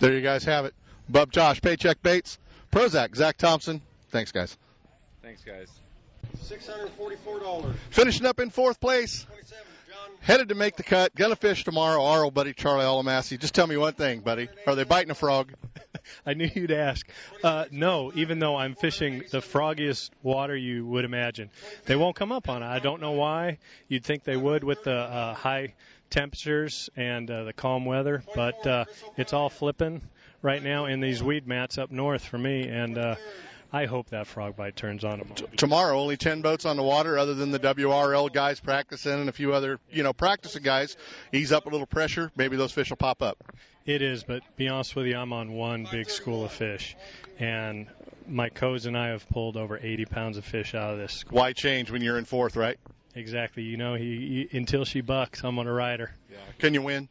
There 0.00 0.12
you 0.12 0.20
guys 0.20 0.44
have 0.44 0.66
it. 0.66 0.74
Bub 1.08 1.32
Josh, 1.32 1.60
Paycheck 1.60 2.02
Baits, 2.02 2.38
Prozac, 2.70 3.16
Zach 3.16 3.38
Thompson. 3.38 3.80
Thanks, 4.10 4.32
guys. 4.32 4.56
Thanks, 5.28 5.44
guys. 5.44 5.68
$644. 6.38 7.74
Finishing 7.90 8.24
up 8.24 8.40
in 8.40 8.48
fourth 8.48 8.80
place. 8.80 9.26
Headed 10.20 10.48
to 10.48 10.54
make 10.54 10.76
the 10.76 10.82
cut. 10.82 11.14
Gonna 11.14 11.36
fish 11.36 11.64
tomorrow. 11.64 12.02
Our 12.02 12.24
old 12.24 12.32
buddy 12.32 12.54
Charlie 12.54 12.86
Alamassi. 12.86 13.38
Just 13.38 13.54
tell 13.54 13.66
me 13.66 13.76
one 13.76 13.92
thing, 13.92 14.20
buddy. 14.20 14.48
Are 14.66 14.74
they 14.74 14.84
biting 14.84 15.10
a 15.10 15.14
frog? 15.14 15.52
I 16.26 16.32
knew 16.32 16.48
you'd 16.54 16.70
ask. 16.70 17.06
Uh, 17.44 17.66
no, 17.70 18.10
even 18.14 18.38
though 18.38 18.56
I'm 18.56 18.74
fishing 18.74 19.22
the 19.30 19.40
froggiest 19.40 20.08
water 20.22 20.56
you 20.56 20.86
would 20.86 21.04
imagine, 21.04 21.50
they 21.84 21.94
won't 21.94 22.16
come 22.16 22.32
up 22.32 22.48
on 22.48 22.62
it. 22.62 22.66
I 22.66 22.78
don't 22.78 23.02
know 23.02 23.12
why. 23.12 23.58
You'd 23.86 24.04
think 24.04 24.24
they 24.24 24.38
would 24.38 24.64
with 24.64 24.82
the 24.84 24.96
uh, 24.96 25.34
high 25.34 25.74
temperatures 26.08 26.88
and 26.96 27.30
uh, 27.30 27.44
the 27.44 27.52
calm 27.52 27.84
weather, 27.84 28.22
but 28.34 28.66
uh, 28.66 28.86
it's 29.18 29.34
all 29.34 29.50
flipping 29.50 30.00
right 30.40 30.62
now 30.62 30.86
in 30.86 31.00
these 31.00 31.22
weed 31.22 31.46
mats 31.46 31.76
up 31.76 31.90
north 31.90 32.24
for 32.24 32.38
me, 32.38 32.66
and 32.66 32.96
uh, 32.96 33.16
I 33.72 33.84
hope 33.84 34.10
that 34.10 34.26
frog 34.26 34.56
bite 34.56 34.76
turns 34.76 35.04
on 35.04 35.18
them. 35.18 35.28
Tomorrow, 35.56 35.98
only 36.00 36.16
10 36.16 36.40
boats 36.40 36.64
on 36.64 36.76
the 36.76 36.82
water 36.82 37.18
other 37.18 37.34
than 37.34 37.50
the 37.50 37.58
WRL 37.58 38.32
guys 38.32 38.60
practicing 38.60 39.12
and 39.12 39.28
a 39.28 39.32
few 39.32 39.52
other, 39.52 39.78
you 39.90 40.02
know, 40.02 40.14
practicing 40.14 40.62
guys. 40.62 40.96
Ease 41.32 41.52
up 41.52 41.66
a 41.66 41.68
little 41.68 41.86
pressure. 41.86 42.32
Maybe 42.34 42.56
those 42.56 42.72
fish 42.72 42.88
will 42.88 42.96
pop 42.96 43.22
up. 43.22 43.44
It 43.84 44.02
is, 44.02 44.24
but 44.24 44.42
be 44.56 44.68
honest 44.68 44.96
with 44.96 45.06
you, 45.06 45.16
I'm 45.16 45.32
on 45.32 45.52
one 45.52 45.86
big 45.90 46.10
school 46.10 46.44
of 46.44 46.52
fish, 46.52 46.94
and 47.38 47.86
my 48.26 48.50
codes 48.50 48.84
and 48.84 48.96
I 48.96 49.08
have 49.08 49.26
pulled 49.30 49.56
over 49.56 49.78
80 49.82 50.04
pounds 50.06 50.36
of 50.36 50.44
fish 50.44 50.74
out 50.74 50.92
of 50.92 50.98
this. 50.98 51.12
School. 51.12 51.38
Why 51.38 51.52
change 51.52 51.90
when 51.90 52.02
you're 52.02 52.18
in 52.18 52.26
fourth, 52.26 52.56
right? 52.56 52.78
Exactly. 53.14 53.62
You 53.62 53.76
know, 53.76 53.94
he, 53.94 54.46
he 54.50 54.58
until 54.58 54.84
she 54.84 55.00
bucks, 55.00 55.42
I'm 55.42 55.58
on 55.58 55.66
a 55.66 55.72
rider. 55.72 56.12
Can 56.58 56.74
you 56.74 56.82
win? 56.82 57.08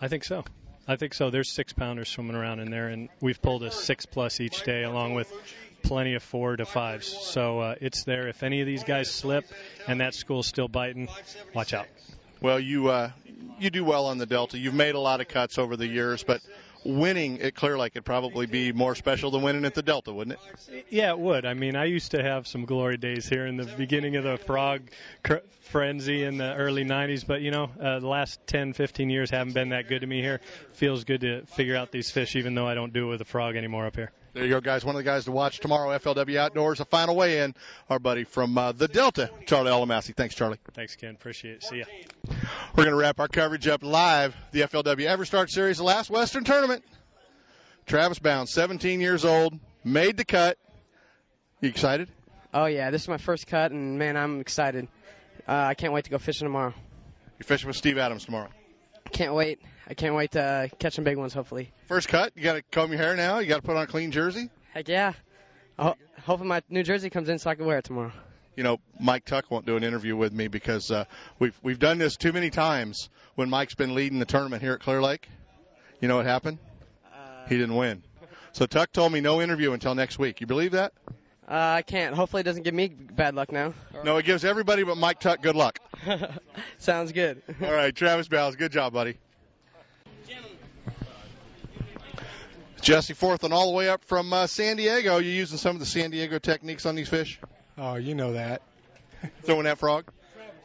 I 0.00 0.08
think 0.08 0.24
so. 0.24 0.44
I 0.86 0.96
think 0.96 1.14
so. 1.14 1.30
There's 1.30 1.50
six 1.50 1.72
pounders 1.72 2.08
swimming 2.08 2.36
around 2.36 2.60
in 2.60 2.70
there, 2.70 2.88
and 2.88 3.08
we've 3.20 3.40
pulled 3.40 3.62
a 3.62 3.70
six 3.70 4.06
plus 4.06 4.40
each 4.40 4.62
day, 4.64 4.82
along 4.82 5.14
with 5.14 5.32
plenty 5.82 6.14
of 6.14 6.22
four 6.22 6.56
to 6.56 6.64
fives. 6.64 7.06
So 7.06 7.60
uh, 7.60 7.74
it's 7.80 8.04
there. 8.04 8.28
If 8.28 8.42
any 8.42 8.60
of 8.60 8.66
these 8.66 8.84
guys 8.84 9.10
slip 9.10 9.44
and 9.86 10.00
that 10.00 10.14
school's 10.14 10.46
still 10.46 10.68
biting, 10.68 11.08
watch 11.54 11.74
out. 11.74 11.86
Well, 12.40 12.58
you 12.58 12.88
uh, 12.88 13.10
you 13.58 13.70
do 13.70 13.84
well 13.84 14.06
on 14.06 14.18
the 14.18 14.26
Delta. 14.26 14.58
You've 14.58 14.74
made 14.74 14.94
a 14.94 15.00
lot 15.00 15.20
of 15.20 15.28
cuts 15.28 15.58
over 15.58 15.76
the 15.76 15.86
years, 15.86 16.22
but 16.22 16.40
winning 16.84 17.40
at 17.42 17.54
Clear 17.54 17.76
Lake 17.78 17.94
would 17.94 18.04
probably 18.04 18.46
be 18.46 18.72
more 18.72 18.94
special 18.94 19.30
than 19.30 19.42
winning 19.42 19.64
at 19.64 19.74
the 19.74 19.82
Delta, 19.82 20.12
wouldn't 20.12 20.38
it? 20.38 20.86
Yeah, 20.88 21.10
it 21.10 21.18
would. 21.18 21.44
I 21.44 21.54
mean, 21.54 21.76
I 21.76 21.84
used 21.84 22.12
to 22.12 22.22
have 22.22 22.46
some 22.46 22.64
glory 22.64 22.96
days 22.96 23.28
here 23.28 23.46
in 23.46 23.56
the 23.56 23.64
beginning 23.64 24.16
of 24.16 24.24
the 24.24 24.38
frog 24.38 24.82
cr- 25.22 25.44
frenzy 25.62 26.24
in 26.24 26.38
the 26.38 26.54
early 26.54 26.84
90s, 26.84 27.26
but 27.26 27.42
you 27.42 27.50
know, 27.50 27.70
uh, 27.80 27.98
the 27.98 28.08
last 28.08 28.40
10, 28.46 28.72
15 28.72 29.10
years 29.10 29.30
haven't 29.30 29.52
been 29.52 29.70
that 29.70 29.88
good 29.88 30.00
to 30.00 30.06
me 30.06 30.20
here. 30.22 30.40
Feels 30.72 31.04
good 31.04 31.20
to 31.20 31.42
figure 31.46 31.76
out 31.76 31.90
these 31.92 32.10
fish, 32.10 32.36
even 32.36 32.54
though 32.54 32.66
I 32.66 32.74
don't 32.74 32.92
do 32.92 33.08
it 33.08 33.10
with 33.10 33.20
a 33.20 33.26
frog 33.26 33.56
anymore 33.56 33.86
up 33.86 33.96
here. 33.96 34.12
There 34.32 34.44
you 34.44 34.50
go, 34.50 34.60
guys. 34.60 34.84
One 34.84 34.94
of 34.94 35.00
the 35.00 35.04
guys 35.04 35.24
to 35.24 35.32
watch 35.32 35.58
tomorrow, 35.58 35.90
FLW 35.98 36.36
Outdoors, 36.36 36.78
a 36.78 36.84
final 36.84 37.16
weigh-in. 37.16 37.54
Our 37.88 37.98
buddy 37.98 38.22
from 38.22 38.56
uh, 38.56 38.70
the 38.72 38.86
Delta, 38.86 39.30
Charlie 39.46 39.72
Alamassi. 39.72 40.14
Thanks, 40.14 40.36
Charlie. 40.36 40.58
Thanks, 40.72 40.94
Ken. 40.94 41.14
Appreciate 41.14 41.56
it. 41.56 41.64
See 41.64 41.78
ya. 41.78 41.84
We're 42.76 42.84
going 42.84 42.94
to 42.94 42.96
wrap 42.96 43.18
our 43.18 43.26
coverage 43.26 43.66
up 43.66 43.82
live. 43.82 44.36
The 44.52 44.60
FLW 44.60 45.06
EverStart 45.06 45.50
Series, 45.50 45.78
the 45.78 45.84
last 45.84 46.10
Western 46.10 46.44
tournament. 46.44 46.84
Travis 47.86 48.20
Bounds, 48.20 48.52
17 48.52 49.00
years 49.00 49.24
old, 49.24 49.58
made 49.82 50.16
the 50.16 50.24
cut. 50.24 50.58
You 51.60 51.68
excited? 51.68 52.08
Oh 52.54 52.66
yeah, 52.66 52.90
this 52.90 53.02
is 53.02 53.08
my 53.08 53.18
first 53.18 53.48
cut, 53.48 53.72
and 53.72 53.98
man, 53.98 54.16
I'm 54.16 54.40
excited. 54.40 54.86
Uh, 55.46 55.52
I 55.52 55.74
can't 55.74 55.92
wait 55.92 56.04
to 56.04 56.10
go 56.10 56.18
fishing 56.18 56.46
tomorrow. 56.46 56.72
You're 57.38 57.44
fishing 57.44 57.66
with 57.66 57.76
Steve 57.76 57.98
Adams 57.98 58.24
tomorrow. 58.24 58.50
Can't 59.12 59.34
wait. 59.34 59.60
I 59.88 59.94
can't 59.94 60.14
wait 60.14 60.32
to 60.32 60.42
uh, 60.42 60.68
catch 60.78 60.94
some 60.94 61.04
big 61.04 61.16
ones. 61.16 61.34
Hopefully. 61.34 61.72
First 61.88 62.08
cut. 62.08 62.32
You 62.36 62.42
got 62.42 62.54
to 62.54 62.62
comb 62.70 62.90
your 62.90 63.00
hair 63.00 63.16
now. 63.16 63.38
You 63.38 63.48
got 63.48 63.56
to 63.56 63.62
put 63.62 63.76
on 63.76 63.82
a 63.82 63.86
clean 63.86 64.10
jersey. 64.10 64.50
Heck 64.72 64.88
yeah. 64.88 65.12
Ho- 65.78 65.96
hoping 66.24 66.46
my 66.46 66.62
new 66.68 66.82
jersey 66.82 67.10
comes 67.10 67.28
in 67.28 67.38
so 67.38 67.50
I 67.50 67.54
can 67.54 67.66
wear 67.66 67.78
it 67.78 67.84
tomorrow. 67.84 68.12
You 68.56 68.62
know, 68.64 68.78
Mike 68.98 69.24
Tuck 69.24 69.50
won't 69.50 69.64
do 69.66 69.76
an 69.76 69.84
interview 69.84 70.16
with 70.16 70.32
me 70.32 70.48
because 70.48 70.90
uh, 70.90 71.04
we've 71.38 71.58
we've 71.62 71.78
done 71.78 71.98
this 71.98 72.16
too 72.16 72.32
many 72.32 72.50
times 72.50 73.08
when 73.34 73.48
Mike's 73.48 73.74
been 73.74 73.94
leading 73.94 74.18
the 74.18 74.26
tournament 74.26 74.62
here 74.62 74.74
at 74.74 74.80
Clear 74.80 75.00
Lake. 75.00 75.28
You 76.00 76.08
know 76.08 76.16
what 76.16 76.26
happened? 76.26 76.58
he 77.48 77.56
didn't 77.56 77.74
win. 77.74 78.02
So 78.52 78.66
Tuck 78.66 78.92
told 78.92 79.12
me 79.12 79.20
no 79.20 79.40
interview 79.40 79.72
until 79.72 79.94
next 79.94 80.18
week. 80.18 80.40
You 80.40 80.46
believe 80.46 80.72
that? 80.72 80.92
Uh, 81.48 81.54
I 81.78 81.82
can't. 81.82 82.14
Hopefully, 82.14 82.40
it 82.40 82.44
doesn't 82.44 82.62
give 82.62 82.74
me 82.74 82.88
bad 82.88 83.34
luck 83.34 83.50
now. 83.50 83.74
No, 84.04 84.16
it 84.18 84.24
gives 84.24 84.44
everybody 84.44 84.84
but 84.84 84.96
Mike 84.96 85.18
Tuck 85.20 85.42
good 85.42 85.56
luck. 85.56 85.80
Sounds 86.78 87.12
good. 87.12 87.42
All 87.62 87.72
right, 87.72 87.94
Travis 87.94 88.28
Bowles, 88.28 88.56
good 88.56 88.72
job, 88.72 88.92
buddy. 88.92 89.16
Jesse 92.80 93.12
Forth 93.12 93.44
and 93.44 93.52
all 93.52 93.66
the 93.66 93.76
way 93.76 93.90
up 93.90 94.04
from 94.06 94.32
uh, 94.32 94.46
San 94.46 94.76
Diego. 94.76 95.18
You 95.18 95.30
using 95.30 95.58
some 95.58 95.76
of 95.76 95.80
the 95.80 95.86
San 95.86 96.10
Diego 96.10 96.38
techniques 96.38 96.86
on 96.86 96.94
these 96.94 97.10
fish? 97.10 97.38
Oh, 97.76 97.96
you 97.96 98.14
know 98.14 98.32
that. 98.32 98.62
Throwing 99.42 99.64
that 99.64 99.78
frog? 99.78 100.10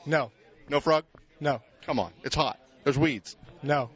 No. 0.06 0.32
No 0.70 0.80
frog? 0.80 1.04
No. 1.42 1.62
Come 1.86 2.00
on, 2.00 2.12
it's 2.24 2.36
hot. 2.36 2.58
There's 2.84 2.98
weeds. 2.98 3.36
No. 3.62 3.90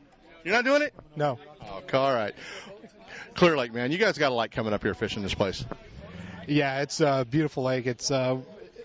You're 0.43 0.53
not 0.53 0.65
doing 0.65 0.81
it? 0.81 0.93
No. 1.15 1.39
Oh, 1.61 1.81
all 1.93 2.13
right. 2.13 2.33
Clear 3.35 3.57
Lake, 3.57 3.73
man. 3.73 3.91
You 3.91 3.97
guys 3.97 4.17
got 4.17 4.29
to 4.29 4.35
like 4.35 4.51
coming 4.51 4.73
up 4.73 4.83
here 4.83 4.93
fishing 4.93 5.23
this 5.23 5.33
place. 5.33 5.65
Yeah, 6.47 6.81
it's 6.81 6.99
a 6.99 7.25
beautiful 7.29 7.63
lake. 7.63 7.87
It's 7.87 8.11
uh, 8.11 8.37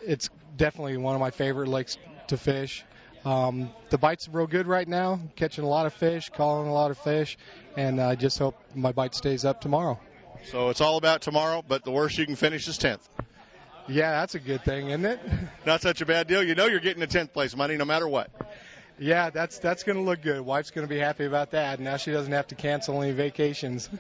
it's 0.03 0.31
definitely 0.57 0.97
one 0.97 1.15
of 1.15 1.21
my 1.21 1.31
favorite 1.31 1.69
lakes 1.69 1.99
to 2.29 2.37
fish. 2.37 2.85
Um, 3.25 3.71
the 3.91 3.99
bites 3.99 4.29
are 4.29 4.33
real 4.33 4.47
good 4.47 4.67
right 4.67 4.87
now. 4.87 5.19
Catching 5.37 5.65
a 5.65 5.69
lot 5.69 5.87
of 5.87 5.95
fish, 5.95 6.31
calling 6.35 6.69
a 6.69 6.73
lot 6.73 6.91
of 6.91 6.99
fish, 6.99 7.39
and 7.77 8.01
I 8.01 8.17
just 8.17 8.39
hope 8.39 8.57
my 8.75 8.93
bite 8.93 9.15
stays 9.15 9.45
up 9.45 9.61
tomorrow. 9.61 9.99
So 10.51 10.69
it's 10.69 10.83
all 10.83 10.99
about 10.99 11.23
tomorrow, 11.23 11.65
but 11.67 11.85
the 11.85 11.91
worst 11.91 12.19
you 12.19 12.27
can 12.27 12.37
finish 12.37 12.69
is 12.69 12.79
10th. 12.79 13.01
Yeah, 13.89 14.13
that's 14.13 14.35
a 14.35 14.41
good 14.41 14.63
thing, 14.63 14.89
isn't 14.89 15.05
it? 15.05 15.21
Not 15.67 15.83
such 15.83 16.01
a 16.01 16.07
bad 16.07 16.27
deal. 16.27 16.43
You 16.43 16.55
know 16.55 16.67
you're 16.67 16.81
getting 16.81 17.01
the 17.01 17.07
10th 17.07 17.33
place 17.33 17.57
money 17.57 17.77
no 17.77 17.85
matter 17.85 18.09
what. 18.09 18.31
Yeah, 18.99 19.31
that's 19.31 19.59
that's 19.59 19.83
going 19.83 19.97
to 19.97 20.03
look 20.03 20.23
good. 20.23 20.41
Wife's 20.41 20.71
going 20.71 20.87
to 20.87 20.93
be 20.93 21.01
happy 21.01 21.25
about 21.25 21.51
that. 21.51 21.81
Now 21.81 21.97
she 21.97 22.13
doesn't 22.13 22.33
have 22.33 22.47
to 22.49 22.55
cancel 22.55 23.03
any 23.03 23.13
vacations. 23.13 23.89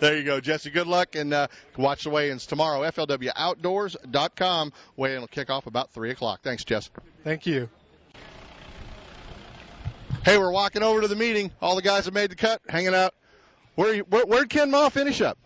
There 0.00 0.16
you 0.16 0.24
go, 0.24 0.40
Jesse. 0.40 0.70
Good 0.70 0.86
luck, 0.86 1.14
and 1.14 1.34
uh, 1.34 1.48
watch 1.76 2.04
the 2.04 2.10
weigh-ins 2.10 2.46
tomorrow. 2.46 2.80
FLWOutdoors.com. 2.90 4.72
Weigh-in 4.96 5.20
will 5.20 5.28
kick 5.28 5.50
off 5.50 5.66
about 5.66 5.90
3 5.90 6.10
o'clock. 6.10 6.40
Thanks, 6.42 6.64
Jess. 6.64 6.88
Thank 7.22 7.44
you. 7.44 7.68
Hey, 10.24 10.38
we're 10.38 10.52
walking 10.52 10.82
over 10.82 11.02
to 11.02 11.08
the 11.08 11.16
meeting. 11.16 11.50
All 11.60 11.76
the 11.76 11.82
guys 11.82 12.06
have 12.06 12.14
made 12.14 12.30
the 12.30 12.36
cut, 12.36 12.62
hanging 12.66 12.94
out. 12.94 13.12
Where, 13.74 13.98
where 13.98 14.24
where'd 14.24 14.48
Ken 14.48 14.70
Ma 14.70 14.88
finish 14.88 15.20
up? 15.20 15.36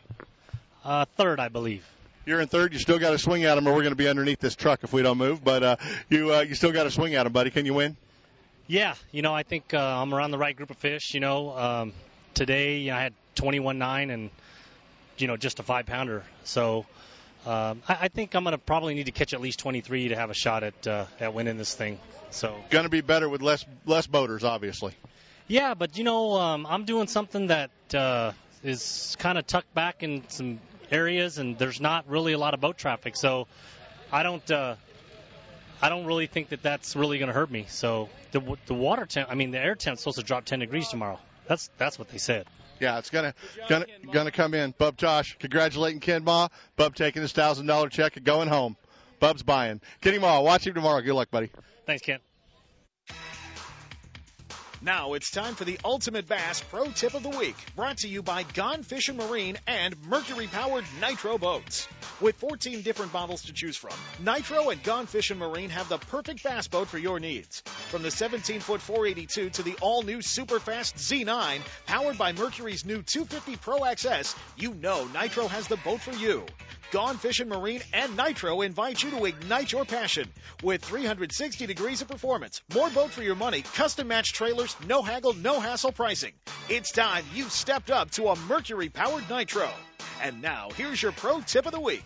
Uh, 0.84 1.04
third, 1.16 1.40
I 1.40 1.48
believe. 1.48 1.84
You're 2.24 2.40
in 2.40 2.46
third. 2.46 2.72
You 2.74 2.78
still 2.78 3.00
got 3.00 3.10
to 3.10 3.18
swing 3.18 3.42
at 3.44 3.58
him, 3.58 3.66
or 3.66 3.72
we're 3.72 3.82
going 3.82 3.90
to 3.90 3.96
be 3.96 4.08
underneath 4.08 4.38
this 4.38 4.54
truck 4.54 4.84
if 4.84 4.92
we 4.92 5.02
don't 5.02 5.18
move. 5.18 5.42
But 5.42 5.62
uh, 5.64 5.76
you 6.08 6.32
uh, 6.32 6.40
you 6.42 6.54
still 6.54 6.72
got 6.72 6.84
to 6.84 6.92
swing 6.92 7.16
at 7.16 7.26
him, 7.26 7.32
buddy. 7.32 7.50
Can 7.50 7.66
you 7.66 7.74
win? 7.74 7.96
Yeah, 8.66 8.94
you 9.12 9.22
know, 9.22 9.34
I 9.34 9.42
think 9.42 9.74
uh, 9.74 9.78
I'm 9.78 10.14
around 10.14 10.30
the 10.30 10.38
right 10.38 10.56
group 10.56 10.70
of 10.70 10.78
fish. 10.78 11.12
You 11.14 11.20
know, 11.20 11.56
um, 11.56 11.92
today 12.32 12.88
I 12.90 13.02
had 13.02 13.12
21.9 13.36 14.12
and 14.12 14.30
you 15.18 15.26
know 15.26 15.36
just 15.36 15.60
a 15.60 15.62
five 15.62 15.86
pounder. 15.86 16.24
So 16.44 16.86
um, 17.46 17.82
I, 17.88 17.98
I 18.02 18.08
think 18.08 18.34
I'm 18.34 18.44
going 18.44 18.52
to 18.52 18.58
probably 18.58 18.94
need 18.94 19.06
to 19.06 19.12
catch 19.12 19.34
at 19.34 19.40
least 19.40 19.58
23 19.58 20.08
to 20.08 20.16
have 20.16 20.30
a 20.30 20.34
shot 20.34 20.62
at 20.62 20.86
uh, 20.86 21.04
at 21.20 21.34
winning 21.34 21.58
this 21.58 21.74
thing. 21.74 21.98
So 22.30 22.56
Going 22.70 22.84
to 22.84 22.90
be 22.90 23.02
better 23.02 23.28
with 23.28 23.42
less 23.42 23.64
less 23.84 24.06
boaters, 24.06 24.44
obviously. 24.44 24.94
yeah, 25.46 25.74
but 25.74 25.98
you 25.98 26.04
know, 26.04 26.34
um, 26.34 26.66
I'm 26.66 26.84
doing 26.84 27.06
something 27.06 27.48
that 27.48 27.70
uh, 27.94 28.32
is 28.62 29.14
kind 29.18 29.36
of 29.36 29.46
tucked 29.46 29.74
back 29.74 30.02
in 30.02 30.24
some 30.28 30.58
areas, 30.90 31.36
and 31.38 31.58
there's 31.58 31.80
not 31.82 32.08
really 32.08 32.32
a 32.32 32.38
lot 32.38 32.54
of 32.54 32.60
boat 32.60 32.78
traffic. 32.78 33.14
So 33.16 33.46
I 34.10 34.22
don't. 34.22 34.50
Uh, 34.50 34.76
I 35.82 35.88
don't 35.88 36.06
really 36.06 36.26
think 36.26 36.48
that 36.50 36.62
that's 36.62 36.96
really 36.96 37.18
going 37.18 37.28
to 37.28 37.34
hurt 37.34 37.50
me. 37.50 37.66
So 37.68 38.08
the 38.32 38.40
the 38.66 38.74
water 38.74 39.06
temp, 39.06 39.30
I 39.30 39.34
mean 39.34 39.50
the 39.50 39.58
air 39.58 39.74
temp's 39.74 40.02
supposed 40.02 40.18
to 40.18 40.24
drop 40.24 40.44
10 40.44 40.60
degrees 40.60 40.88
tomorrow. 40.88 41.18
That's 41.46 41.70
that's 41.78 41.98
what 41.98 42.08
they 42.08 42.18
said. 42.18 42.46
Yeah, 42.80 42.98
it's 42.98 43.10
gonna 43.10 43.34
gonna 43.68 43.86
gonna 44.12 44.30
come 44.30 44.54
in. 44.54 44.74
Bub 44.76 44.96
Josh, 44.96 45.36
congratulating 45.38 46.00
Ken 46.00 46.24
Ma. 46.24 46.48
Bub 46.76 46.94
taking 46.94 47.22
his 47.22 47.32
thousand 47.32 47.66
dollar 47.66 47.88
check 47.88 48.16
and 48.16 48.24
going 48.24 48.48
home. 48.48 48.76
Bub's 49.20 49.42
buying. 49.42 49.80
Kenny 50.00 50.18
Ma, 50.18 50.40
watch 50.40 50.66
him 50.66 50.74
tomorrow. 50.74 51.00
Good 51.00 51.14
luck, 51.14 51.30
buddy. 51.30 51.50
Thanks, 51.86 52.02
Ken. 52.02 52.18
Now 54.84 55.14
it's 55.14 55.30
time 55.30 55.54
for 55.54 55.64
the 55.64 55.78
Ultimate 55.82 56.28
Bass 56.28 56.60
Pro 56.60 56.90
Tip 56.90 57.14
of 57.14 57.22
the 57.22 57.30
Week, 57.30 57.56
brought 57.74 57.96
to 57.98 58.08
you 58.08 58.22
by 58.22 58.42
Gone 58.42 58.82
Fishing 58.82 59.16
Marine 59.16 59.56
and 59.66 59.96
Mercury 60.04 60.46
powered 60.46 60.84
Nitro 61.00 61.38
Boats. 61.38 61.88
With 62.20 62.36
14 62.36 62.82
different 62.82 63.14
models 63.14 63.44
to 63.44 63.54
choose 63.54 63.78
from, 63.78 63.94
Nitro 64.22 64.68
and 64.68 64.82
Gone 64.82 65.06
Fishing 65.06 65.38
Marine 65.38 65.70
have 65.70 65.88
the 65.88 65.96
perfect 65.96 66.44
bass 66.44 66.68
boat 66.68 66.88
for 66.88 66.98
your 66.98 67.18
needs. 67.18 67.62
From 67.88 68.02
the 68.02 68.10
17 68.10 68.60
foot 68.60 68.82
482 68.82 69.48
to 69.48 69.62
the 69.62 69.74
all 69.80 70.02
new 70.02 70.20
super 70.20 70.60
fast 70.60 70.96
Z9, 70.96 71.60
powered 71.86 72.18
by 72.18 72.32
Mercury's 72.32 72.84
new 72.84 73.00
250 73.00 73.56
Pro 73.56 73.78
XS, 73.78 74.36
you 74.58 74.74
know 74.74 75.08
Nitro 75.14 75.48
has 75.48 75.66
the 75.66 75.78
boat 75.78 76.02
for 76.02 76.12
you. 76.12 76.44
Gone 76.90 77.16
Fishing 77.16 77.48
Marine 77.48 77.80
and 77.92 78.16
Nitro 78.16 78.60
invite 78.60 79.02
you 79.02 79.10
to 79.10 79.24
ignite 79.24 79.72
your 79.72 79.84
passion 79.84 80.28
with 80.62 80.84
360 80.84 81.66
degrees 81.66 82.02
of 82.02 82.08
performance, 82.08 82.62
more 82.72 82.90
boat 82.90 83.10
for 83.10 83.22
your 83.22 83.34
money, 83.34 83.62
custom 83.62 84.08
matched 84.08 84.34
trailers, 84.34 84.76
no 84.86 85.02
haggle, 85.02 85.34
no 85.34 85.60
hassle 85.60 85.92
pricing. 85.92 86.32
It's 86.68 86.92
time 86.92 87.24
you 87.34 87.44
stepped 87.44 87.90
up 87.90 88.10
to 88.12 88.28
a 88.28 88.36
Mercury 88.48 88.88
powered 88.88 89.28
Nitro. 89.28 89.68
And 90.22 90.40
now, 90.40 90.68
here's 90.76 91.02
your 91.02 91.12
pro 91.12 91.40
tip 91.40 91.66
of 91.66 91.72
the 91.72 91.80
week. 91.80 92.04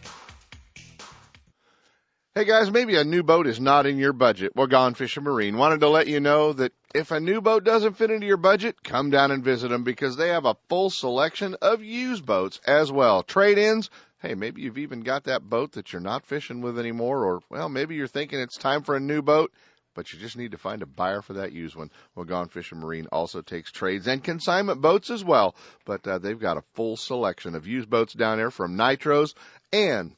Hey 2.34 2.44
guys, 2.44 2.70
maybe 2.70 2.94
a 2.94 3.02
new 3.02 3.24
boat 3.24 3.48
is 3.48 3.58
not 3.58 3.84
in 3.84 3.98
your 3.98 4.12
budget. 4.12 4.52
Well, 4.54 4.68
Gone 4.68 4.94
Fishing 4.94 5.24
Marine 5.24 5.56
wanted 5.56 5.80
to 5.80 5.88
let 5.88 6.06
you 6.06 6.20
know 6.20 6.52
that 6.52 6.72
if 6.94 7.10
a 7.10 7.18
new 7.18 7.40
boat 7.40 7.64
doesn't 7.64 7.94
fit 7.94 8.12
into 8.12 8.28
your 8.28 8.36
budget, 8.36 8.82
come 8.84 9.10
down 9.10 9.32
and 9.32 9.42
visit 9.42 9.68
them 9.68 9.82
because 9.82 10.16
they 10.16 10.28
have 10.28 10.44
a 10.44 10.56
full 10.68 10.88
selection 10.88 11.56
of 11.60 11.82
used 11.82 12.24
boats 12.24 12.60
as 12.64 12.92
well. 12.92 13.24
Trade-ins, 13.24 13.90
hey, 14.20 14.34
maybe 14.34 14.62
you've 14.62 14.78
even 14.78 15.00
got 15.00 15.24
that 15.24 15.48
boat 15.48 15.72
that 15.72 15.92
you're 15.92 16.00
not 16.00 16.26
fishing 16.26 16.60
with 16.60 16.78
anymore, 16.78 17.24
or, 17.24 17.40
well, 17.48 17.68
maybe 17.68 17.94
you're 17.94 18.06
thinking 18.06 18.40
it's 18.40 18.56
time 18.56 18.82
for 18.82 18.96
a 18.96 19.00
new 19.00 19.22
boat, 19.22 19.52
but 19.94 20.12
you 20.12 20.18
just 20.18 20.36
need 20.36 20.52
to 20.52 20.58
find 20.58 20.82
a 20.82 20.86
buyer 20.86 21.22
for 21.22 21.34
that 21.34 21.52
used 21.52 21.74
one. 21.74 21.90
Well, 22.14 22.24
Gone 22.24 22.48
Fishing 22.48 22.78
Marine 22.78 23.08
also 23.10 23.42
takes 23.42 23.72
trades 23.72 24.06
and 24.06 24.22
consignment 24.22 24.80
boats 24.80 25.10
as 25.10 25.24
well, 25.24 25.56
but 25.84 26.06
uh, 26.06 26.18
they've 26.18 26.38
got 26.38 26.56
a 26.56 26.64
full 26.74 26.96
selection 26.96 27.54
of 27.54 27.66
used 27.66 27.90
boats 27.90 28.12
down 28.12 28.38
there 28.38 28.50
from 28.50 28.76
Nitros 28.76 29.34
and 29.72 30.14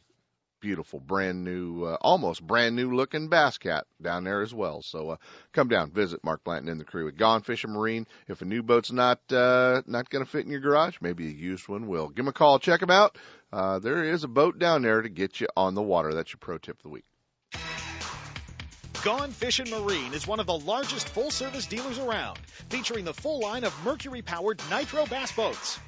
beautiful 0.61 1.01
brand 1.01 1.45
new 1.45 1.85
uh, 1.85 1.97
almost 2.01 2.47
brand 2.47 2.77
new 2.77 2.95
looking 2.95 3.29
bass 3.29 3.59
cat 3.59 3.87
down 4.01 4.25
there 4.25 4.43
as 4.43 4.55
well. 4.55 4.83
So 4.83 5.11
uh, 5.11 5.17
come 5.53 5.69
down 5.69 5.91
visit 5.91 6.23
mark 6.23 6.45
blanton 6.45 6.69
and 6.69 6.81
the 6.81 6.85
crew 6.85 7.09
at 7.09 7.17
gone 7.17 7.43
fishing 7.43 7.73
marine. 7.73 8.07
If 8.29 8.43
a 8.43 8.45
new 8.45 8.63
boat's 8.63 8.93
not 8.93 9.21
uh 9.33 9.83
not 9.87 10.11
going 10.11 10.25
to 10.25 10.31
fit 10.31 10.45
in 10.45 10.51
your 10.51 10.61
garage 10.61 10.97
maybe 11.01 11.27
a 11.27 11.31
used 11.31 11.69
one 11.69 11.87
will. 11.87 12.09
Give 12.09 12.17
them 12.17 12.29
a 12.29 12.33
call 12.33 12.59
check 12.59 12.81
them 12.81 12.91
out. 12.91 13.17
Uh 13.53 13.79
there 13.79 14.05
is 14.05 14.25
a 14.25 14.29
boat 14.29 14.59
down 14.59 14.83
there 14.83 15.03
to 15.03 15.09
get 15.09 15.41
you 15.41 15.49
on 15.57 15.75
the 15.75 15.83
water. 15.83 16.15
That's 16.15 16.33
your 16.33 16.39
pro 16.39 16.59
tip 16.59 16.77
of 16.77 16.83
the 16.83 16.89
week. 16.89 17.05
Gone 19.03 19.31
Fishing 19.31 19.71
Marine 19.71 20.13
is 20.13 20.27
one 20.27 20.41
of 20.41 20.47
the 20.47 20.59
largest 20.59 21.09
full 21.09 21.31
service 21.31 21.67
dealers 21.67 21.99
around, 21.99 22.39
featuring 22.69 23.07
the 23.07 23.15
full 23.15 23.41
line 23.41 23.65
of 23.65 23.75
Mercury 23.83 24.21
powered 24.21 24.61
Nitro 24.71 25.07
bass 25.07 25.33
boats. 25.33 25.79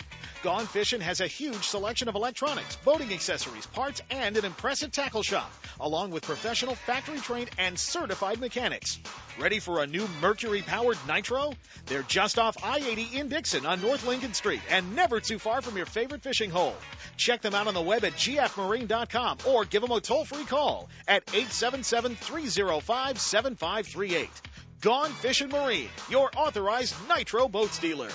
Gone 0.42 0.66
Fishing 0.66 1.00
has 1.00 1.20
a 1.20 1.26
huge 1.28 1.62
selection 1.68 2.08
of 2.08 2.16
electronics, 2.16 2.74
boating 2.74 3.12
accessories, 3.12 3.66
parts, 3.66 4.02
and 4.10 4.36
an 4.36 4.44
impressive 4.44 4.90
tackle 4.90 5.22
shop, 5.22 5.52
along 5.78 6.10
with 6.10 6.24
professional 6.24 6.74
factory 6.74 7.18
trained 7.18 7.48
and 7.58 7.78
certified 7.78 8.40
mechanics. 8.40 8.98
Ready 9.38 9.60
for 9.60 9.82
a 9.82 9.86
new 9.86 10.08
Mercury 10.20 10.62
powered 10.62 10.98
Nitro? 11.06 11.52
They're 11.86 12.02
just 12.02 12.40
off 12.40 12.56
I 12.60 12.78
80 12.78 13.18
in 13.18 13.28
Dixon 13.28 13.64
on 13.66 13.80
North 13.80 14.04
Lincoln 14.04 14.34
Street 14.34 14.62
and 14.68 14.96
never 14.96 15.20
too 15.20 15.38
far 15.38 15.62
from 15.62 15.76
your 15.76 15.86
favorite 15.86 16.22
fishing 16.24 16.50
hole. 16.50 16.74
Check 17.16 17.40
them 17.40 17.54
out 17.54 17.68
on 17.68 17.74
the 17.74 17.80
web 17.80 18.04
at 18.04 18.14
gfmarine.com 18.14 19.38
or 19.46 19.64
give 19.64 19.80
them 19.80 19.92
a 19.92 20.00
toll 20.00 20.24
free 20.24 20.44
call 20.44 20.88
at 21.06 21.22
877 21.28 22.16
305 22.16 23.20
7538. 23.20 24.28
Gone 24.80 25.10
Fishing 25.10 25.50
Marine, 25.50 25.88
your 26.10 26.32
authorized 26.36 26.96
Nitro 27.08 27.46
boats 27.46 27.78
dealer. 27.78 28.10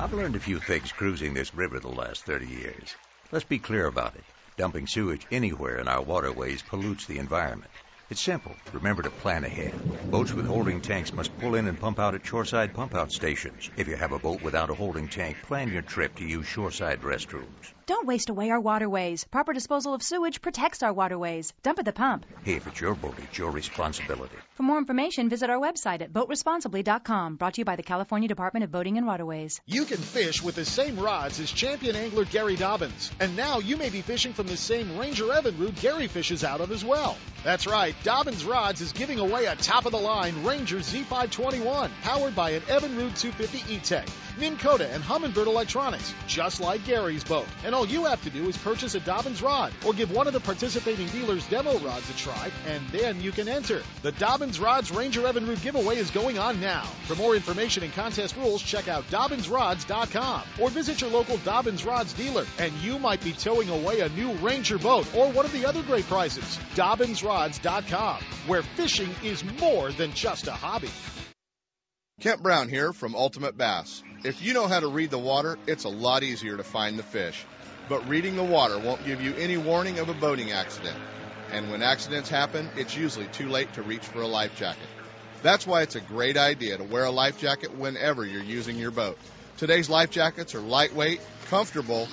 I've 0.00 0.14
learned 0.14 0.34
a 0.34 0.40
few 0.40 0.56
things 0.60 0.92
cruising 0.92 1.34
this 1.34 1.54
river 1.54 1.78
the 1.78 1.88
last 1.88 2.24
30 2.24 2.46
years. 2.46 2.96
Let's 3.32 3.44
be 3.44 3.58
clear 3.58 3.86
about 3.86 4.14
it. 4.14 4.24
Dumping 4.56 4.86
sewage 4.86 5.26
anywhere 5.30 5.76
in 5.76 5.88
our 5.88 6.00
waterways 6.00 6.62
pollutes 6.62 7.04
the 7.04 7.18
environment. 7.18 7.70
It's 8.08 8.22
simple. 8.22 8.56
Remember 8.72 9.02
to 9.02 9.10
plan 9.10 9.44
ahead. 9.44 9.74
Boats 10.10 10.34
with 10.34 10.46
holding 10.46 10.80
tanks 10.80 11.12
must 11.12 11.36
pull 11.38 11.54
in 11.54 11.66
and 11.66 11.78
pump 11.78 11.98
out 11.98 12.14
at 12.14 12.24
shoreside 12.24 12.72
pump 12.72 12.94
out 12.94 13.12
stations. 13.12 13.68
If 13.76 13.88
you 13.88 13.96
have 13.96 14.12
a 14.12 14.18
boat 14.18 14.40
without 14.40 14.70
a 14.70 14.74
holding 14.74 15.06
tank, 15.06 15.36
plan 15.42 15.70
your 15.70 15.82
trip 15.82 16.14
to 16.16 16.24
use 16.24 16.46
shoreside 16.46 17.02
restrooms. 17.02 17.79
Don't 17.90 18.06
waste 18.06 18.30
away 18.30 18.50
our 18.50 18.60
waterways. 18.60 19.24
Proper 19.24 19.52
disposal 19.52 19.94
of 19.94 20.00
sewage 20.00 20.40
protects 20.40 20.84
our 20.84 20.92
waterways. 20.92 21.52
Dump 21.64 21.80
at 21.80 21.84
the 21.84 21.92
pump. 21.92 22.24
Hey, 22.44 22.54
if 22.54 22.68
it's 22.68 22.80
your 22.80 22.94
boat, 22.94 23.16
it's 23.18 23.36
your 23.36 23.50
responsibility. 23.50 24.36
For 24.54 24.62
more 24.62 24.78
information, 24.78 25.28
visit 25.28 25.50
our 25.50 25.58
website 25.58 26.00
at 26.00 26.12
boatresponsibly.com. 26.12 27.34
Brought 27.34 27.54
to 27.54 27.62
you 27.62 27.64
by 27.64 27.74
the 27.74 27.82
California 27.82 28.28
Department 28.28 28.62
of 28.62 28.70
Boating 28.70 28.96
and 28.96 29.08
Waterways. 29.08 29.60
You 29.66 29.86
can 29.86 29.96
fish 29.96 30.40
with 30.40 30.54
the 30.54 30.64
same 30.64 31.00
rods 31.00 31.40
as 31.40 31.50
champion 31.50 31.96
angler 31.96 32.26
Gary 32.26 32.54
Dobyns. 32.56 33.10
And 33.18 33.36
now 33.36 33.58
you 33.58 33.76
may 33.76 33.90
be 33.90 34.02
fishing 34.02 34.34
from 34.34 34.46
the 34.46 34.56
same 34.56 34.96
Ranger 34.96 35.24
Evinrude 35.24 35.80
Gary 35.80 36.06
fishes 36.06 36.44
out 36.44 36.60
of 36.60 36.70
as 36.70 36.84
well. 36.84 37.16
That's 37.42 37.66
right, 37.66 37.96
Dobyns 38.04 38.46
Rods 38.46 38.82
is 38.82 38.92
giving 38.92 39.18
away 39.18 39.46
a 39.46 39.56
top 39.56 39.86
of 39.86 39.92
the 39.92 39.98
line 39.98 40.44
Ranger 40.44 40.76
Z521 40.76 41.90
powered 42.02 42.36
by 42.36 42.50
an 42.50 42.60
Evinrude 42.68 43.18
250 43.18 43.74
E-Tech, 43.74 44.06
Minn 44.38 44.58
Kota, 44.58 44.86
and 44.90 45.02
Humminbird 45.02 45.46
electronics, 45.46 46.14
just 46.28 46.60
like 46.60 46.84
Gary's 46.84 47.24
boat. 47.24 47.46
And 47.64 47.74
all 47.80 47.86
you 47.86 48.04
have 48.04 48.22
to 48.22 48.28
do 48.28 48.46
is 48.46 48.58
purchase 48.58 48.94
a 48.94 49.00
Dobyns 49.00 49.42
rod 49.42 49.72
or 49.86 49.94
give 49.94 50.12
one 50.12 50.26
of 50.26 50.34
the 50.34 50.40
participating 50.40 51.06
dealers 51.06 51.46
demo 51.46 51.78
rods 51.78 52.10
a 52.10 52.12
try, 52.12 52.50
and 52.66 52.86
then 52.90 53.18
you 53.22 53.32
can 53.32 53.48
enter. 53.48 53.80
The 54.02 54.12
Dobyns 54.12 54.60
Rods 54.60 54.90
Ranger 54.90 55.22
Evinrude 55.22 55.62
giveaway 55.62 55.96
is 55.96 56.10
going 56.10 56.38
on 56.38 56.60
now. 56.60 56.82
For 57.06 57.14
more 57.14 57.34
information 57.34 57.82
and 57.82 57.90
contest 57.94 58.36
rules, 58.36 58.62
check 58.62 58.86
out 58.88 59.04
dobynsrods.com 59.04 60.42
or 60.60 60.68
visit 60.68 61.00
your 61.00 61.08
local 61.08 61.38
Dobyns 61.38 61.86
Rods 61.86 62.12
dealer, 62.12 62.44
and 62.58 62.70
you 62.82 62.98
might 62.98 63.24
be 63.24 63.32
towing 63.32 63.70
away 63.70 64.00
a 64.00 64.10
new 64.10 64.30
Ranger 64.32 64.76
boat 64.76 65.06
or 65.16 65.32
one 65.32 65.46
of 65.46 65.52
the 65.52 65.64
other 65.64 65.82
great 65.82 66.04
prizes. 66.04 66.58
dobynsrods.com, 66.74 68.22
where 68.46 68.62
fishing 68.62 69.08
is 69.24 69.42
more 69.58 69.90
than 69.90 70.12
just 70.12 70.48
a 70.48 70.52
hobby. 70.52 70.90
Kent 72.20 72.42
Brown 72.42 72.68
here 72.68 72.92
from 72.92 73.14
Ultimate 73.14 73.56
Bass. 73.56 74.02
If 74.22 74.42
you 74.42 74.52
know 74.52 74.66
how 74.66 74.80
to 74.80 74.88
read 74.88 75.10
the 75.10 75.18
water, 75.18 75.56
it's 75.66 75.84
a 75.84 75.88
lot 75.88 76.22
easier 76.22 76.58
to 76.58 76.62
find 76.62 76.98
the 76.98 77.02
fish. 77.02 77.46
But 77.90 78.08
reading 78.08 78.36
the 78.36 78.44
water 78.44 78.78
won't 78.78 79.04
give 79.04 79.20
you 79.20 79.34
any 79.34 79.56
warning 79.56 79.98
of 79.98 80.08
a 80.08 80.14
boating 80.14 80.52
accident. 80.52 80.96
And 81.50 81.72
when 81.72 81.82
accidents 81.82 82.30
happen, 82.30 82.70
it's 82.76 82.94
usually 82.94 83.26
too 83.26 83.48
late 83.48 83.72
to 83.72 83.82
reach 83.82 84.04
for 84.04 84.22
a 84.22 84.28
life 84.28 84.56
jacket. 84.56 84.86
That's 85.42 85.66
why 85.66 85.82
it's 85.82 85.96
a 85.96 86.00
great 86.00 86.36
idea 86.36 86.78
to 86.78 86.84
wear 86.84 87.06
a 87.06 87.10
life 87.10 87.40
jacket 87.40 87.76
whenever 87.76 88.24
you're 88.24 88.44
using 88.44 88.78
your 88.78 88.92
boat. 88.92 89.18
Today's 89.56 89.90
life 89.90 90.10
jackets 90.10 90.54
are 90.54 90.60
lightweight, 90.60 91.20
comfortable, 91.46 92.06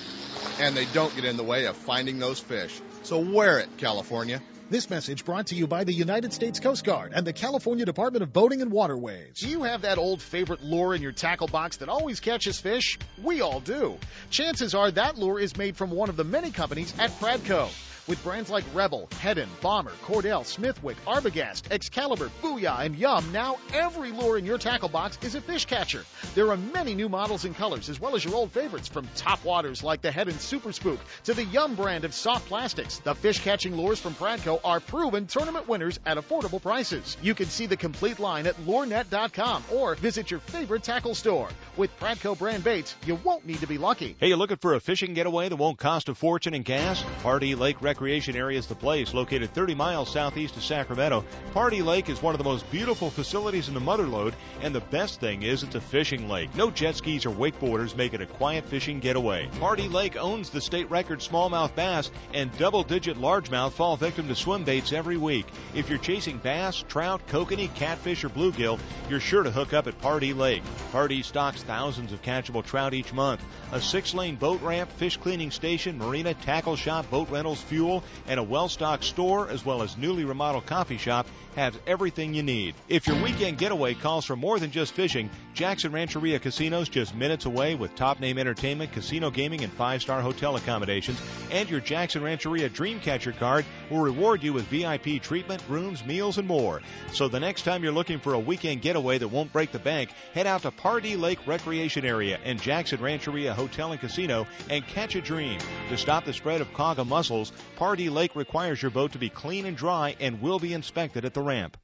and 0.60 0.76
they 0.76 0.86
don't 0.86 1.16
get 1.16 1.26
in 1.26 1.38
the 1.38 1.44
way 1.44 1.66
of 1.68 1.78
finding 1.78 2.18
those 2.18 2.40
fish. 2.40 2.82
So 3.04 3.20
wear 3.20 3.60
it, 3.60 3.70
California. 3.78 4.42
This 4.70 4.90
message 4.90 5.24
brought 5.24 5.48
to 5.48 5.56
you 5.56 5.66
by 5.66 5.86
the 5.86 5.94
United 5.94 6.34
States 6.34 6.60
Coast 6.60 6.84
Guard 6.84 7.14
and 7.16 7.26
the 7.26 7.32
California 7.32 7.86
Department 7.86 8.22
of 8.22 8.34
Boating 8.34 8.62
and 8.62 8.70
Waterways. 8.70 9.40
Do 9.40 9.48
you 9.48 9.64
have 9.64 9.84
that 9.84 9.98
old 9.98 10.22
favorite 10.22 10.62
lure 10.62 10.94
in 10.94 11.02
your 11.02 11.14
tackle 11.14 11.48
box 11.48 11.78
that 11.78 11.88
always 11.88 12.20
catches 12.20 12.60
fish? 12.60 13.00
We 13.24 13.40
all 13.40 13.62
do. 13.62 13.98
Chances 14.30 14.76
are 14.76 14.92
that 14.92 15.18
lure 15.18 15.40
is 15.40 15.56
made 15.56 15.78
from 15.78 15.92
one 15.92 16.10
of 16.10 16.18
the 16.18 16.26
many 16.26 16.52
companies 16.52 16.94
at 17.00 17.12
Pradco. 17.12 17.70
With 18.08 18.24
brands 18.24 18.50
like 18.50 18.64
Rebel, 18.74 19.10
Heddon, 19.22 19.50
Bomber, 19.62 19.92
Cordell, 20.06 20.46
Smithwick, 20.46 20.96
Arbogast, 21.06 21.70
Excalibur, 21.72 22.32
Booyah, 22.42 22.86
and 22.86 22.96
Yum, 22.96 23.30
now 23.34 23.58
every 23.74 24.14
lure 24.14 24.38
in 24.38 24.46
your 24.46 24.58
tackle 24.58 24.88
box 24.88 25.20
is 25.24 25.36
a 25.36 25.42
fish 25.42 25.66
catcher. 25.66 26.06
There 26.34 26.50
are 26.50 26.56
many 26.56 26.96
new 26.96 27.10
models 27.10 27.44
and 27.44 27.54
colors, 27.54 27.90
as 27.90 28.00
well 28.00 28.16
as 28.16 28.24
your 28.24 28.34
old 28.34 28.54
favorites, 28.54 28.88
from 28.88 29.10
top 29.18 29.44
waters 29.44 29.84
like 29.84 30.02
the 30.02 30.10
Heddon 30.10 30.40
Super 30.40 30.72
Spook 30.72 31.02
to 31.26 31.34
the 31.34 31.44
Yum 31.44 31.76
brand 31.76 32.06
of 32.06 32.14
soft 32.14 32.48
plastics. 32.48 33.00
The 33.00 33.14
fish 33.14 33.42
catching 33.42 33.76
lures 33.76 34.00
from 34.00 34.16
Pradco 34.16 34.62
are 34.64 34.80
proven 34.80 35.28
tournament 35.28 35.68
winners 35.68 36.00
at 36.06 36.16
affordable 36.16 36.62
prices. 36.62 37.18
You 37.22 37.36
can 37.36 37.48
see 37.48 37.66
the 37.66 37.76
complete 37.76 38.20
line 38.20 38.48
at 38.48 38.56
lurenet.com 38.66 39.66
or 39.74 39.96
visit 39.96 40.32
your 40.32 40.40
favorite 40.40 40.84
tackle 40.84 41.14
store. 41.14 41.50
With 41.76 41.92
Pradco 42.00 42.38
brand 42.38 42.64
baits, 42.64 42.96
you 43.06 43.16
won't 43.16 43.46
need 43.46 43.60
to 43.60 43.68
be 43.68 43.78
lucky. 43.78 44.16
Hey, 44.18 44.30
you 44.30 44.38
looking 44.38 44.56
for 44.56 44.76
a 44.76 44.80
fishing 44.80 45.14
getaway 45.14 45.50
that 45.50 45.58
won't 45.58 45.78
cost 45.78 46.08
a 46.08 46.16
fortune 46.16 46.54
in 46.54 46.64
gas? 46.64 47.04
Pardee 47.22 47.56
Lake 47.56 47.82
Rec 47.82 47.97
Recreation 47.98 48.36
Area 48.36 48.60
is 48.60 48.68
the 48.68 48.76
place, 48.76 49.16
located 49.16 49.56
30 49.56 49.74
miles 49.74 50.12
southeast 50.12 50.56
of 50.56 50.64
Sacramento. 50.64 51.26
Pardee 51.52 51.82
Lake 51.82 52.10
is 52.10 52.22
one 52.22 52.36
of 52.36 52.38
the 52.38 52.44
most 52.44 52.70
beautiful 52.70 53.10
facilities 53.10 53.70
in 53.70 53.74
the 53.74 53.80
Motherlode, 53.80 54.36
and 54.62 54.76
the 54.76 54.82
best 54.82 55.20
thing 55.20 55.42
is 55.42 55.64
it's 55.64 55.74
a 55.74 55.82
fishing 55.82 56.30
lake. 56.30 56.56
No 56.56 56.70
jet 56.70 56.96
skis 56.96 57.26
or 57.26 57.32
wakeboarders 57.32 57.96
make 57.96 58.14
it 58.14 58.22
a 58.22 58.28
quiet 58.28 58.66
fishing 58.66 59.00
getaway. 59.00 59.50
Pardee 59.60 59.88
Lake 59.88 60.16
owns 60.16 60.52
the 60.52 60.62
state 60.62 60.88
record 60.92 61.22
smallmouth 61.22 61.74
bass 61.74 62.12
and 62.36 62.56
double-digit 62.60 63.18
largemouth 63.18 63.72
fall 63.72 63.98
victim 63.98 64.28
to 64.28 64.36
swim 64.36 64.64
baits 64.64 64.94
every 64.94 65.18
week. 65.18 65.48
If 65.74 65.90
you're 65.90 65.98
chasing 65.98 66.38
bass, 66.38 66.84
trout, 66.88 67.26
kokanee, 67.26 67.74
catfish, 67.74 68.24
or 68.24 68.30
bluegill, 68.30 68.80
you're 69.10 69.20
sure 69.20 69.42
to 69.42 69.50
hook 69.50 69.74
up 69.74 69.88
at 69.88 70.00
Pardee 70.00 70.34
Lake. 70.34 70.62
Pardee 70.92 71.24
stocks 71.24 71.64
thousands 71.64 72.12
of 72.14 72.22
catchable 72.22 72.64
trout 72.64 72.94
each 72.94 73.12
month. 73.12 73.44
A 73.72 73.82
six-lane 73.82 74.36
boat 74.36 74.62
ramp, 74.62 74.92
fish 74.92 75.18
cleaning 75.18 75.50
station, 75.50 75.98
marina, 75.98 76.36
tackle 76.36 76.76
shop, 76.76 77.10
boat 77.10 77.32
rentals, 77.32 77.60
fuel, 77.60 77.87
and 78.28 78.40
a 78.40 78.44
well-stocked 78.44 79.04
store, 79.04 79.50
as 79.50 79.66
well 79.66 79.82
as 79.82 79.98
newly 79.98 80.26
remodeled 80.26 80.66
coffee 80.66 80.98
shop, 80.98 81.28
has 81.56 81.74
everything 81.88 82.34
you 82.34 82.44
need. 82.44 82.76
If 82.88 83.08
your 83.08 83.22
weekend 83.24 83.58
getaway 83.58 83.96
calls 83.96 84.26
for 84.26 84.36
more 84.36 84.60
than 84.60 84.70
just 84.70 84.94
fishing, 84.94 85.30
Jackson 85.56 85.92
Rancheria 85.92 86.40
Casinos 86.40 86.88
just 86.88 87.16
minutes 87.16 87.46
away 87.46 87.74
with 87.74 87.96
top 87.96 88.20
name 88.20 88.38
entertainment, 88.38 88.92
casino 88.92 89.32
gaming, 89.32 89.64
and 89.64 89.74
five 89.74 90.04
star 90.04 90.22
hotel 90.22 90.56
accommodations. 90.56 91.20
And 91.50 91.68
your 91.68 91.80
Jackson 91.80 92.22
Rancheria 92.22 92.70
Dreamcatcher 92.70 93.38
card 93.40 93.66
will 93.90 94.02
reward 94.02 94.44
you 94.44 94.54
with 94.54 94.66
VIP 94.66 95.20
treatment, 95.22 95.64
rooms, 95.68 96.06
meals, 96.06 96.38
and 96.38 96.48
more. 96.48 96.82
So 97.12 97.28
the 97.28 97.40
next 97.40 97.64
time 97.64 97.84
you're 97.84 97.92
looking 97.92 98.20
for 98.20 98.34
a 98.34 98.40
weekend 98.40 98.84
getaway 98.84 99.18
that 99.18 99.28
won't 99.28 99.52
break 99.52 99.72
the 99.72 99.80
bank, 99.80 100.12
head 100.36 100.46
out 100.46 100.62
to 100.62 100.72
Pardee 100.72 101.16
Lake 101.16 101.40
Recreation 101.48 102.06
Area 102.06 102.40
and 102.44 102.62
Jackson 102.62 103.02
Rancheria 103.02 103.54
Hotel 103.56 103.92
and 103.92 104.00
Casino 104.00 104.46
and 104.70 104.86
catch 104.86 105.16
a 105.16 105.22
dream. 105.22 105.60
To 105.90 105.98
stop 105.98 106.26
the 106.26 106.34
spread 106.34 106.62
of 106.62 106.72
quagga 106.74 107.04
mussels, 107.04 107.52
Pardee 107.78 108.10
Lake 108.10 108.36
requires 108.36 108.82
your 108.82 108.90
boat 108.90 109.12
to 109.12 109.20
be 109.20 109.30
clean 109.30 109.68
and 109.68 109.78
dry 109.78 110.16
and 110.20 110.42
will 110.42 110.58
be 110.58 110.74
inspected 110.74 111.24
at 111.26 111.36
the 111.36 111.42
ramp. 111.42 111.78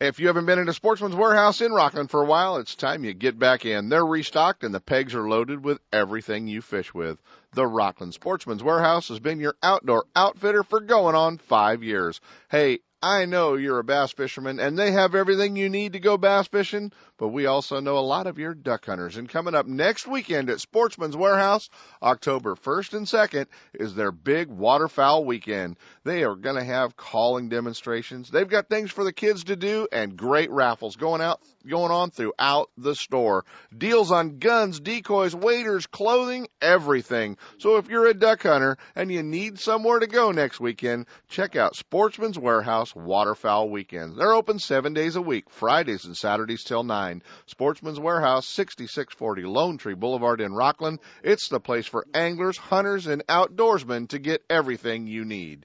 If 0.00 0.18
you 0.18 0.26
haven't 0.26 0.46
been 0.46 0.58
in 0.58 0.68
a 0.70 0.72
Sportsman's 0.72 1.14
Warehouse 1.14 1.60
in 1.60 1.70
Rocklin 1.70 2.08
for 2.08 2.22
a 2.22 2.26
while, 2.26 2.56
it's 2.56 2.74
time 2.74 3.04
you 3.04 3.12
get 3.12 3.38
back 3.38 3.66
in. 3.66 3.90
They're 3.90 4.04
restocked 4.04 4.64
and 4.64 4.74
the 4.74 4.80
pegs 4.80 5.14
are 5.14 5.28
loaded 5.28 5.62
with 5.62 5.80
everything 5.92 6.48
you 6.48 6.62
fish 6.62 6.94
with. 6.94 7.18
The 7.52 7.64
Rocklin 7.64 8.12
Sportsman's 8.12 8.62
Warehouse 8.62 9.08
has 9.08 9.20
been 9.20 9.38
your 9.38 9.56
outdoor 9.62 10.06
outfitter 10.16 10.62
for 10.62 10.80
going 10.80 11.14
on 11.14 11.36
five 11.36 11.82
years. 11.82 12.20
Hey, 12.50 12.80
I 13.02 13.26
know 13.26 13.54
you're 13.54 13.78
a 13.78 13.84
bass 13.84 14.12
fisherman 14.12 14.58
and 14.58 14.78
they 14.78 14.90
have 14.90 15.14
everything 15.14 15.54
you 15.54 15.68
need 15.68 15.92
to 15.92 16.00
go 16.00 16.16
bass 16.16 16.48
fishing, 16.48 16.92
but 17.18 17.28
we 17.28 17.44
also 17.44 17.78
know 17.78 17.98
a 17.98 18.00
lot 18.00 18.26
of 18.26 18.38
your 18.38 18.54
duck 18.54 18.86
hunters. 18.86 19.18
And 19.18 19.28
coming 19.28 19.54
up 19.54 19.66
next 19.66 20.06
weekend 20.06 20.48
at 20.48 20.60
Sportsman's 20.60 21.16
Warehouse, 21.16 21.68
October 22.02 22.54
1st 22.54 22.94
and 22.94 23.06
2nd, 23.06 23.46
is 23.74 23.94
their 23.94 24.12
big 24.12 24.48
waterfowl 24.48 25.24
weekend. 25.26 25.76
They 26.04 26.24
are 26.24 26.34
going 26.34 26.56
to 26.56 26.64
have 26.64 26.96
calling 26.96 27.50
demonstrations. 27.50 28.30
They've 28.30 28.48
got 28.48 28.68
things 28.68 28.90
for 28.90 29.04
the 29.04 29.12
kids 29.12 29.44
to 29.44 29.56
do 29.56 29.86
and 29.92 30.16
great 30.16 30.50
raffles 30.50 30.96
going 30.96 31.20
out, 31.20 31.40
going 31.66 31.90
on 31.90 32.10
throughout 32.10 32.70
the 32.76 32.94
store. 32.94 33.44
Deals 33.76 34.10
on 34.10 34.38
guns, 34.38 34.80
decoys, 34.80 35.34
waders, 35.34 35.86
clothing, 35.86 36.48
everything. 36.60 37.36
So 37.58 37.76
if 37.76 37.88
you're 37.88 38.06
a 38.06 38.14
duck 38.14 38.42
hunter 38.42 38.78
and 38.94 39.10
you 39.10 39.22
need 39.22 39.58
somewhere 39.58 39.98
to 39.98 40.06
go 40.06 40.32
next 40.32 40.60
weekend, 40.60 41.06
check 41.28 41.56
out 41.56 41.76
Sportsman's 41.76 42.38
Warehouse 42.38 42.94
Waterfowl 42.94 43.70
Weekends. 43.70 44.16
They're 44.16 44.32
open 44.32 44.58
seven 44.58 44.94
days 44.94 45.16
a 45.16 45.22
week, 45.22 45.50
Fridays 45.50 46.04
and 46.04 46.16
Saturdays 46.16 46.64
till 46.64 46.84
9. 46.84 47.22
Sportsman's 47.46 48.00
Warehouse, 48.00 48.46
6640 48.46 49.42
Lone 49.44 49.78
Tree 49.78 49.94
Boulevard 49.94 50.40
in 50.40 50.52
Rocklin. 50.52 50.98
It's 51.22 51.48
the 51.48 51.60
place 51.60 51.86
for 51.86 52.06
anglers, 52.14 52.56
hunters, 52.56 53.06
and 53.06 53.26
outdoorsmen 53.26 54.08
to 54.10 54.18
get 54.18 54.44
everything 54.48 55.06
you 55.06 55.24
need. 55.24 55.62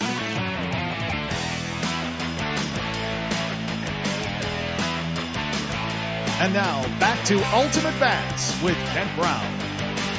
And 6.42 6.56
now 6.56 6.82
back 7.00 7.24
to 7.26 7.36
Ultimate 7.54 8.00
Bass 8.00 8.64
with 8.64 8.76
Kent 8.76 9.16
Brown. 9.16 9.46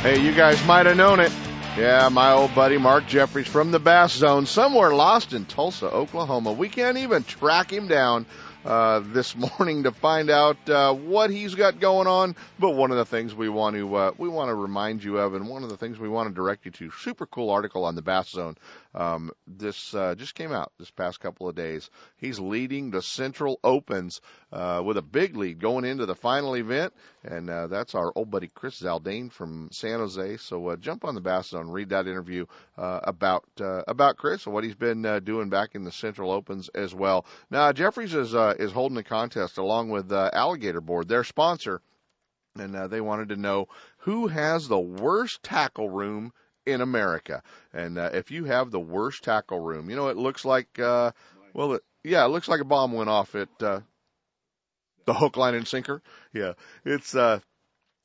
Hey, 0.03 0.21
you 0.21 0.33
guys 0.33 0.65
might 0.67 0.87
have 0.87 0.97
known 0.97 1.19
it. 1.19 1.33
Yeah, 1.77 2.09
my 2.11 2.31
old 2.31 2.55
buddy 2.55 2.79
Mark 2.79 3.09
Jeffries 3.09 3.49
from 3.49 3.73
the 3.73 3.81
Bass 3.81 4.13
Zone, 4.13 4.47
somewhere 4.47 4.95
lost 4.95 5.33
in 5.33 5.47
Tulsa, 5.47 5.87
Oklahoma. 5.87 6.53
We 6.53 6.69
can't 6.69 6.97
even 6.99 7.25
track 7.25 7.73
him 7.73 7.89
down 7.89 8.27
uh, 8.65 9.01
this 9.05 9.35
morning 9.59 9.83
to 9.83 9.91
find 9.91 10.31
out 10.31 10.69
uh, 10.71 10.95
what 10.95 11.31
he's 11.31 11.57
got 11.57 11.81
going 11.81 12.07
on. 12.07 12.37
But 12.57 12.77
one 12.77 12.93
of 12.93 12.99
the 12.99 13.05
things 13.05 13.35
we 13.35 13.49
want 13.49 13.75
to 13.75 13.93
uh, 13.93 14.13
we 14.17 14.29
want 14.29 14.49
to 14.49 14.55
remind 14.55 15.03
you 15.03 15.19
of, 15.19 15.35
and 15.35 15.49
one 15.49 15.65
of 15.65 15.71
the 15.71 15.77
things 15.77 15.99
we 15.99 16.09
want 16.09 16.29
to 16.29 16.35
direct 16.37 16.67
you 16.67 16.71
to, 16.71 16.93
super 16.93 17.27
cool 17.27 17.51
article 17.51 17.85
on 17.85 17.97
the 17.97 18.03
Bass 18.03 18.31
Zone. 18.31 18.57
Um, 18.95 19.31
this 19.47 19.95
uh, 19.95 20.15
just 20.15 20.35
came 20.35 20.53
out 20.53 20.73
this 20.79 20.91
past 20.91 21.21
couple 21.21 21.49
of 21.49 21.55
days. 21.55 21.89
He's 22.17 22.39
leading 22.39 22.91
the 22.91 23.03
Central 23.03 23.59
Opens 23.65 24.21
uh, 24.53 24.83
with 24.85 24.97
a 24.97 25.03
big 25.03 25.37
lead 25.37 25.61
going 25.61 25.85
into 25.85 26.07
the 26.07 26.15
final 26.15 26.55
event, 26.57 26.93
and 27.25 27.49
uh, 27.49 27.69
that's 27.69 27.95
our 27.95 28.13
old 28.15 28.31
buddy 28.31 28.49
Chris 28.49 28.81
Zaldain 28.81 29.33
from 29.33 29.71
San 29.73 29.99
Jose. 29.99 30.37
So 30.39 30.69
uh, 30.69 30.77
jump 30.77 31.05
on 31.05 31.15
the 31.15 31.21
Bass 31.21 31.49
Zone, 31.49 31.71
read 31.71 31.91
that 31.91 32.07
interview 32.07 32.47
uh, 32.77 33.01
about 33.05 33.45
uh, 33.61 33.83
about 33.89 34.17
Chris 34.17 34.45
and 34.45 34.55
what 34.55 34.65
he's 34.65 34.75
been 34.75 35.05
uh, 35.07 35.21
doing 35.21 35.49
back 35.49 35.75
in 35.75 35.85
the 35.85 35.93
Central 35.93 36.31
Opens 36.31 36.69
as 36.71 36.95
well. 36.95 37.25
Now 37.51 37.73
Jeffries 37.73 38.15
is 38.15 38.35
uh, 38.35 38.55
is 38.59 38.73
holding 38.73 38.97
the 38.97 39.05
contest 39.05 39.59
along 39.59 39.89
with 39.91 40.13
uh, 40.13 40.31
Alligator 40.33 40.81
Board, 40.81 41.09
their 41.09 41.25
sponsor, 41.25 41.81
and 42.57 42.77
uh, 42.77 42.89
they 42.89 43.01
wanted 43.01 43.31
to 43.31 43.37
know 43.37 43.69
who 43.99 44.27
has 44.27 44.69
the 44.69 44.79
worst 44.79 45.43
tackle 45.43 45.89
room 45.89 46.33
in 46.67 46.81
America. 46.81 47.43
And 47.73 47.99
uh, 47.99 48.11
if 48.13 48.31
you 48.31 48.45
have 48.45 48.71
the 48.71 48.81
worst 48.81 49.25
tackle 49.25 49.61
room, 49.61 49.91
you 49.91 49.97
know 49.97 50.09
it 50.09 50.17
looks 50.17 50.45
like 50.45 50.79
uh, 50.79 51.13
well, 51.55 51.75
it, 51.75 51.83
yeah, 52.05 52.25
it 52.25 52.29
looks 52.29 52.49
like 52.49 52.61
a 52.61 52.65
bomb 52.65 52.93
went 52.93 53.11
off 53.11 53.35
at 53.35 53.49
uh, 53.61 53.81
the 55.05 55.15
hook, 55.15 55.37
line, 55.37 55.55
and 55.55 55.67
sinker. 55.67 56.03
Yeah, 56.33 56.53
it's 56.85 57.15
uh, 57.15 57.41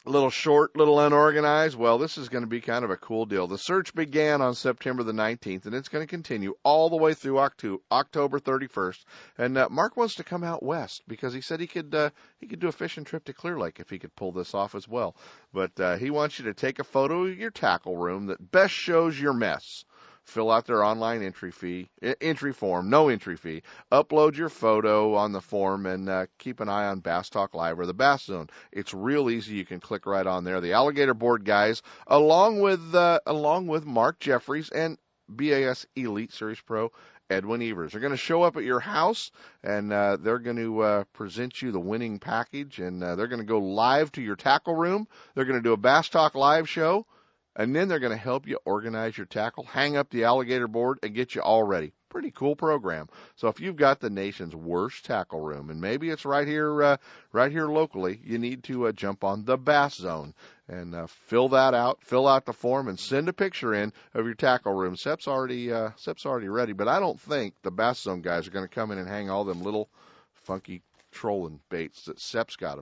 a 0.07 0.09
little 0.09 0.29
short, 0.29 0.77
little 0.77 1.01
unorganized. 1.01 1.77
Well, 1.77 1.97
this 1.97 2.17
is 2.17 2.29
going 2.29 2.43
to 2.43 2.49
be 2.49 2.61
kind 2.61 2.85
of 2.85 2.91
a 2.91 2.95
cool 2.95 3.25
deal. 3.25 3.45
The 3.45 3.57
search 3.57 3.93
began 3.93 4.41
on 4.41 4.55
September 4.55 5.03
the 5.03 5.11
19th, 5.11 5.65
and 5.65 5.75
it's 5.75 5.89
going 5.89 6.01
to 6.01 6.09
continue 6.09 6.55
all 6.63 6.89
the 6.89 6.95
way 6.95 7.13
through 7.13 7.39
October 7.39 8.39
31st. 8.39 9.03
And 9.37 9.57
uh, 9.57 9.67
Mark 9.69 9.97
wants 9.97 10.15
to 10.15 10.23
come 10.23 10.45
out 10.45 10.63
west 10.63 11.03
because 11.09 11.33
he 11.33 11.41
said 11.41 11.59
he 11.59 11.67
could 11.67 11.93
uh, 11.93 12.11
he 12.39 12.47
could 12.47 12.61
do 12.61 12.69
a 12.69 12.71
fishing 12.71 13.03
trip 13.03 13.25
to 13.25 13.33
Clear 13.33 13.59
Lake 13.59 13.81
if 13.81 13.89
he 13.89 13.99
could 13.99 14.15
pull 14.15 14.31
this 14.31 14.53
off 14.53 14.75
as 14.75 14.87
well. 14.87 15.13
But 15.53 15.77
uh, 15.77 15.97
he 15.97 16.09
wants 16.09 16.39
you 16.39 16.45
to 16.45 16.53
take 16.53 16.79
a 16.79 16.85
photo 16.85 17.25
of 17.25 17.37
your 17.37 17.51
tackle 17.51 17.97
room 17.97 18.27
that 18.27 18.51
best 18.51 18.73
shows 18.73 19.19
your 19.19 19.33
mess 19.33 19.83
fill 20.27 20.51
out 20.51 20.65
their 20.65 20.83
online 20.83 21.23
entry 21.23 21.51
fee 21.51 21.89
entry 22.21 22.53
form, 22.53 22.89
no 22.89 23.07
entry 23.07 23.37
fee. 23.37 23.63
Upload 23.91 24.35
your 24.35 24.49
photo 24.49 25.15
on 25.15 25.31
the 25.31 25.41
form 25.41 25.85
and 25.85 26.09
uh, 26.09 26.25
keep 26.37 26.59
an 26.59 26.69
eye 26.69 26.87
on 26.87 26.99
Bass 26.99 27.29
Talk 27.29 27.55
Live 27.55 27.79
or 27.79 27.85
the 27.85 27.93
Bass 27.93 28.25
Zone. 28.25 28.49
It's 28.71 28.93
real 28.93 29.29
easy. 29.29 29.55
You 29.55 29.65
can 29.65 29.79
click 29.79 30.05
right 30.05 30.27
on 30.27 30.43
there. 30.43 30.59
The 30.59 30.73
Alligator 30.73 31.13
Board 31.13 31.45
guys, 31.45 31.81
along 32.05 32.59
with 32.59 32.93
uh, 32.93 33.19
along 33.25 33.67
with 33.67 33.85
Mark 33.85 34.19
Jeffries 34.19 34.69
and 34.69 34.97
BAS 35.29 35.85
Elite 35.95 36.33
Series 36.33 36.59
Pro 36.59 36.91
Edwin 37.29 37.61
Evers. 37.61 37.91
They're 37.91 38.01
going 38.01 38.11
to 38.11 38.17
show 38.17 38.43
up 38.43 38.57
at 38.57 38.63
your 38.63 38.79
house 38.79 39.31
and 39.63 39.91
uh, 39.91 40.17
they're 40.17 40.39
going 40.39 40.57
to 40.57 40.79
uh, 40.81 41.03
present 41.13 41.61
you 41.61 41.71
the 41.71 41.79
winning 41.79 42.19
package 42.19 42.79
and 42.79 43.03
uh, 43.03 43.15
they're 43.15 43.27
going 43.27 43.41
to 43.41 43.45
go 43.45 43.59
live 43.59 44.11
to 44.13 44.21
your 44.21 44.35
tackle 44.35 44.75
room. 44.75 45.07
They're 45.35 45.45
going 45.45 45.59
to 45.59 45.63
do 45.63 45.73
a 45.73 45.77
Bass 45.77 46.09
Talk 46.09 46.35
live 46.35 46.69
show 46.69 47.05
and 47.57 47.75
then 47.75 47.87
they're 47.87 47.99
going 47.99 48.11
to 48.11 48.17
help 48.17 48.47
you 48.47 48.59
organize 48.65 49.17
your 49.17 49.25
tackle, 49.25 49.63
hang 49.63 49.97
up 49.97 50.11
the 50.11 50.23
alligator 50.23 50.67
board, 50.67 50.99
and 51.01 51.15
get 51.15 51.33
you 51.33 51.41
all 51.41 51.63
ready. 51.63 51.91
Pretty 52.07 52.31
cool 52.31 52.55
program. 52.55 53.09
So 53.35 53.47
if 53.47 53.59
you've 53.59 53.75
got 53.75 53.99
the 53.99 54.11
nation's 54.11 54.55
worst 54.55 55.03
tackle 55.05 55.41
room, 55.41 55.71
and 55.71 55.81
maybe 55.81 56.09
it's 56.09 56.23
right 56.23 56.47
here, 56.47 56.83
uh, 56.83 56.97
right 57.33 57.51
here 57.51 57.67
locally, 57.67 58.21
you 58.23 58.37
need 58.37 58.63
to 58.65 58.87
uh, 58.87 58.91
jump 58.91 59.23
on 59.23 59.43
the 59.43 59.57
Bass 59.57 59.95
Zone 59.95 60.35
and 60.69 60.93
uh, 60.93 61.07
fill 61.07 61.49
that 61.49 61.73
out, 61.73 62.01
fill 62.03 62.27
out 62.27 62.45
the 62.45 62.53
form, 62.53 62.87
and 62.87 62.99
send 62.99 63.27
a 63.27 63.33
picture 63.33 63.73
in 63.73 63.91
of 64.13 64.25
your 64.25 64.35
tackle 64.35 64.73
room. 64.73 64.95
Sep's 64.95 65.27
already, 65.27 65.73
uh, 65.73 65.89
Sep's 65.95 66.25
already 66.25 66.49
ready, 66.49 66.73
but 66.73 66.87
I 66.87 66.99
don't 66.99 67.19
think 67.19 67.55
the 67.63 67.71
Bass 67.71 68.01
Zone 68.01 68.21
guys 68.21 68.47
are 68.47 68.51
going 68.51 68.67
to 68.67 68.73
come 68.73 68.91
in 68.91 68.99
and 68.99 69.07
hang 69.07 69.29
all 69.29 69.43
them 69.43 69.63
little 69.63 69.89
funky 70.33 70.83
trolling 71.11 71.59
baits 71.69 72.05
that 72.05 72.19
Sep's 72.19 72.55
got 72.55 72.77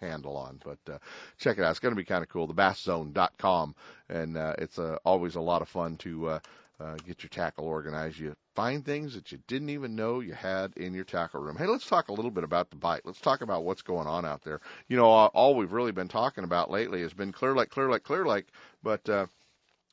handle 0.00 0.36
on. 0.36 0.60
But 0.64 0.78
uh, 0.92 0.98
check 1.38 1.58
it 1.58 1.64
out; 1.64 1.70
it's 1.70 1.80
going 1.80 1.92
to 1.92 2.00
be 2.00 2.04
kind 2.04 2.22
of 2.22 2.28
cool. 2.28 2.48
TheBassZone.com, 2.48 3.74
and 4.08 4.36
uh, 4.36 4.54
it's 4.58 4.78
uh, 4.78 4.98
always 5.04 5.34
a 5.34 5.40
lot 5.40 5.62
of 5.62 5.68
fun 5.68 5.96
to 5.98 6.28
uh, 6.28 6.38
uh, 6.80 6.96
get 7.06 7.22
your 7.22 7.30
tackle 7.30 7.66
organized. 7.66 8.18
You 8.18 8.34
find 8.54 8.84
things 8.84 9.14
that 9.14 9.32
you 9.32 9.38
didn't 9.46 9.70
even 9.70 9.96
know 9.96 10.20
you 10.20 10.32
had 10.32 10.76
in 10.76 10.94
your 10.94 11.04
tackle 11.04 11.40
room. 11.40 11.56
Hey, 11.56 11.66
let's 11.66 11.86
talk 11.86 12.08
a 12.08 12.12
little 12.12 12.30
bit 12.30 12.44
about 12.44 12.70
the 12.70 12.76
bite. 12.76 13.02
Let's 13.04 13.20
talk 13.20 13.42
about 13.42 13.64
what's 13.64 13.82
going 13.82 14.06
on 14.06 14.24
out 14.24 14.42
there. 14.42 14.60
You 14.88 14.96
know, 14.96 15.06
all 15.06 15.54
we've 15.54 15.72
really 15.72 15.92
been 15.92 16.08
talking 16.08 16.44
about 16.44 16.70
lately 16.70 17.02
has 17.02 17.12
been 17.12 17.32
Clear 17.32 17.54
Lake, 17.54 17.70
Clear 17.70 17.90
Lake, 17.90 18.02
Clear 18.02 18.26
Lake, 18.26 18.46
but 18.82 19.08
uh, 19.08 19.26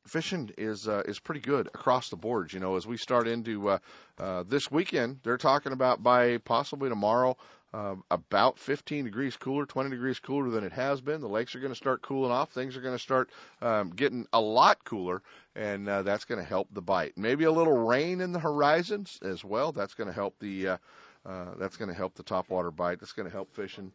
fishing 0.08 0.52
is 0.58 0.88
uh, 0.88 1.04
is 1.06 1.20
pretty 1.20 1.42
good 1.42 1.68
across 1.68 2.10
the 2.10 2.16
board. 2.16 2.54
You 2.54 2.60
know, 2.60 2.76
as 2.76 2.88
we 2.88 2.98
start 2.98 3.28
into 3.28 3.70
uh, 3.70 3.80
uh, 4.18 4.44
this 4.48 4.72
weekend, 4.72 5.20
they're 5.24 5.38
talking 5.38 5.74
about 5.74 6.02
by 6.02 6.38
possibly 6.38 6.90
tomorrow 6.90 7.38
uh, 7.78 7.96
about 8.10 8.58
15 8.58 9.06
degrees 9.06 9.38
cooler, 9.38 9.68
20 9.68 9.92
degrees 9.92 10.18
cooler 10.18 10.50
than 10.50 10.64
it 10.64 10.72
has 10.72 11.00
been. 11.00 11.22
The 11.22 11.28
lakes 11.28 11.56
are 11.56 11.60
going 11.60 11.72
to 11.72 11.78
start 11.78 12.02
cooling 12.02 12.32
off. 12.32 12.50
Things 12.52 12.76
are 12.76 12.82
going 12.82 12.96
to 12.96 13.00
start 13.00 13.30
um, 13.62 13.92
getting 13.92 14.26
a 14.34 14.42
lot 14.42 14.84
cooler, 14.84 15.22
and 15.56 15.88
uh, 15.88 16.02
that's 16.02 16.26
going 16.26 16.42
to 16.42 16.48
help 16.48 16.70
the 16.72 16.82
bite. 16.82 17.14
Maybe 17.18 17.44
a 17.44 17.52
little 17.52 17.78
rain 17.78 18.20
in 18.20 18.32
the 18.32 18.40
horizons 18.40 19.20
as 19.22 19.46
well. 19.46 19.72
That's 19.72 19.94
going 19.94 20.08
to 20.08 20.14
help 20.14 20.40
the 20.40 20.68
uh, 20.70 20.78
uh, 21.24 21.46
that's 21.60 21.78
going 21.78 21.90
to 21.90 21.96
help 21.96 22.16
the 22.16 22.24
topwater 22.24 22.76
bite. 22.76 23.00
That's 23.00 23.14
going 23.14 23.28
to 23.28 23.34
help 23.34 23.54
fishing 23.54 23.92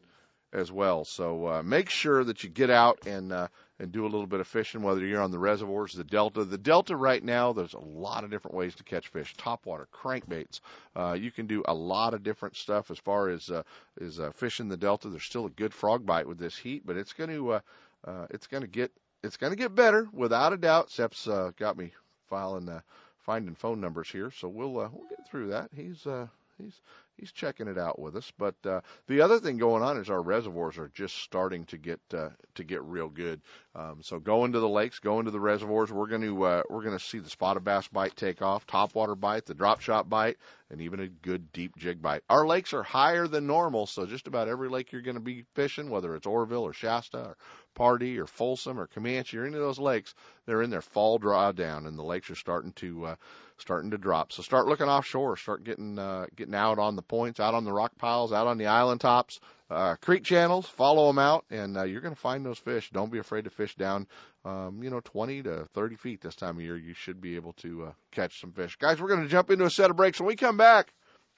as 0.53 0.71
well. 0.71 1.05
So 1.05 1.47
uh, 1.49 1.63
make 1.65 1.91
sure 1.91 2.23
that 2.23 2.45
you 2.45 2.51
get 2.51 2.71
out 2.71 3.07
and 3.07 3.33
uh, 3.33 3.49
and 3.83 3.91
do 3.91 4.05
a 4.05 4.09
little 4.09 4.29
bit 4.29 4.39
of 4.39 4.47
fishing, 4.47 4.81
whether 4.81 5.05
you're 5.05 5.21
on 5.21 5.33
the 5.33 5.39
reservoirs, 5.41 5.93
the 5.93 6.05
delta. 6.05 6.45
The 6.45 6.57
delta 6.57 6.95
right 6.95 7.23
now, 7.23 7.53
there's 7.53 7.75
a 7.75 7.81
lot 7.81 8.23
of 8.23 8.31
different 8.31 8.57
ways 8.57 8.77
to 8.77 8.85
catch 8.85 9.09
fish. 9.09 9.35
Topwater, 9.37 9.87
crankbaits. 9.93 10.61
Uh, 10.95 11.17
you 11.19 11.33
can 11.33 11.49
do 11.49 11.65
a 11.67 11.75
lot 11.75 12.15
of 12.15 12.23
different 12.23 12.55
stuff 12.57 12.93
as 12.93 12.99
far 12.99 13.29
as 13.29 13.51
uh, 13.51 13.65
is 14.01 14.21
uh, 14.21 14.31
fishing 14.31 14.69
the 14.69 14.77
delta. 14.77 15.09
There's 15.09 15.25
still 15.25 15.47
a 15.47 15.51
good 15.51 15.75
frog 15.75 16.07
bite 16.07 16.29
with 16.29 16.39
this 16.39 16.57
heat, 16.57 16.87
but 16.87 16.97
it's 16.97 17.13
going 17.13 17.31
to 17.31 17.51
uh, 17.55 17.61
uh, 18.05 18.27
it's 18.31 18.47
going 18.47 18.63
to 18.63 18.69
get 18.69 18.93
it's 19.25 19.37
going 19.37 19.53
to 19.53 19.59
get 19.59 19.75
better 19.75 20.09
without 20.13 20.53
a 20.53 20.57
doubt. 20.57 20.89
Seps 20.89 21.29
uh, 21.29 21.51
got 21.59 21.77
me 21.77 21.91
filing 22.31 22.69
uh, 22.69 22.83
finding 23.19 23.57
phone 23.57 23.81
numbers 23.81 24.09
here, 24.09 24.31
so 24.31 24.47
we'll 24.47 24.79
uh, 24.79 24.89
we'll 24.93 25.09
get 25.09 25.29
through 25.29 25.49
that. 25.49 25.71
He's 25.75 26.07
uh, 26.07 26.29
he's 26.57 26.81
he's 27.17 27.33
checking 27.33 27.69
it 27.69 27.79
out 27.79 27.99
with 27.99 28.17
us. 28.17 28.33
But 28.39 28.55
uh, 28.65 28.81
the 29.07 29.21
other 29.21 29.39
thing 29.39 29.59
going 29.59 29.83
on 29.83 29.97
is 29.99 30.11
our 30.11 30.23
reservoirs 30.23 30.79
are 30.79 30.91
just 30.95 31.17
starting 31.19 31.65
to 31.67 31.79
get 31.79 32.01
uh, 32.13 32.31
to 32.55 32.65
get 32.65 32.83
real 32.83 33.09
good. 33.09 33.41
Um, 33.75 33.99
so 34.03 34.19
going 34.19 34.53
to 34.53 34.61
the 34.61 34.69
lakes, 34.69 34.99
going 34.99 35.25
to 35.25 35.31
the 35.31 35.41
reservoirs, 35.41 35.93
we're 35.93 36.09
going 36.09 36.23
to 36.23 36.43
uh, 36.45 36.63
we're 36.69 36.83
going 36.83 36.99
to 36.99 37.05
see 37.05 37.19
the 37.19 37.31
spotted 37.31 37.65
bass 37.65 37.89
bite 37.89 38.17
take 38.17 38.43
off, 38.43 38.67
topwater 38.67 39.19
bite, 39.19 39.47
the 39.47 39.55
drop 39.55 39.81
shot 39.81 40.09
bite, 40.09 40.37
and 40.71 40.81
even 40.81 41.01
a 41.01 41.09
good 41.09 41.53
deep 41.53 41.77
jig 41.77 42.03
bite. 42.03 42.23
Our 42.29 42.47
lakes 42.47 42.73
are 42.73 42.83
higher 42.83 43.27
than 43.27 43.47
normal, 43.47 43.87
so 43.87 44.07
just 44.07 44.27
about 44.27 44.49
every 44.49 44.69
lake 44.69 44.93
you're 44.93 45.03
going 45.03 45.15
to 45.17 45.21
be 45.21 45.45
fishing, 45.55 45.91
whether 45.91 46.15
it's 46.15 46.27
Oroville 46.27 46.65
or 46.65 46.73
Shasta 46.73 47.19
or 47.19 47.37
Pardee 47.75 48.19
or 48.19 48.27
Folsom 48.27 48.79
or 48.79 48.87
Comanche 48.87 49.39
or 49.39 49.45
any 49.45 49.55
of 49.55 49.63
those 49.63 49.79
lakes, 49.79 50.15
they're 50.47 50.63
in 50.63 50.71
their 50.71 50.83
fall 50.83 51.19
drawdown, 51.19 51.87
and 51.87 51.99
the 51.99 52.03
lakes 52.03 52.31
are 52.31 52.37
starting 52.37 52.73
to 52.75 53.07
uh, 53.07 53.15
starting 53.59 53.91
to 53.93 53.99
drop. 53.99 54.33
So 54.33 54.43
start 54.43 54.67
looking 54.67 54.89
offshore, 54.89 55.37
start 55.37 55.65
getting 55.65 55.99
uh, 55.99 56.27
getting 56.37 56.55
out 56.55 56.79
on 56.79 56.97
the 56.97 57.03
points, 57.03 57.41
out 57.41 57.55
on 57.55 57.65
the 57.65 57.73
rock 57.73 57.93
piles, 57.99 58.33
out 58.33 58.47
on 58.47 58.59
the 58.59 58.67
island 58.67 59.01
tops, 59.01 59.41
uh, 59.71 59.97
creek 59.97 60.25
channels. 60.25 60.69
Follow 60.69 61.07
them 61.07 61.19
out, 61.19 61.45
and 61.51 61.77
uh, 61.77 61.85
you're 61.85 62.01
going 62.01 62.15
to 62.15 62.21
find 62.21 62.45
those 62.45 62.59
fish. 62.59 62.91
Don't 62.93 63.13
be 63.13 63.19
afraid 63.19 63.45
to 63.45 63.51
fish 63.51 63.75
down, 63.77 64.07
um, 64.45 64.83
you 64.83 64.91
know, 64.91 65.01
20 65.01 65.45
to 65.45 65.65
30 65.73 65.97
feet 65.97 66.21
this 66.21 66.37
time 66.37 66.57
of 66.57 66.63
year. 66.63 66.77
You 66.77 66.95
should 66.95 67.21
be 67.21 67.37
able 67.37 67.55
to 67.55 67.87
uh, 67.87 67.93
catch 68.11 68.41
some 68.41 68.53
fish, 68.53 68.77
guys. 68.77 69.01
We're 69.01 69.09
going 69.09 69.23
to 69.23 69.29
jump 69.29 69.51
into 69.51 69.65
a 69.65 69.71
set 69.71 69.91
of 69.91 69.97
breaks. 69.97 70.21
When 70.21 70.29
we 70.29 70.37
come 70.37 70.57
back, 70.57 70.93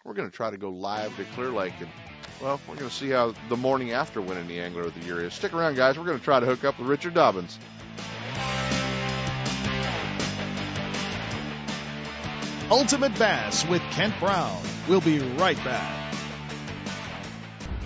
we're 0.05 0.15
going 0.15 0.31
to 0.31 0.37
try 0.37 0.51
to 0.51 0.59
go 0.59 0.71
live 0.71 1.17
to 1.17 1.25
Clear 1.35 1.51
Lake 1.51 1.75
and. 1.81 1.89
Well, 2.43 2.61
we're 2.69 2.75
going 2.75 2.89
to 2.89 2.95
see 2.95 3.11
how 3.11 3.33
the 3.49 3.57
morning 3.57 3.93
after 3.93 4.21
winning 4.21 4.47
the 4.49 4.61
Angler 4.61 4.83
of 4.83 4.95
the 4.95 5.07
Year 5.07 5.25
is. 5.25 5.33
Stick 5.33 5.55
around, 5.55 5.77
guys. 5.77 5.99
We're 5.99 6.05
going 6.05 6.19
to 6.19 6.25
try 6.25 6.41
to 6.41 6.47
hook 6.47 6.65
up 6.65 6.79
with 6.79 6.89
Richard 6.89 7.15
Dobyns. 7.15 7.57
Ultimate 12.71 13.17
Bass 13.19 13.67
with 13.67 13.83
Kent 13.93 14.15
Brown. 14.19 14.61
We'll 14.89 15.01
be 15.01 15.21
right 15.21 15.57
back. 15.65 16.15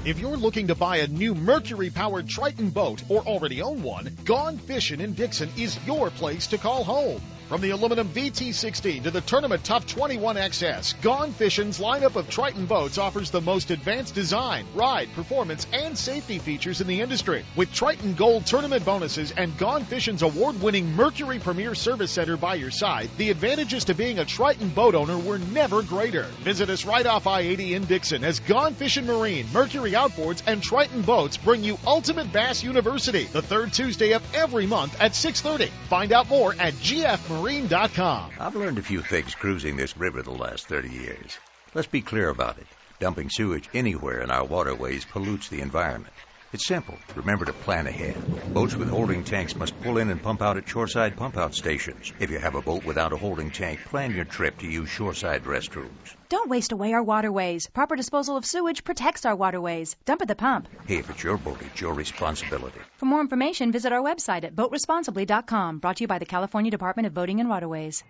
If 0.04 0.18
you're 0.18 0.36
looking 0.36 0.68
to 0.68 0.74
buy 0.74 0.98
a 0.98 1.08
new 1.08 1.34
Mercury 1.34 1.90
powered 1.90 2.28
Triton 2.28 2.70
boat 2.70 3.02
or 3.08 3.20
already 3.20 3.60
own 3.60 3.82
one, 3.82 4.16
Gone 4.24 4.56
Fishing 4.56 5.00
in 5.00 5.12
Dixon 5.12 5.50
is 5.58 5.78
your 5.86 6.08
place 6.10 6.46
to 6.48 6.58
call 6.58 6.84
home. 6.84 7.20
From 7.48 7.62
the 7.62 7.70
aluminum 7.70 8.10
VT16 8.10 9.04
to 9.04 9.10
the 9.10 9.22
Tournament 9.22 9.64
Tough 9.64 9.86
21XS, 9.86 11.00
Gone 11.00 11.32
Fishing's 11.32 11.78
lineup 11.78 12.16
of 12.16 12.28
Triton 12.28 12.66
boats 12.66 12.98
offers 12.98 13.30
the 13.30 13.40
most 13.40 13.70
advanced 13.70 14.14
design, 14.14 14.66
ride, 14.74 15.08
performance, 15.14 15.66
and 15.72 15.96
safety 15.96 16.38
features 16.38 16.82
in 16.82 16.86
the 16.86 17.00
industry. 17.00 17.46
With 17.56 17.72
Triton 17.72 18.12
Gold 18.12 18.44
tournament 18.44 18.84
bonuses 18.84 19.30
and 19.30 19.56
Gone 19.56 19.84
Fishing's 19.84 20.20
award-winning 20.20 20.94
Mercury 20.94 21.38
Premier 21.38 21.74
Service 21.74 22.10
Center 22.10 22.36
by 22.36 22.56
your 22.56 22.70
side, 22.70 23.08
the 23.16 23.30
advantages 23.30 23.86
to 23.86 23.94
being 23.94 24.18
a 24.18 24.26
Triton 24.26 24.68
boat 24.68 24.94
owner 24.94 25.16
were 25.16 25.38
never 25.38 25.80
greater. 25.82 26.24
Visit 26.42 26.68
us 26.68 26.84
right 26.84 27.06
off 27.06 27.26
I-80 27.26 27.70
in 27.70 27.84
Dixon 27.86 28.24
as 28.24 28.40
Gone 28.40 28.74
Fishing 28.74 29.06
Marine, 29.06 29.46
Mercury 29.54 29.92
Outboards, 29.92 30.42
and 30.46 30.62
Triton 30.62 31.00
Boats 31.00 31.38
bring 31.38 31.64
you 31.64 31.78
Ultimate 31.86 32.30
Bass 32.30 32.62
University, 32.62 33.24
the 33.24 33.40
third 33.40 33.72
Tuesday 33.72 34.12
of 34.12 34.34
every 34.34 34.66
month 34.66 35.00
at 35.00 35.12
6.30. 35.12 35.70
Find 35.88 36.12
out 36.12 36.28
more 36.28 36.54
at 36.58 36.78
I've 38.40 38.56
learned 38.56 38.78
a 38.78 38.82
few 38.82 39.00
things 39.00 39.36
cruising 39.36 39.76
this 39.76 39.96
river 39.96 40.22
the 40.22 40.32
last 40.32 40.66
30 40.66 40.88
years. 40.88 41.38
Let's 41.72 41.86
be 41.86 42.00
clear 42.00 42.30
about 42.30 42.58
it. 42.58 42.66
Dumping 42.98 43.30
sewage 43.30 43.68
anywhere 43.74 44.20
in 44.20 44.30
our 44.30 44.44
waterways 44.44 45.04
pollutes 45.04 45.48
the 45.48 45.60
environment. 45.60 46.27
It's 46.50 46.66
simple. 46.66 46.98
Remember 47.14 47.44
to 47.44 47.52
plan 47.52 47.86
ahead. 47.86 48.16
Boats 48.54 48.74
with 48.74 48.88
holding 48.88 49.22
tanks 49.22 49.54
must 49.54 49.78
pull 49.82 49.98
in 49.98 50.08
and 50.08 50.22
pump 50.22 50.40
out 50.40 50.56
at 50.56 50.66
shoreside 50.66 51.14
pump 51.14 51.36
out 51.36 51.54
stations. 51.54 52.10
If 52.18 52.30
you 52.30 52.38
have 52.38 52.54
a 52.54 52.62
boat 52.62 52.86
without 52.86 53.12
a 53.12 53.18
holding 53.18 53.50
tank, 53.50 53.80
plan 53.84 54.14
your 54.14 54.24
trip 54.24 54.56
to 54.58 54.66
use 54.66 54.88
shoreside 54.88 55.44
restrooms. 55.44 56.16
Don't 56.30 56.48
waste 56.48 56.72
away 56.72 56.94
our 56.94 57.02
waterways. 57.02 57.66
Proper 57.66 57.96
disposal 57.96 58.38
of 58.38 58.46
sewage 58.46 58.82
protects 58.82 59.26
our 59.26 59.36
waterways. 59.36 59.94
Dump 60.06 60.22
at 60.22 60.28
the 60.28 60.34
pump. 60.34 60.68
Hey, 60.86 60.96
if 60.96 61.10
it's 61.10 61.22
your 61.22 61.36
boat, 61.36 61.60
it's 61.60 61.82
your 61.82 61.92
responsibility. 61.92 62.80
For 62.96 63.04
more 63.04 63.20
information, 63.20 63.70
visit 63.70 63.92
our 63.92 64.02
website 64.02 64.44
at 64.44 64.56
boatresponsibly.com. 64.56 65.80
Brought 65.80 65.96
to 65.96 66.04
you 66.04 66.08
by 66.08 66.18
the 66.18 66.26
California 66.26 66.70
Department 66.70 67.06
of 67.06 67.12
Boating 67.12 67.40
and 67.40 67.50
Waterways. 67.50 68.02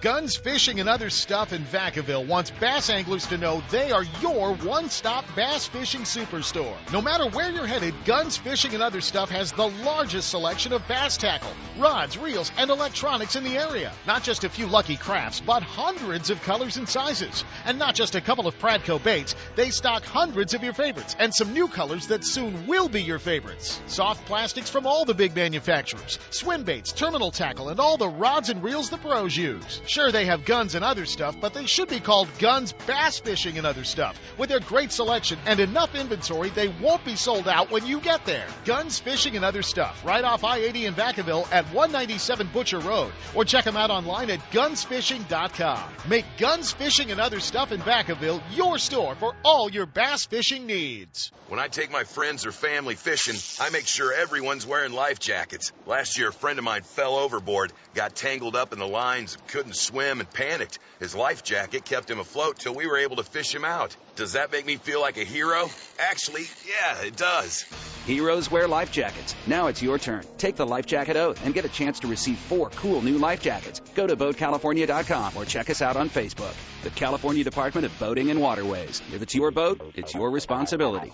Guns 0.00 0.34
Fishing 0.34 0.80
and 0.80 0.88
Other 0.88 1.10
Stuff 1.10 1.52
in 1.52 1.62
Vacaville 1.62 2.26
wants 2.26 2.50
bass 2.50 2.88
anglers 2.88 3.26
to 3.26 3.36
know 3.36 3.62
they 3.70 3.92
are 3.92 4.04
your 4.22 4.54
one-stop 4.54 5.26
bass 5.36 5.66
fishing 5.66 6.02
superstore. 6.02 6.74
No 6.90 7.02
matter 7.02 7.28
where 7.28 7.50
you're 7.50 7.66
headed, 7.66 7.94
Guns 8.06 8.38
Fishing 8.38 8.72
and 8.72 8.82
Other 8.82 9.02
Stuff 9.02 9.28
has 9.28 9.52
the 9.52 9.68
largest 9.68 10.30
selection 10.30 10.72
of 10.72 10.88
bass 10.88 11.18
tackle, 11.18 11.52
rods, 11.78 12.16
reels, 12.16 12.50
and 12.56 12.70
electronics 12.70 13.36
in 13.36 13.44
the 13.44 13.58
area. 13.58 13.92
Not 14.06 14.22
just 14.22 14.44
a 14.44 14.48
few 14.48 14.66
lucky 14.66 14.96
crafts, 14.96 15.40
but 15.40 15.62
hundreds 15.62 16.30
of 16.30 16.40
colors 16.44 16.78
and 16.78 16.88
sizes. 16.88 17.44
And 17.66 17.78
not 17.78 17.94
just 17.94 18.14
a 18.14 18.22
couple 18.22 18.46
of 18.46 18.58
Pradco 18.58 19.02
baits, 19.04 19.34
they 19.56 19.70
stock 19.70 20.04
hundreds 20.04 20.54
of 20.54 20.62
your 20.62 20.72
favorites 20.72 21.16
and 21.18 21.34
some 21.34 21.52
new 21.52 21.68
colors 21.68 22.08
that 22.08 22.24
soon 22.24 22.66
will 22.66 22.88
be 22.88 23.02
your 23.02 23.18
favorites. 23.18 23.80
Soft 23.86 24.24
plastics 24.26 24.70
from 24.70 24.86
all 24.86 25.04
the 25.04 25.14
big 25.14 25.34
manufacturers, 25.34 26.18
swim 26.30 26.64
baits, 26.64 26.92
terminal 26.92 27.30
tackle, 27.30 27.68
and 27.68 27.80
all 27.80 27.96
the 27.96 28.08
rods 28.08 28.48
and 28.48 28.62
reels 28.62 28.90
the 28.90 28.98
pros 28.98 29.36
use. 29.36 29.80
Sure, 29.86 30.12
they 30.12 30.26
have 30.26 30.44
guns 30.44 30.74
and 30.74 30.84
other 30.84 31.06
stuff, 31.06 31.36
but 31.40 31.54
they 31.54 31.66
should 31.66 31.88
be 31.88 32.00
called 32.00 32.28
Guns 32.38 32.72
Bass 32.86 33.18
Fishing 33.18 33.58
and 33.58 33.66
Other 33.66 33.84
Stuff. 33.84 34.18
With 34.38 34.48
their 34.48 34.60
great 34.60 34.92
selection 34.92 35.38
and 35.46 35.60
enough 35.60 35.94
inventory, 35.94 36.50
they 36.50 36.68
won't 36.68 37.04
be 37.04 37.16
sold 37.16 37.48
out 37.48 37.70
when 37.70 37.86
you 37.86 38.00
get 38.00 38.24
there. 38.24 38.46
Guns 38.64 38.98
Fishing 38.98 39.36
and 39.36 39.44
Other 39.44 39.62
Stuff, 39.62 40.04
right 40.04 40.24
off 40.24 40.44
I-80 40.44 40.84
in 40.84 40.94
Vacaville 40.94 41.46
at 41.52 41.64
197 41.66 42.48
Butcher 42.52 42.80
Road. 42.80 43.12
Or 43.34 43.44
check 43.44 43.64
them 43.64 43.76
out 43.76 43.90
online 43.90 44.30
at 44.30 44.40
gunsfishing.com. 44.50 45.82
Make 46.08 46.24
Guns 46.38 46.72
Fishing 46.72 47.10
and 47.10 47.20
Other 47.20 47.40
Stuff 47.40 47.72
in 47.72 47.80
Vacaville 47.80 48.40
your 48.52 48.78
store 48.78 49.14
for 49.14 49.34
all 49.44 49.70
your 49.70 49.86
bass 49.86 50.26
fishing 50.26 50.66
needs. 50.66 51.32
When 51.48 51.60
I 51.60 51.68
take 51.68 51.90
my 51.90 52.04
friends 52.04 52.46
or 52.46 52.52
family 52.52 52.94
fishing, 52.94 53.36
I 53.64 53.70
make 53.70 53.86
sure 53.86 54.12
everyone's 54.12 54.66
wearing 54.66 54.92
life 54.92 55.18
jackets. 55.18 55.72
Last 55.86 56.18
year, 56.18 56.28
a 56.28 56.32
friend 56.32 56.58
of 56.58 56.64
mine 56.64 56.82
fell 56.82 57.16
overboard, 57.16 57.72
got 57.94 58.14
tangled 58.14 58.56
up 58.56 58.72
in 58.72 58.78
the 58.78 58.86
lines, 58.86 59.36
couldn't 59.48 59.76
swim, 59.76 60.20
and 60.20 60.30
panicked. 60.30 60.78
His 60.98 61.14
life 61.14 61.42
jacket 61.42 61.84
kept 61.84 62.10
him 62.10 62.20
afloat 62.20 62.58
till 62.58 62.74
we 62.74 62.86
were 62.86 62.98
able 62.98 63.16
to 63.16 63.24
fish 63.24 63.54
him 63.54 63.64
out. 63.64 63.96
Does 64.16 64.32
that 64.32 64.52
make 64.52 64.66
me 64.66 64.76
feel 64.76 65.00
like 65.00 65.16
a 65.16 65.24
hero? 65.24 65.68
Actually, 65.98 66.44
yeah, 66.66 67.02
it 67.06 67.16
does. 67.16 67.64
Heroes 68.06 68.50
wear 68.50 68.66
life 68.66 68.90
jackets. 68.90 69.34
Now 69.46 69.68
it's 69.68 69.82
your 69.82 69.98
turn. 69.98 70.24
Take 70.38 70.56
the 70.56 70.66
life 70.66 70.86
jacket 70.86 71.16
oath 71.16 71.44
and 71.44 71.54
get 71.54 71.64
a 71.64 71.68
chance 71.68 72.00
to 72.00 72.06
receive 72.06 72.38
four 72.38 72.70
cool 72.70 73.02
new 73.02 73.18
life 73.18 73.40
jackets. 73.40 73.80
Go 73.94 74.06
to 74.06 74.16
boatcalifornia.com 74.16 75.36
or 75.36 75.44
check 75.44 75.70
us 75.70 75.82
out 75.82 75.96
on 75.96 76.10
Facebook. 76.10 76.54
The 76.82 76.90
California 76.90 77.44
Department 77.44 77.86
of 77.86 77.98
Boating 77.98 78.30
and 78.30 78.40
Waterways. 78.40 79.00
If 79.14 79.22
it's 79.22 79.34
your 79.34 79.50
boat, 79.50 79.80
it's 79.94 80.14
your 80.14 80.30
responsibility. 80.30 81.12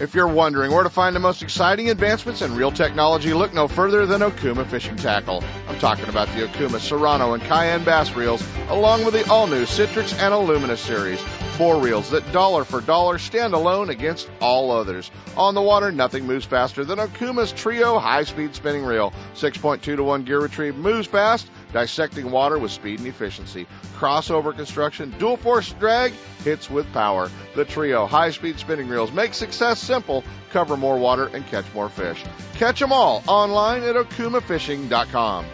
If 0.00 0.12
you're 0.12 0.26
wondering 0.26 0.72
where 0.72 0.82
to 0.82 0.90
find 0.90 1.14
the 1.14 1.20
most 1.20 1.40
exciting 1.40 1.88
advancements 1.88 2.42
in 2.42 2.56
reel 2.56 2.72
technology, 2.72 3.32
look 3.32 3.54
no 3.54 3.68
further 3.68 4.06
than 4.06 4.22
Okuma 4.22 4.66
Fishing 4.66 4.96
Tackle. 4.96 5.44
I'm 5.68 5.78
talking 5.78 6.08
about 6.08 6.26
the 6.28 6.48
Okuma 6.48 6.80
Serrano 6.80 7.32
and 7.32 7.42
Cayenne 7.44 7.84
bass 7.84 8.12
reels, 8.16 8.44
along 8.70 9.04
with 9.04 9.14
the 9.14 9.30
all-new 9.30 9.62
Citrix 9.62 10.12
and 10.14 10.34
Illumina 10.34 10.76
series. 10.76 11.20
Four 11.56 11.80
reels 11.80 12.10
that 12.10 12.30
dollar 12.32 12.64
for 12.64 12.80
dollar 12.80 13.18
stand 13.18 13.54
alone 13.54 13.88
against 13.88 14.28
all 14.40 14.72
others. 14.72 15.12
On 15.36 15.54
the 15.54 15.62
water, 15.62 15.92
nothing 15.92 16.26
moves 16.26 16.44
faster 16.44 16.84
than 16.84 16.98
Okuma's 16.98 17.52
Trio 17.52 17.96
high-speed 18.00 18.56
spinning 18.56 18.84
reel. 18.84 19.12
6.2 19.36 19.80
to 19.80 20.02
1 20.02 20.24
gear 20.24 20.40
retrieve 20.40 20.74
moves 20.74 21.06
fast, 21.06 21.48
dissecting 21.74 22.30
water 22.30 22.56
with 22.58 22.70
speed 22.70 23.00
and 23.00 23.08
efficiency. 23.08 23.66
Crossover 23.96 24.56
construction, 24.56 25.12
dual 25.18 25.36
force 25.36 25.72
drag, 25.72 26.12
hits 26.44 26.70
with 26.70 26.90
power. 26.92 27.28
The 27.56 27.64
Trio 27.64 28.06
high 28.06 28.30
speed 28.30 28.58
spinning 28.58 28.88
reels 28.88 29.12
make 29.12 29.34
success 29.34 29.80
simple, 29.80 30.24
cover 30.50 30.76
more 30.76 30.96
water, 30.96 31.26
and 31.34 31.44
catch 31.48 31.66
more 31.74 31.88
fish. 31.88 32.24
Catch 32.54 32.78
them 32.78 32.92
all 32.92 33.22
online 33.26 33.82
at 33.82 33.96
okumafishing.com. 33.96 35.44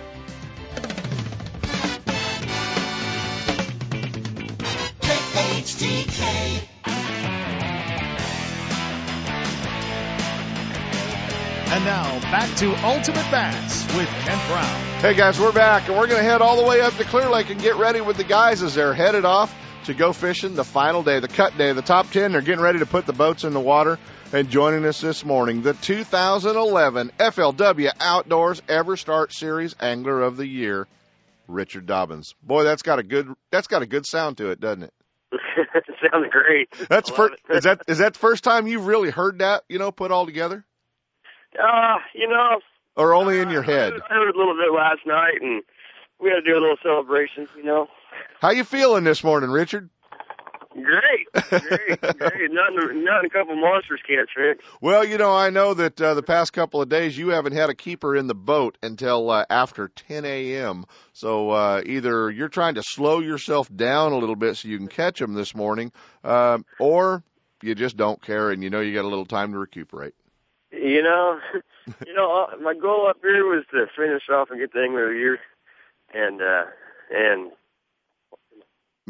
HTK. 5.00 6.89
And 11.72 11.84
now 11.84 12.18
back 12.22 12.52
to 12.56 12.74
Ultimate 12.84 13.30
Bass 13.30 13.86
with 13.96 14.08
Kent 14.08 14.40
Brown. 14.48 15.00
Hey 15.02 15.14
guys, 15.14 15.38
we're 15.38 15.52
back 15.52 15.88
and 15.88 15.96
we're 15.96 16.08
going 16.08 16.18
to 16.18 16.28
head 16.28 16.42
all 16.42 16.60
the 16.60 16.66
way 16.66 16.80
up 16.80 16.96
to 16.96 17.04
Clear 17.04 17.30
Lake 17.30 17.48
and 17.48 17.60
get 17.60 17.76
ready 17.76 18.00
with 18.00 18.16
the 18.16 18.24
guys 18.24 18.64
as 18.64 18.74
they're 18.74 18.92
headed 18.92 19.24
off 19.24 19.54
to 19.84 19.94
go 19.94 20.12
fishing 20.12 20.56
the 20.56 20.64
final 20.64 21.04
day, 21.04 21.20
the 21.20 21.28
cut 21.28 21.56
day, 21.56 21.72
the 21.72 21.80
top 21.80 22.10
10. 22.10 22.32
They're 22.32 22.40
getting 22.40 22.60
ready 22.60 22.80
to 22.80 22.86
put 22.86 23.06
the 23.06 23.12
boats 23.12 23.44
in 23.44 23.52
the 23.52 23.60
water 23.60 24.00
and 24.32 24.50
joining 24.50 24.84
us 24.84 25.00
this 25.00 25.24
morning, 25.24 25.62
the 25.62 25.74
2011 25.74 27.12
FLW 27.16 27.92
Outdoors 28.00 28.60
Ever 28.68 28.96
Start 28.96 29.32
Series 29.32 29.76
Angler 29.78 30.22
of 30.22 30.36
the 30.36 30.48
Year, 30.48 30.88
Richard 31.46 31.86
Dobyns. 31.86 32.34
Boy, 32.42 32.64
that's 32.64 32.82
got 32.82 32.98
a 32.98 33.04
good 33.04 33.32
that's 33.52 33.68
got 33.68 33.82
a 33.82 33.86
good 33.86 34.06
sound 34.06 34.38
to 34.38 34.50
it, 34.50 34.58
doesn't 34.58 34.82
it? 34.82 34.92
Sounds 36.10 36.26
great. 36.32 36.88
That's 36.88 37.10
first, 37.10 37.34
is 37.48 37.62
that 37.62 37.82
is 37.86 37.98
that 37.98 38.14
the 38.14 38.18
first 38.18 38.42
time 38.42 38.66
you've 38.66 38.86
really 38.86 39.10
heard 39.10 39.38
that, 39.38 39.62
you 39.68 39.78
know, 39.78 39.92
put 39.92 40.10
all 40.10 40.26
together? 40.26 40.64
Uh, 41.58 41.96
you 42.14 42.28
know, 42.28 42.60
Or 42.96 43.14
only 43.14 43.40
in 43.40 43.50
your 43.50 43.62
head? 43.62 43.94
I 43.94 44.14
heard 44.14 44.34
a 44.34 44.38
little 44.38 44.54
bit 44.54 44.72
last 44.74 45.00
night, 45.06 45.40
and 45.40 45.62
we 46.20 46.30
had 46.30 46.36
to 46.36 46.42
do 46.42 46.52
a 46.52 46.60
little 46.60 46.76
celebration. 46.82 47.48
You 47.56 47.64
know, 47.64 47.88
How 48.40 48.50
you 48.50 48.64
feeling 48.64 49.04
this 49.04 49.24
morning, 49.24 49.50
Richard? 49.50 49.90
great, 50.72 51.26
great, 51.50 52.00
great. 52.00 52.50
Nothing, 52.52 53.04
nothing. 53.04 53.26
A 53.26 53.30
couple 53.30 53.56
monsters 53.56 54.00
can't 54.06 54.28
fix. 54.34 54.64
Well, 54.80 55.04
you 55.04 55.18
know, 55.18 55.34
I 55.34 55.50
know 55.50 55.74
that 55.74 56.00
uh, 56.00 56.14
the 56.14 56.22
past 56.22 56.52
couple 56.52 56.80
of 56.80 56.88
days 56.88 57.18
you 57.18 57.30
haven't 57.30 57.54
had 57.54 57.70
a 57.70 57.74
keeper 57.74 58.14
in 58.14 58.28
the 58.28 58.34
boat 58.36 58.78
until 58.82 59.28
uh, 59.30 59.44
after 59.50 59.88
10 59.88 60.24
a.m. 60.24 60.84
So 61.12 61.50
uh, 61.50 61.82
either 61.84 62.30
you're 62.30 62.48
trying 62.48 62.76
to 62.76 62.82
slow 62.84 63.18
yourself 63.18 63.68
down 63.74 64.12
a 64.12 64.18
little 64.18 64.36
bit 64.36 64.56
so 64.56 64.68
you 64.68 64.78
can 64.78 64.88
catch 64.88 65.18
them 65.18 65.34
this 65.34 65.54
morning, 65.56 65.90
um, 66.22 66.64
or 66.78 67.24
you 67.62 67.74
just 67.74 67.96
don't 67.96 68.22
care 68.22 68.50
and 68.50 68.62
you 68.62 68.70
know 68.70 68.80
you 68.80 68.94
got 68.94 69.04
a 69.04 69.08
little 69.08 69.26
time 69.26 69.52
to 69.52 69.58
recuperate. 69.58 70.14
You 70.72 71.02
know, 71.02 71.38
you 72.06 72.14
know, 72.14 72.46
uh, 72.46 72.56
my 72.62 72.74
goal 72.74 73.08
up 73.08 73.18
here 73.22 73.44
was 73.44 73.64
to 73.72 73.86
finish 73.96 74.22
off 74.32 74.50
and 74.50 74.60
get 74.60 74.72
the 74.72 74.82
angler 74.82 75.08
of 75.08 75.12
the 75.12 75.18
year, 75.18 75.38
and 76.14 76.40
uh, 76.40 76.64
and 77.10 77.52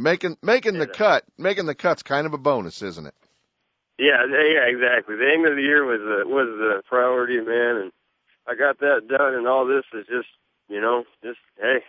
Making 0.01 0.39
making 0.43 0.79
the 0.79 0.87
cut, 0.87 1.25
making 1.37 1.67
the 1.67 1.75
cut's 1.75 2.03
kind 2.03 2.27
of 2.27 2.33
a 2.33 2.39
bonus, 2.39 2.81
isn't 2.81 3.07
it? 3.07 3.15
yeah, 3.99 4.25
yeah, 4.25 4.65
exactly. 4.67 5.17
The 5.17 5.29
angler 5.31 5.51
of 5.51 5.57
the 5.57 5.63
year 5.63 5.85
was 5.85 6.01
the 6.01 6.27
was 6.27 6.49
the 6.57 6.83
priority, 6.89 7.39
man, 7.41 7.77
and 7.77 7.93
I 8.49 8.55
got 8.55 8.79
that 8.81 9.09
done. 9.09 9.35
And 9.35 9.47
all 9.47 9.67
this 9.67 9.85
is 9.93 10.07
just, 10.07 10.29
you 10.69 10.81
know, 10.81 11.05
just 11.23 11.39
hey, 11.61 11.85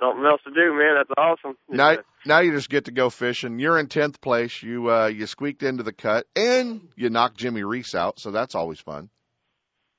something 0.00 0.24
else 0.24 0.40
to 0.44 0.50
do, 0.50 0.74
man. 0.74 0.96
That's 0.96 1.10
awesome. 1.16 1.56
Now, 1.68 1.98
now 2.26 2.40
you 2.40 2.52
just 2.52 2.70
get 2.70 2.86
to 2.86 2.90
go 2.90 3.10
fishing. 3.10 3.58
You're 3.58 3.78
in 3.78 3.88
tenth 3.88 4.20
place. 4.20 4.62
You 4.62 4.90
uh, 4.90 5.06
you 5.06 5.26
squeaked 5.26 5.62
into 5.62 5.82
the 5.82 5.92
cut, 5.92 6.26
and 6.34 6.88
you 6.96 7.10
knocked 7.10 7.36
Jimmy 7.36 7.62
Reese 7.62 7.94
out, 7.94 8.18
so 8.18 8.30
that's 8.30 8.54
always 8.54 8.80
fun. 8.80 9.10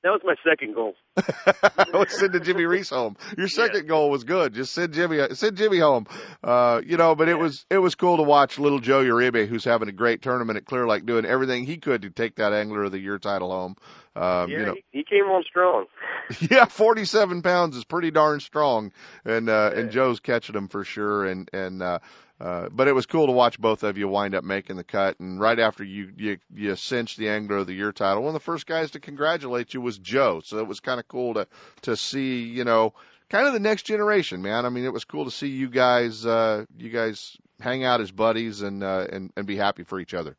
That 0.02 0.12
was 0.12 0.22
my 0.24 0.36
second 0.50 0.76
goal. 0.76 0.94
was 1.94 2.18
sending 2.18 2.42
Jimmy 2.44 2.64
Reese 2.64 2.90
home. 2.90 3.18
Your 3.38 3.50
second 3.50 3.88
goal 3.88 4.10
was 4.10 4.24
good. 4.24 4.54
Just 4.54 4.74
send 4.74 4.94
Jimmy 4.94 5.20
send 5.34 5.58
Jimmy 5.58 5.80
home. 5.80 6.08
Uh, 6.42 6.82
you 6.86 6.96
know, 6.96 7.16
but 7.16 7.28
it 7.28 7.38
was 7.38 7.66
it 7.70 7.80
was 7.80 7.96
cool 7.96 8.16
to 8.16 8.24
watch 8.24 8.58
little 8.58 8.80
Joe 8.80 9.04
Uribe, 9.04 9.46
who's 9.48 9.66
having 9.66 9.90
a 9.90 9.92
great 9.92 10.22
tournament 10.22 10.56
at 10.56 10.66
Clear 10.66 10.88
Lake, 10.88 11.06
doing 11.06 11.26
everything 11.26 11.66
he 11.66 11.78
could 11.78 12.04
to 12.04 12.10
take 12.10 12.36
that 12.36 12.54
Angler 12.54 12.84
of 12.84 12.94
the 12.94 13.00
Year 13.00 13.20
title 13.20 13.52
home. 13.52 13.76
Um, 14.16 14.50
yeah, 14.50 14.58
you 14.60 14.66
know, 14.66 14.74
he, 14.74 15.00
he 15.00 15.04
came 15.04 15.26
on 15.26 15.44
strong. 15.44 15.86
yeah, 16.50 16.66
47 16.66 17.42
pounds 17.42 17.76
is 17.76 17.84
pretty 17.84 18.12
darn 18.12 18.40
strong, 18.40 18.94
and 19.26 19.50
uh, 19.50 19.72
and 19.76 19.92
Joe's 19.92 20.22
catching 20.22 20.54
them 20.54 20.70
for 20.70 20.86
sure. 20.86 21.26
And 21.26 21.50
and 21.52 21.84
uh, 21.84 22.00
uh, 22.40 22.70
but 22.72 22.88
it 22.88 22.94
was 22.94 23.06
cool 23.06 23.26
to 23.26 23.32
watch 23.34 23.60
both 23.60 23.84
of 23.84 23.98
you 23.98 24.08
wind 24.08 24.34
up 24.34 24.44
making 24.44 24.78
the 24.78 24.84
cut. 24.84 25.20
And 25.20 25.40
right 25.40 25.60
after 25.60 25.84
you 25.84 26.12
you 26.16 26.38
you 26.54 26.76
cinched 26.76 27.18
the 27.18 27.30
Angler 27.30 27.58
of 27.58 27.68
the 27.68 27.74
Year 27.74 27.92
title, 27.92 28.24
one 28.24 28.30
of 28.30 28.34
the 28.34 28.40
first 28.40 28.66
guys 28.66 28.92
to 28.92 29.00
congratulate 29.00 29.74
you 29.74 29.82
was 29.82 29.98
Joe. 29.98 30.42
So 30.44 30.60
it 30.60 30.68
was 30.68 30.80
kind 30.80 31.00
of 31.00 31.08
cool 31.08 31.34
to 31.34 31.48
to 31.84 31.98
see, 31.98 32.44
you 32.44 32.64
know, 32.64 32.94
kind 33.30 33.48
of 33.48 33.54
the 33.54 33.60
next 33.60 33.84
generation, 33.84 34.42
man. 34.42 34.66
I 34.66 34.70
mean, 34.70 34.86
it 34.86 34.94
was 34.94 35.06
cool 35.06 35.26
to 35.26 35.32
see 35.32 35.48
you 35.48 35.70
guys 35.70 36.26
uh, 36.26 36.66
you 36.78 36.90
guys 36.90 37.38
hang 37.60 37.84
out 37.84 38.00
as 38.00 38.12
buddies 38.12 38.62
and 38.62 38.84
uh, 38.84 39.08
and 39.12 39.32
and 39.36 39.46
be 39.46 39.58
happy 39.58 39.84
for 39.84 40.00
each 40.00 40.14
other. 40.14 40.38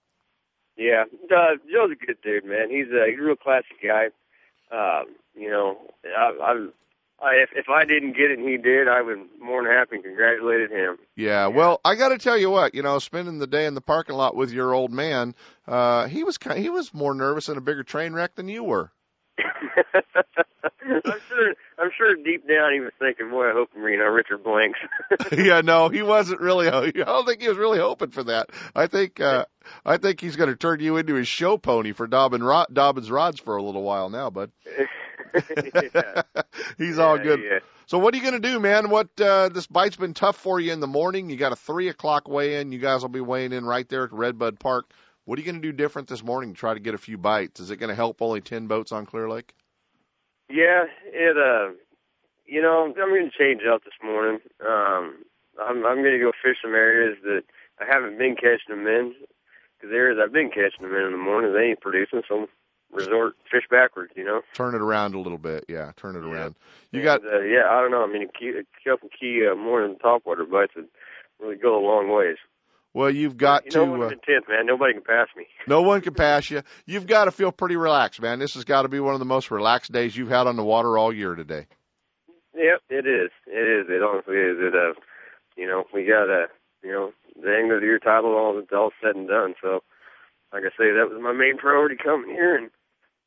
Yeah, 0.76 1.04
uh, 1.24 1.56
Joe's 1.70 1.92
a 1.92 2.06
good 2.06 2.16
dude, 2.22 2.46
man. 2.46 2.70
He's 2.70 2.86
a, 2.86 3.10
he's 3.10 3.18
a 3.18 3.22
real 3.22 3.36
classy 3.36 3.66
guy. 3.86 4.06
Um, 4.72 5.14
you 5.34 5.50
know, 5.50 5.76
I, 6.16 6.32
I'm, 6.42 6.72
I 7.22 7.34
if, 7.42 7.50
if 7.54 7.68
I 7.68 7.84
didn't 7.84 8.16
get 8.16 8.30
it 8.30 8.38
and 8.38 8.48
he 8.48 8.56
did, 8.56 8.88
I 8.88 9.02
would 9.02 9.18
more 9.40 9.62
than 9.62 9.72
happy 9.72 9.96
and 9.96 10.04
congratulated 10.04 10.70
him. 10.70 10.98
Yeah, 11.16 11.48
well, 11.48 11.80
I 11.84 11.94
got 11.94 12.10
to 12.10 12.18
tell 12.18 12.38
you 12.38 12.50
what, 12.50 12.74
you 12.74 12.82
know, 12.82 12.98
spending 12.98 13.38
the 13.38 13.46
day 13.46 13.66
in 13.66 13.74
the 13.74 13.80
parking 13.80 14.16
lot 14.16 14.34
with 14.34 14.52
your 14.52 14.72
old 14.72 14.90
man, 14.90 15.34
uh, 15.66 16.06
he 16.06 16.24
was 16.24 16.38
kind, 16.38 16.58
he 16.58 16.70
was 16.70 16.94
more 16.94 17.14
nervous 17.14 17.48
in 17.48 17.56
a 17.56 17.60
bigger 17.60 17.82
train 17.82 18.12
wreck 18.14 18.34
than 18.36 18.48
you 18.48 18.64
were. 18.64 18.92
I'm 20.82 21.20
sure. 21.28 21.54
I'm 21.78 21.90
sure 21.96 22.14
deep 22.16 22.46
down 22.48 22.72
he 22.72 22.80
was 22.80 22.92
thinking, 22.98 23.30
"Boy, 23.30 23.50
I 23.50 23.52
hope 23.52 23.70
you 23.74 23.96
know 23.96 24.04
Richard 24.06 24.42
blinks." 24.42 24.78
yeah, 25.32 25.60
no, 25.60 25.88
he 25.88 26.02
wasn't 26.02 26.40
really. 26.40 26.68
I 26.68 26.90
don't 26.90 27.26
think 27.26 27.40
he 27.40 27.48
was 27.48 27.58
really 27.58 27.78
hoping 27.78 28.10
for 28.10 28.24
that. 28.24 28.50
I 28.74 28.86
think, 28.86 29.20
uh, 29.20 29.46
I 29.84 29.96
think 29.96 30.20
he's 30.20 30.36
going 30.36 30.50
to 30.50 30.56
turn 30.56 30.80
you 30.80 30.96
into 30.96 31.14
his 31.14 31.28
show 31.28 31.58
pony 31.58 31.92
for 31.92 32.06
Dobbin 32.06 32.42
Rod, 32.42 32.68
Dobyns 32.72 33.10
rods 33.10 33.40
for 33.40 33.56
a 33.56 33.62
little 33.62 33.82
while 33.82 34.10
now, 34.10 34.30
bud. 34.30 34.50
yeah. 35.94 36.22
He's 36.78 36.98
all 36.98 37.18
good. 37.18 37.40
yeah. 37.40 37.60
So 37.86 37.98
what 37.98 38.14
are 38.14 38.16
you 38.16 38.22
going 38.22 38.40
to 38.40 38.48
do, 38.48 38.60
man? 38.60 38.90
What 38.90 39.08
uh, 39.20 39.48
this 39.48 39.66
bite's 39.66 39.96
been 39.96 40.14
tough 40.14 40.36
for 40.36 40.60
you 40.60 40.72
in 40.72 40.80
the 40.80 40.86
morning. 40.86 41.30
You 41.30 41.36
got 41.36 41.52
a 41.52 41.56
three 41.56 41.88
o'clock 41.88 42.28
weigh 42.28 42.60
in. 42.60 42.72
You 42.72 42.78
guys 42.78 43.02
will 43.02 43.08
be 43.08 43.20
weighing 43.20 43.52
in 43.52 43.64
right 43.64 43.88
there 43.88 44.04
at 44.04 44.12
Redbud 44.12 44.60
Park. 44.60 44.92
What 45.24 45.38
are 45.38 45.42
you 45.42 45.46
going 45.46 45.62
to 45.62 45.68
do 45.68 45.72
different 45.72 46.08
this 46.08 46.22
morning 46.22 46.52
to 46.54 46.58
try 46.58 46.74
to 46.74 46.80
get 46.80 46.94
a 46.94 46.98
few 46.98 47.18
bites? 47.18 47.60
Is 47.60 47.70
it 47.70 47.76
going 47.76 47.90
to 47.90 47.94
help 47.94 48.22
only 48.22 48.40
ten 48.40 48.66
boats 48.66 48.92
on 48.92 49.06
Clear 49.06 49.28
Lake? 49.28 49.54
Yeah, 50.50 50.84
it. 51.06 51.36
uh 51.36 51.74
You 52.46 52.60
know, 52.60 52.84
I'm 52.84 52.94
going 52.94 53.30
to 53.30 53.38
change 53.38 53.62
up 53.62 53.84
this 53.84 53.94
morning. 54.02 54.40
Um, 54.60 55.22
I'm 55.58 55.86
I'm 55.86 56.02
going 56.02 56.18
to 56.18 56.18
go 56.18 56.32
fish 56.42 56.56
some 56.62 56.74
areas 56.74 57.18
that 57.22 57.42
I 57.80 57.84
haven't 57.86 58.18
been 58.18 58.34
catching 58.34 58.70
them 58.74 58.86
in. 58.86 59.14
Because 59.78 59.94
areas 59.94 60.18
I've 60.22 60.32
been 60.32 60.50
catching 60.50 60.82
them 60.82 60.94
in 60.94 61.06
in 61.06 61.12
the 61.12 61.18
morning, 61.18 61.54
they 61.54 61.70
ain't 61.70 61.80
producing. 61.80 62.22
So 62.28 62.48
resort 62.92 63.34
fish 63.50 63.64
backwards. 63.70 64.12
You 64.16 64.24
know. 64.24 64.40
Turn 64.54 64.74
it 64.74 64.82
around 64.82 65.14
a 65.14 65.20
little 65.20 65.38
bit. 65.38 65.64
Yeah, 65.68 65.92
turn 65.96 66.16
it 66.16 66.24
around. 66.24 66.56
You 66.90 67.02
got 67.02 67.22
And, 67.22 67.32
uh, 67.32 67.40
yeah, 67.40 67.70
I 67.70 67.80
don't 67.80 67.92
know. 67.92 68.02
I 68.02 68.08
mean, 68.12 68.24
a, 68.24 68.38
key, 68.38 68.50
a 68.50 68.88
couple 68.88 69.08
key 69.08 69.46
uh, 69.46 69.54
morning 69.54 69.96
topwater 70.02 70.50
bites 70.50 70.74
would 70.74 70.88
really 71.38 71.56
go 71.56 71.78
a 71.78 71.84
long 71.84 72.10
ways. 72.10 72.36
Well, 72.94 73.10
you've 73.10 73.36
got 73.36 73.64
You 73.66 73.70
to. 73.72 73.78
know, 73.78 73.92
when 73.92 74.02
uh, 74.02 74.10
tenth, 74.26 74.48
man, 74.48 74.66
nobody 74.66 74.94
can 74.94 75.02
pass 75.02 75.28
me. 75.36 75.46
No 75.66 75.82
one 75.82 76.00
can 76.00 76.14
pass 76.14 76.50
you. 76.50 76.62
You've 76.86 77.06
got 77.06 77.26
to 77.26 77.30
feel 77.30 77.52
pretty 77.52 77.76
relaxed, 77.76 78.20
man. 78.20 78.38
This 78.38 78.54
has 78.54 78.64
got 78.64 78.82
to 78.82 78.88
be 78.88 79.00
one 79.00 79.14
of 79.14 79.20
the 79.20 79.26
most 79.26 79.50
relaxed 79.50 79.92
days 79.92 80.16
you've 80.16 80.28
had 80.28 80.46
on 80.46 80.56
the 80.56 80.64
water 80.64 80.98
all 80.98 81.12
year 81.12 81.34
today. 81.34 81.66
Yep, 82.54 82.80
it 82.90 83.06
is. 83.06 83.30
It 83.46 83.68
is. 83.68 83.86
It 83.88 84.02
honestly 84.02 84.36
is. 84.36 84.56
It 84.58 84.74
uh, 84.74 84.98
you 85.56 85.66
know, 85.66 85.84
we 85.94 86.04
got 86.04 86.28
a, 86.28 86.46
you 86.82 86.90
know, 86.90 87.12
the 87.40 87.56
end 87.56 87.70
of 87.70 87.80
the 87.80 87.86
Year 87.86 87.98
title 87.98 88.34
all 88.34 88.60
all 88.76 88.90
said 89.02 89.14
and 89.14 89.28
done. 89.28 89.54
So, 89.62 89.82
like 90.52 90.64
I 90.64 90.70
say, 90.70 90.90
that 90.92 91.08
was 91.10 91.20
my 91.22 91.32
main 91.32 91.58
priority 91.58 91.96
coming 92.02 92.30
here, 92.30 92.56
and 92.56 92.70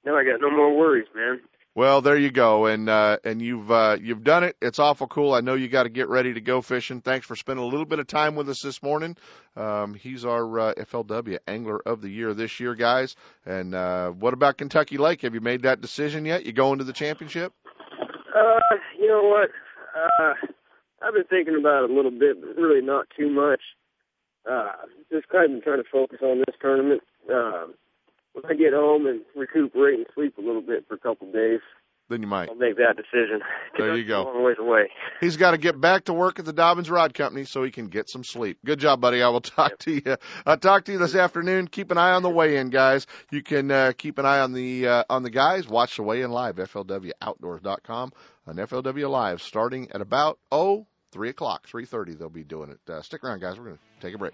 now 0.05 0.17
I 0.17 0.25
got 0.25 0.41
no 0.41 0.51
more 0.51 0.75
worries, 0.75 1.07
man. 1.15 1.39
Well, 1.75 2.01
there 2.01 2.17
you 2.17 2.29
go, 2.29 2.67
and 2.67 2.87
uh, 2.87 3.17
and 3.23 3.41
you've 3.41 3.71
uh, 3.71 3.97
you've 3.99 4.23
done 4.23 4.43
it. 4.43 4.55
It's 4.61 4.77
awful 4.77 5.07
cool. 5.07 5.33
I 5.33 5.41
know 5.41 5.55
you 5.55 5.67
got 5.67 5.83
to 5.83 5.89
get 5.89 6.07
ready 6.07 6.31
to 6.35 6.41
go 6.41 6.61
fishing. 6.61 7.01
Thanks 7.01 7.25
for 7.25 7.35
spending 7.35 7.65
a 7.65 7.67
little 7.67 7.87
bit 7.87 7.97
of 7.97 8.05
time 8.05 8.35
with 8.35 8.47
us 8.47 8.61
this 8.61 8.83
morning. 8.83 9.17
Um, 9.55 9.95
he's 9.95 10.23
our 10.23 10.59
uh, 10.59 10.73
FLW 10.75 11.39
Angler 11.47 11.81
of 11.83 12.01
the 12.01 12.09
Year 12.09 12.35
this 12.35 12.59
year, 12.59 12.75
guys. 12.75 13.15
And 13.43 13.73
uh, 13.73 14.11
what 14.11 14.35
about 14.35 14.59
Kentucky 14.59 14.99
Lake? 14.99 15.23
Have 15.23 15.33
you 15.33 15.41
made 15.41 15.63
that 15.63 15.81
decision 15.81 16.25
yet? 16.25 16.45
You 16.45 16.53
going 16.53 16.77
to 16.77 16.85
the 16.85 16.93
championship? 16.93 17.53
Uh, 18.35 18.59
you 18.99 19.07
know 19.07 19.23
what? 19.23 19.49
Uh, 19.97 20.33
I've 21.01 21.15
been 21.15 21.23
thinking 21.23 21.55
about 21.59 21.85
it 21.85 21.89
a 21.89 21.93
little 21.93 22.11
bit, 22.11 22.39
but 22.39 22.55
really 22.55 22.85
not 22.85 23.07
too 23.17 23.31
much. 23.31 23.61
Uh, 24.47 24.73
just 25.11 25.27
kind 25.29 25.57
of 25.57 25.63
trying 25.63 25.81
to 25.81 25.89
focus 25.91 26.19
on 26.21 26.37
this 26.37 26.55
tournament. 26.61 27.01
Um, 27.31 27.73
when 28.33 28.45
I 28.49 28.53
get 28.55 28.73
home 28.73 29.05
and 29.07 29.21
recuperate 29.35 29.97
and 29.97 30.05
sleep 30.13 30.37
a 30.37 30.41
little 30.41 30.61
bit 30.61 30.85
for 30.87 30.95
a 30.95 30.99
couple 30.99 31.27
of 31.27 31.33
days, 31.33 31.59
Then 32.09 32.21
you 32.21 32.27
might. 32.27 32.49
I'll 32.49 32.55
make 32.55 32.77
that 32.77 32.95
decision. 32.97 33.41
There 33.77 33.95
you 33.97 34.05
go. 34.05 34.23
long 34.23 34.43
ways 34.43 34.57
away. 34.59 34.89
He's 35.19 35.35
got 35.37 35.51
to 35.51 35.57
get 35.57 35.81
back 35.81 36.05
to 36.05 36.13
work 36.13 36.37
at 36.37 36.45
the 36.45 36.53
Dobyns 36.53 36.91
Rod 36.91 37.13
Company 37.15 37.43
so 37.45 37.63
he 37.63 37.71
can 37.71 37.87
get 37.87 38.07
some 38.09 38.23
sleep. 38.23 38.59
Good 38.63 38.77
job, 38.79 39.01
buddy. 39.01 39.21
I 39.23 39.29
will 39.29 39.41
talk 39.41 39.77
to 39.79 39.91
you. 39.93 40.17
I'll 40.45 40.57
talk 40.57 40.85
to 40.85 40.91
you 40.91 40.99
this 40.99 41.15
afternoon. 41.15 41.67
Keep 41.67 41.89
an 41.91 41.97
eye 41.97 42.11
on 42.11 42.21
the 42.21 42.29
weigh-in, 42.29 42.69
guys. 42.69 43.07
You 43.31 43.41
can 43.41 43.71
uh, 43.71 43.93
keep 43.97 44.19
an 44.19 44.25
eye 44.27 44.39
on 44.39 44.53
the 44.53 44.87
uh, 44.87 45.03
on 45.09 45.23
the 45.23 45.31
guys. 45.31 45.67
Watch 45.67 45.95
the 45.97 46.03
weigh-in 46.03 46.29
live. 46.31 46.55
FLWOutdoors.com 46.57 48.13
on 48.47 48.55
FLW 48.57 49.09
Live 49.09 49.41
starting 49.41 49.89
at 49.91 50.01
about 50.01 50.37
oh 50.51 50.85
three 51.11 51.29
o'clock, 51.29 51.65
three 51.67 51.85
thirty. 51.85 52.13
They'll 52.13 52.29
be 52.29 52.43
doing 52.43 52.69
it. 52.69 52.79
Uh, 52.87 53.01
stick 53.01 53.23
around, 53.23 53.41
guys. 53.41 53.57
We're 53.57 53.65
going 53.65 53.77
to 53.77 54.01
take 54.01 54.13
a 54.13 54.17
break. 54.17 54.33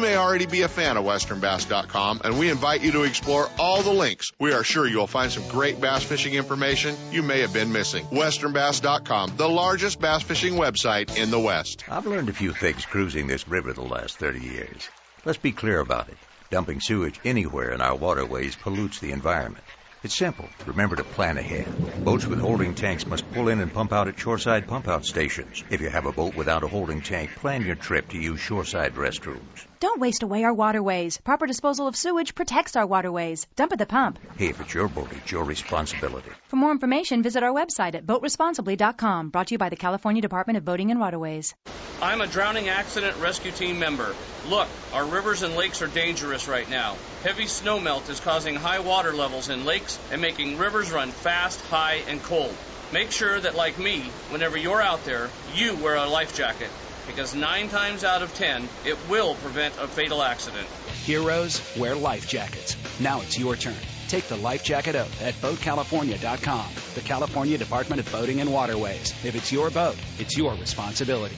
may 0.01 0.17
already 0.17 0.47
be 0.47 0.63
a 0.63 0.67
fan 0.67 0.97
of 0.97 1.05
westernbass.com 1.05 2.21
and 2.23 2.39
we 2.39 2.49
invite 2.49 2.81
you 2.81 2.91
to 2.93 3.03
explore 3.03 3.47
all 3.59 3.83
the 3.83 3.93
links. 3.93 4.31
We 4.39 4.51
are 4.51 4.63
sure 4.63 4.87
you'll 4.87 5.07
find 5.07 5.31
some 5.31 5.47
great 5.47 5.79
bass 5.79 6.03
fishing 6.03 6.33
information 6.33 6.95
you 7.11 7.21
may 7.21 7.41
have 7.41 7.53
been 7.53 7.71
missing. 7.71 8.05
westernbass.com, 8.07 9.37
the 9.37 9.47
largest 9.47 10.01
bass 10.01 10.23
fishing 10.23 10.55
website 10.55 11.17
in 11.17 11.31
the 11.31 11.39
West. 11.39 11.85
I've 11.87 12.07
learned 12.07 12.29
a 12.29 12.33
few 12.33 12.51
things 12.51 12.85
cruising 12.85 13.27
this 13.27 13.47
river 13.47 13.73
the 13.73 13.81
last 13.81 14.17
30 14.17 14.39
years. 14.39 14.89
Let's 15.23 15.37
be 15.37 15.51
clear 15.51 15.79
about 15.79 16.09
it. 16.09 16.17
Dumping 16.49 16.81
sewage 16.81 17.19
anywhere 17.23 17.71
in 17.71 17.79
our 17.79 17.95
waterways 17.95 18.55
pollutes 18.55 18.99
the 18.99 19.11
environment. 19.11 19.63
It's 20.03 20.15
simple. 20.15 20.49
Remember 20.65 20.95
to 20.95 21.03
plan 21.03 21.37
ahead. 21.37 21.67
Boats 22.03 22.25
with 22.25 22.39
holding 22.39 22.73
tanks 22.73 23.05
must 23.05 23.31
pull 23.33 23.49
in 23.49 23.59
and 23.59 23.71
pump 23.71 23.93
out 23.93 24.07
at 24.07 24.17
shoreside 24.17 24.67
pump 24.67 24.87
out 24.87 25.05
stations. 25.05 25.63
If 25.69 25.79
you 25.79 25.91
have 25.91 26.07
a 26.07 26.11
boat 26.11 26.35
without 26.35 26.63
a 26.63 26.67
holding 26.67 27.01
tank, 27.01 27.29
plan 27.35 27.63
your 27.63 27.75
trip 27.75 28.07
to 28.09 28.17
use 28.17 28.39
shoreside 28.39 28.95
restrooms. 28.95 29.67
Don't 29.79 29.99
waste 29.99 30.23
away 30.23 30.43
our 30.43 30.53
waterways. 30.53 31.19
Proper 31.19 31.45
disposal 31.45 31.87
of 31.87 31.95
sewage 31.95 32.33
protects 32.33 32.75
our 32.75 32.87
waterways. 32.87 33.45
Dump 33.55 33.73
at 33.73 33.79
the 33.79 33.85
pump. 33.85 34.17
Hey, 34.37 34.47
if 34.47 34.59
it's 34.59 34.73
your 34.73 34.87
boat, 34.87 35.09
it's 35.11 35.31
your 35.31 35.43
responsibility. 35.43 36.31
For 36.47 36.55
more 36.55 36.71
information, 36.71 37.21
visit 37.21 37.43
our 37.43 37.53
website 37.53 37.93
at 37.93 38.07
boatresponsibly.com. 38.07 39.29
Brought 39.29 39.47
to 39.47 39.53
you 39.53 39.59
by 39.59 39.69
the 39.69 39.75
California 39.75 40.23
Department 40.23 40.57
of 40.57 40.65
Boating 40.65 40.89
and 40.89 40.99
Waterways. 40.99 41.53
I'm 42.01 42.21
a 42.21 42.27
drowning 42.27 42.69
accident 42.69 43.15
rescue 43.17 43.51
team 43.51 43.77
member. 43.77 44.15
Look, 44.51 44.67
our 44.91 45.05
rivers 45.05 45.43
and 45.43 45.55
lakes 45.55 45.81
are 45.81 45.87
dangerous 45.87 46.49
right 46.49 46.69
now. 46.69 46.97
Heavy 47.23 47.45
snowmelt 47.45 48.09
is 48.09 48.19
causing 48.19 48.55
high 48.55 48.81
water 48.81 49.13
levels 49.13 49.47
in 49.47 49.63
lakes 49.63 49.97
and 50.11 50.21
making 50.21 50.57
rivers 50.57 50.91
run 50.91 51.11
fast, 51.11 51.61
high, 51.67 52.01
and 52.09 52.21
cold. 52.21 52.53
Make 52.91 53.11
sure 53.11 53.39
that, 53.39 53.55
like 53.55 53.79
me, 53.79 54.01
whenever 54.29 54.57
you're 54.57 54.81
out 54.81 55.05
there, 55.05 55.29
you 55.55 55.73
wear 55.77 55.95
a 55.95 56.09
life 56.09 56.35
jacket 56.35 56.67
because 57.07 57.33
nine 57.33 57.69
times 57.69 58.03
out 58.03 58.23
of 58.23 58.33
ten, 58.33 58.67
it 58.85 58.97
will 59.09 59.35
prevent 59.35 59.73
a 59.79 59.87
fatal 59.87 60.21
accident. 60.21 60.67
Heroes 61.05 61.61
wear 61.77 61.95
life 61.95 62.27
jackets. 62.27 62.75
Now 62.99 63.21
it's 63.21 63.39
your 63.39 63.55
turn. 63.55 63.73
Take 64.09 64.27
the 64.27 64.35
life 64.35 64.65
jacket 64.65 64.97
oath 64.97 65.21
at 65.21 65.33
BoatCalifornia.com. 65.35 66.65
The 66.95 67.01
California 67.01 67.57
Department 67.57 68.01
of 68.01 68.11
Boating 68.11 68.41
and 68.41 68.51
Waterways. 68.51 69.13
If 69.23 69.33
it's 69.33 69.53
your 69.53 69.69
boat, 69.69 69.95
it's 70.19 70.35
your 70.37 70.55
responsibility. 70.55 71.37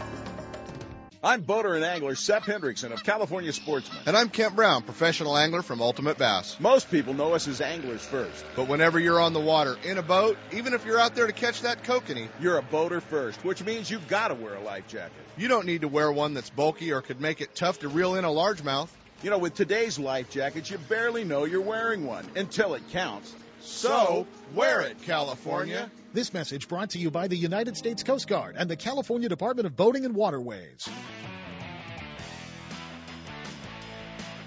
I'm 1.23 1.41
boater 1.41 1.75
and 1.75 1.85
angler 1.85 2.15
Sep 2.15 2.45
Hendrickson 2.45 2.91
of 2.91 3.03
California 3.03 3.53
Sportsman. 3.53 4.01
And 4.07 4.17
I'm 4.17 4.29
Kent 4.29 4.55
Brown, 4.55 4.81
professional 4.81 5.37
angler 5.37 5.61
from 5.61 5.79
Ultimate 5.79 6.17
Bass. 6.17 6.59
Most 6.59 6.89
people 6.89 7.13
know 7.13 7.35
us 7.35 7.47
as 7.47 7.61
anglers 7.61 8.01
first. 8.01 8.43
But 8.55 8.67
whenever 8.67 8.99
you're 8.99 9.19
on 9.19 9.33
the 9.33 9.39
water, 9.39 9.77
in 9.83 9.99
a 9.99 10.01
boat, 10.01 10.35
even 10.51 10.73
if 10.73 10.83
you're 10.83 10.99
out 10.99 11.13
there 11.13 11.27
to 11.27 11.33
catch 11.33 11.61
that 11.61 11.83
kokanee, 11.83 12.27
you're 12.39 12.57
a 12.57 12.63
boater 12.63 13.01
first, 13.01 13.45
which 13.45 13.63
means 13.63 13.91
you've 13.91 14.07
got 14.07 14.29
to 14.29 14.33
wear 14.33 14.55
a 14.55 14.61
life 14.61 14.87
jacket. 14.87 15.11
You 15.37 15.47
don't 15.47 15.67
need 15.67 15.81
to 15.81 15.87
wear 15.87 16.11
one 16.11 16.33
that's 16.33 16.49
bulky 16.49 16.91
or 16.91 17.03
could 17.03 17.21
make 17.21 17.39
it 17.39 17.53
tough 17.53 17.81
to 17.81 17.87
reel 17.87 18.15
in 18.15 18.25
a 18.25 18.29
largemouth. 18.29 18.89
You 19.21 19.29
know, 19.29 19.37
with 19.37 19.53
today's 19.53 19.99
life 19.99 20.31
jackets, 20.31 20.71
you 20.71 20.79
barely 20.79 21.23
know 21.23 21.45
you're 21.45 21.61
wearing 21.61 22.07
one 22.07 22.25
until 22.35 22.73
it 22.73 22.81
counts. 22.89 23.31
So, 23.61 24.25
wear 24.55 24.81
it, 24.81 25.01
California. 25.03 25.89
This 26.13 26.33
message 26.33 26.67
brought 26.67 26.91
to 26.91 26.99
you 26.99 27.11
by 27.11 27.27
the 27.27 27.37
United 27.37 27.77
States 27.77 28.03
Coast 28.03 28.27
Guard 28.27 28.55
and 28.57 28.69
the 28.69 28.75
California 28.75 29.29
Department 29.29 29.67
of 29.67 29.75
Boating 29.75 30.03
and 30.03 30.15
Waterways. 30.15 30.89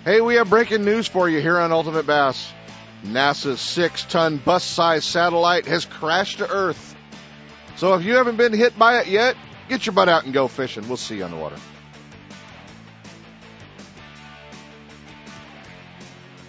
Hey, 0.04 0.20
we 0.20 0.34
have 0.34 0.50
breaking 0.50 0.84
news 0.84 1.06
for 1.06 1.28
you 1.28 1.40
here 1.40 1.58
on 1.58 1.72
Ultimate 1.72 2.06
Bass. 2.06 2.52
NASA's 3.04 3.60
six 3.60 4.04
ton 4.04 4.36
bus 4.38 4.64
sized 4.64 5.04
satellite 5.04 5.66
has 5.66 5.84
crashed 5.84 6.38
to 6.38 6.50
Earth. 6.50 6.96
So 7.76 7.94
if 7.94 8.04
you 8.04 8.16
haven't 8.16 8.36
been 8.36 8.52
hit 8.52 8.78
by 8.78 9.00
it 9.00 9.06
yet, 9.06 9.36
get 9.68 9.86
your 9.86 9.94
butt 9.94 10.08
out 10.08 10.24
and 10.24 10.34
go 10.34 10.48
fishing. 10.48 10.88
We'll 10.88 10.96
see 10.96 11.18
you 11.18 11.24
on 11.24 11.30
the 11.30 11.36
water. 11.36 11.56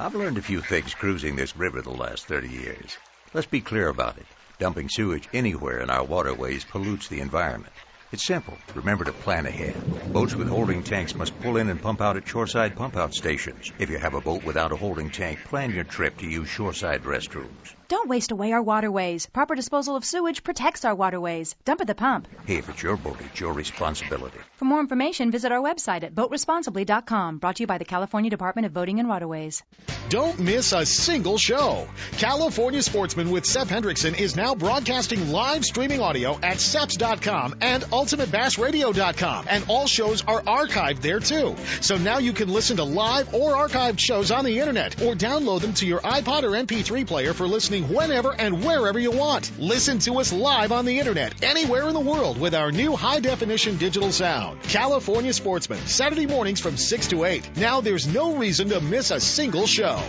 I've 0.00 0.14
learned 0.14 0.38
a 0.38 0.42
few 0.42 0.60
things 0.60 0.94
cruising 0.94 1.34
this 1.34 1.56
river 1.56 1.82
the 1.82 1.90
last 1.90 2.26
30 2.26 2.48
years. 2.48 2.96
Let's 3.34 3.48
be 3.48 3.60
clear 3.60 3.88
about 3.88 4.16
it. 4.16 4.26
Dumping 4.60 4.88
sewage 4.88 5.28
anywhere 5.32 5.80
in 5.80 5.90
our 5.90 6.04
waterways 6.04 6.64
pollutes 6.64 7.08
the 7.08 7.18
environment. 7.18 7.72
It's 8.12 8.24
simple. 8.24 8.56
Remember 8.76 9.04
to 9.04 9.12
plan 9.12 9.44
ahead. 9.44 9.74
Boats 10.12 10.36
with 10.36 10.46
holding 10.46 10.84
tanks 10.84 11.16
must 11.16 11.38
pull 11.40 11.56
in 11.56 11.68
and 11.68 11.82
pump 11.82 12.00
out 12.00 12.16
at 12.16 12.28
shoreside 12.28 12.76
pump 12.76 12.96
out 12.96 13.12
stations. 13.12 13.72
If 13.80 13.90
you 13.90 13.98
have 13.98 14.14
a 14.14 14.20
boat 14.20 14.44
without 14.44 14.70
a 14.70 14.76
holding 14.76 15.10
tank, 15.10 15.40
plan 15.40 15.74
your 15.74 15.82
trip 15.82 16.16
to 16.18 16.30
use 16.30 16.48
shoreside 16.48 17.02
restrooms. 17.02 17.77
Don't 17.88 18.10
waste 18.10 18.32
away 18.32 18.52
our 18.52 18.60
waterways. 18.60 19.24
Proper 19.24 19.54
disposal 19.54 19.96
of 19.96 20.04
sewage 20.04 20.44
protects 20.44 20.84
our 20.84 20.94
waterways. 20.94 21.54
Dump 21.64 21.80
at 21.80 21.86
the 21.86 21.94
pump. 21.94 22.28
Hey, 22.44 22.56
if 22.56 22.68
it's 22.68 22.82
your 22.82 22.98
boat, 22.98 23.16
it's 23.20 23.40
your 23.40 23.54
responsibility. 23.54 24.36
For 24.56 24.66
more 24.66 24.80
information, 24.80 25.30
visit 25.30 25.52
our 25.52 25.62
website 25.62 26.02
at 26.02 26.14
boatresponsibly.com. 26.14 27.38
Brought 27.38 27.56
to 27.56 27.62
you 27.62 27.66
by 27.66 27.78
the 27.78 27.86
California 27.86 28.28
Department 28.28 28.66
of 28.66 28.74
Boating 28.74 28.98
and 29.00 29.08
Waterways. 29.08 29.62
Don't 30.10 30.38
miss 30.38 30.72
a 30.72 30.84
single 30.84 31.38
show. 31.38 31.88
California 32.18 32.82
Sportsman 32.82 33.30
with 33.30 33.46
Sep 33.46 33.68
Hendrickson 33.68 34.18
is 34.18 34.36
now 34.36 34.54
broadcasting 34.54 35.30
live 35.32 35.64
streaming 35.64 36.02
audio 36.02 36.34
at 36.42 36.58
seps.com 36.58 37.56
and 37.62 37.84
ultimatebassradio.com. 37.84 39.46
And 39.48 39.64
all 39.68 39.86
shows 39.86 40.22
are 40.26 40.42
archived 40.42 41.00
there 41.00 41.20
too. 41.20 41.56
So 41.80 41.96
now 41.96 42.18
you 42.18 42.34
can 42.34 42.50
listen 42.50 42.76
to 42.76 42.84
live 42.84 43.32
or 43.34 43.52
archived 43.52 43.98
shows 43.98 44.30
on 44.30 44.44
the 44.44 44.58
internet 44.60 45.00
or 45.00 45.14
download 45.14 45.62
them 45.62 45.72
to 45.74 45.86
your 45.86 46.00
iPod 46.00 46.42
or 46.42 46.50
MP3 46.50 47.06
player 47.06 47.32
for 47.32 47.46
listening 47.78 47.96
whenever 47.96 48.34
and 48.38 48.64
wherever 48.64 48.98
you 48.98 49.10
want. 49.10 49.50
Listen 49.58 49.98
to 50.00 50.18
us 50.18 50.32
live 50.32 50.72
on 50.72 50.84
the 50.84 50.98
internet 50.98 51.42
anywhere 51.42 51.88
in 51.88 51.94
the 51.94 52.00
world 52.00 52.38
with 52.40 52.54
our 52.54 52.72
new 52.72 52.96
high 52.96 53.20
definition 53.20 53.76
digital 53.76 54.12
sound. 54.12 54.62
California 54.62 55.32
Sportsman, 55.32 55.80
Saturday 55.86 56.26
mornings 56.26 56.60
from 56.60 56.76
6 56.76 57.08
to 57.08 57.24
8. 57.24 57.56
Now 57.56 57.80
there's 57.80 58.06
no 58.06 58.36
reason 58.36 58.68
to 58.70 58.80
miss 58.80 59.10
a 59.10 59.20
single 59.20 59.66
show. 59.66 60.00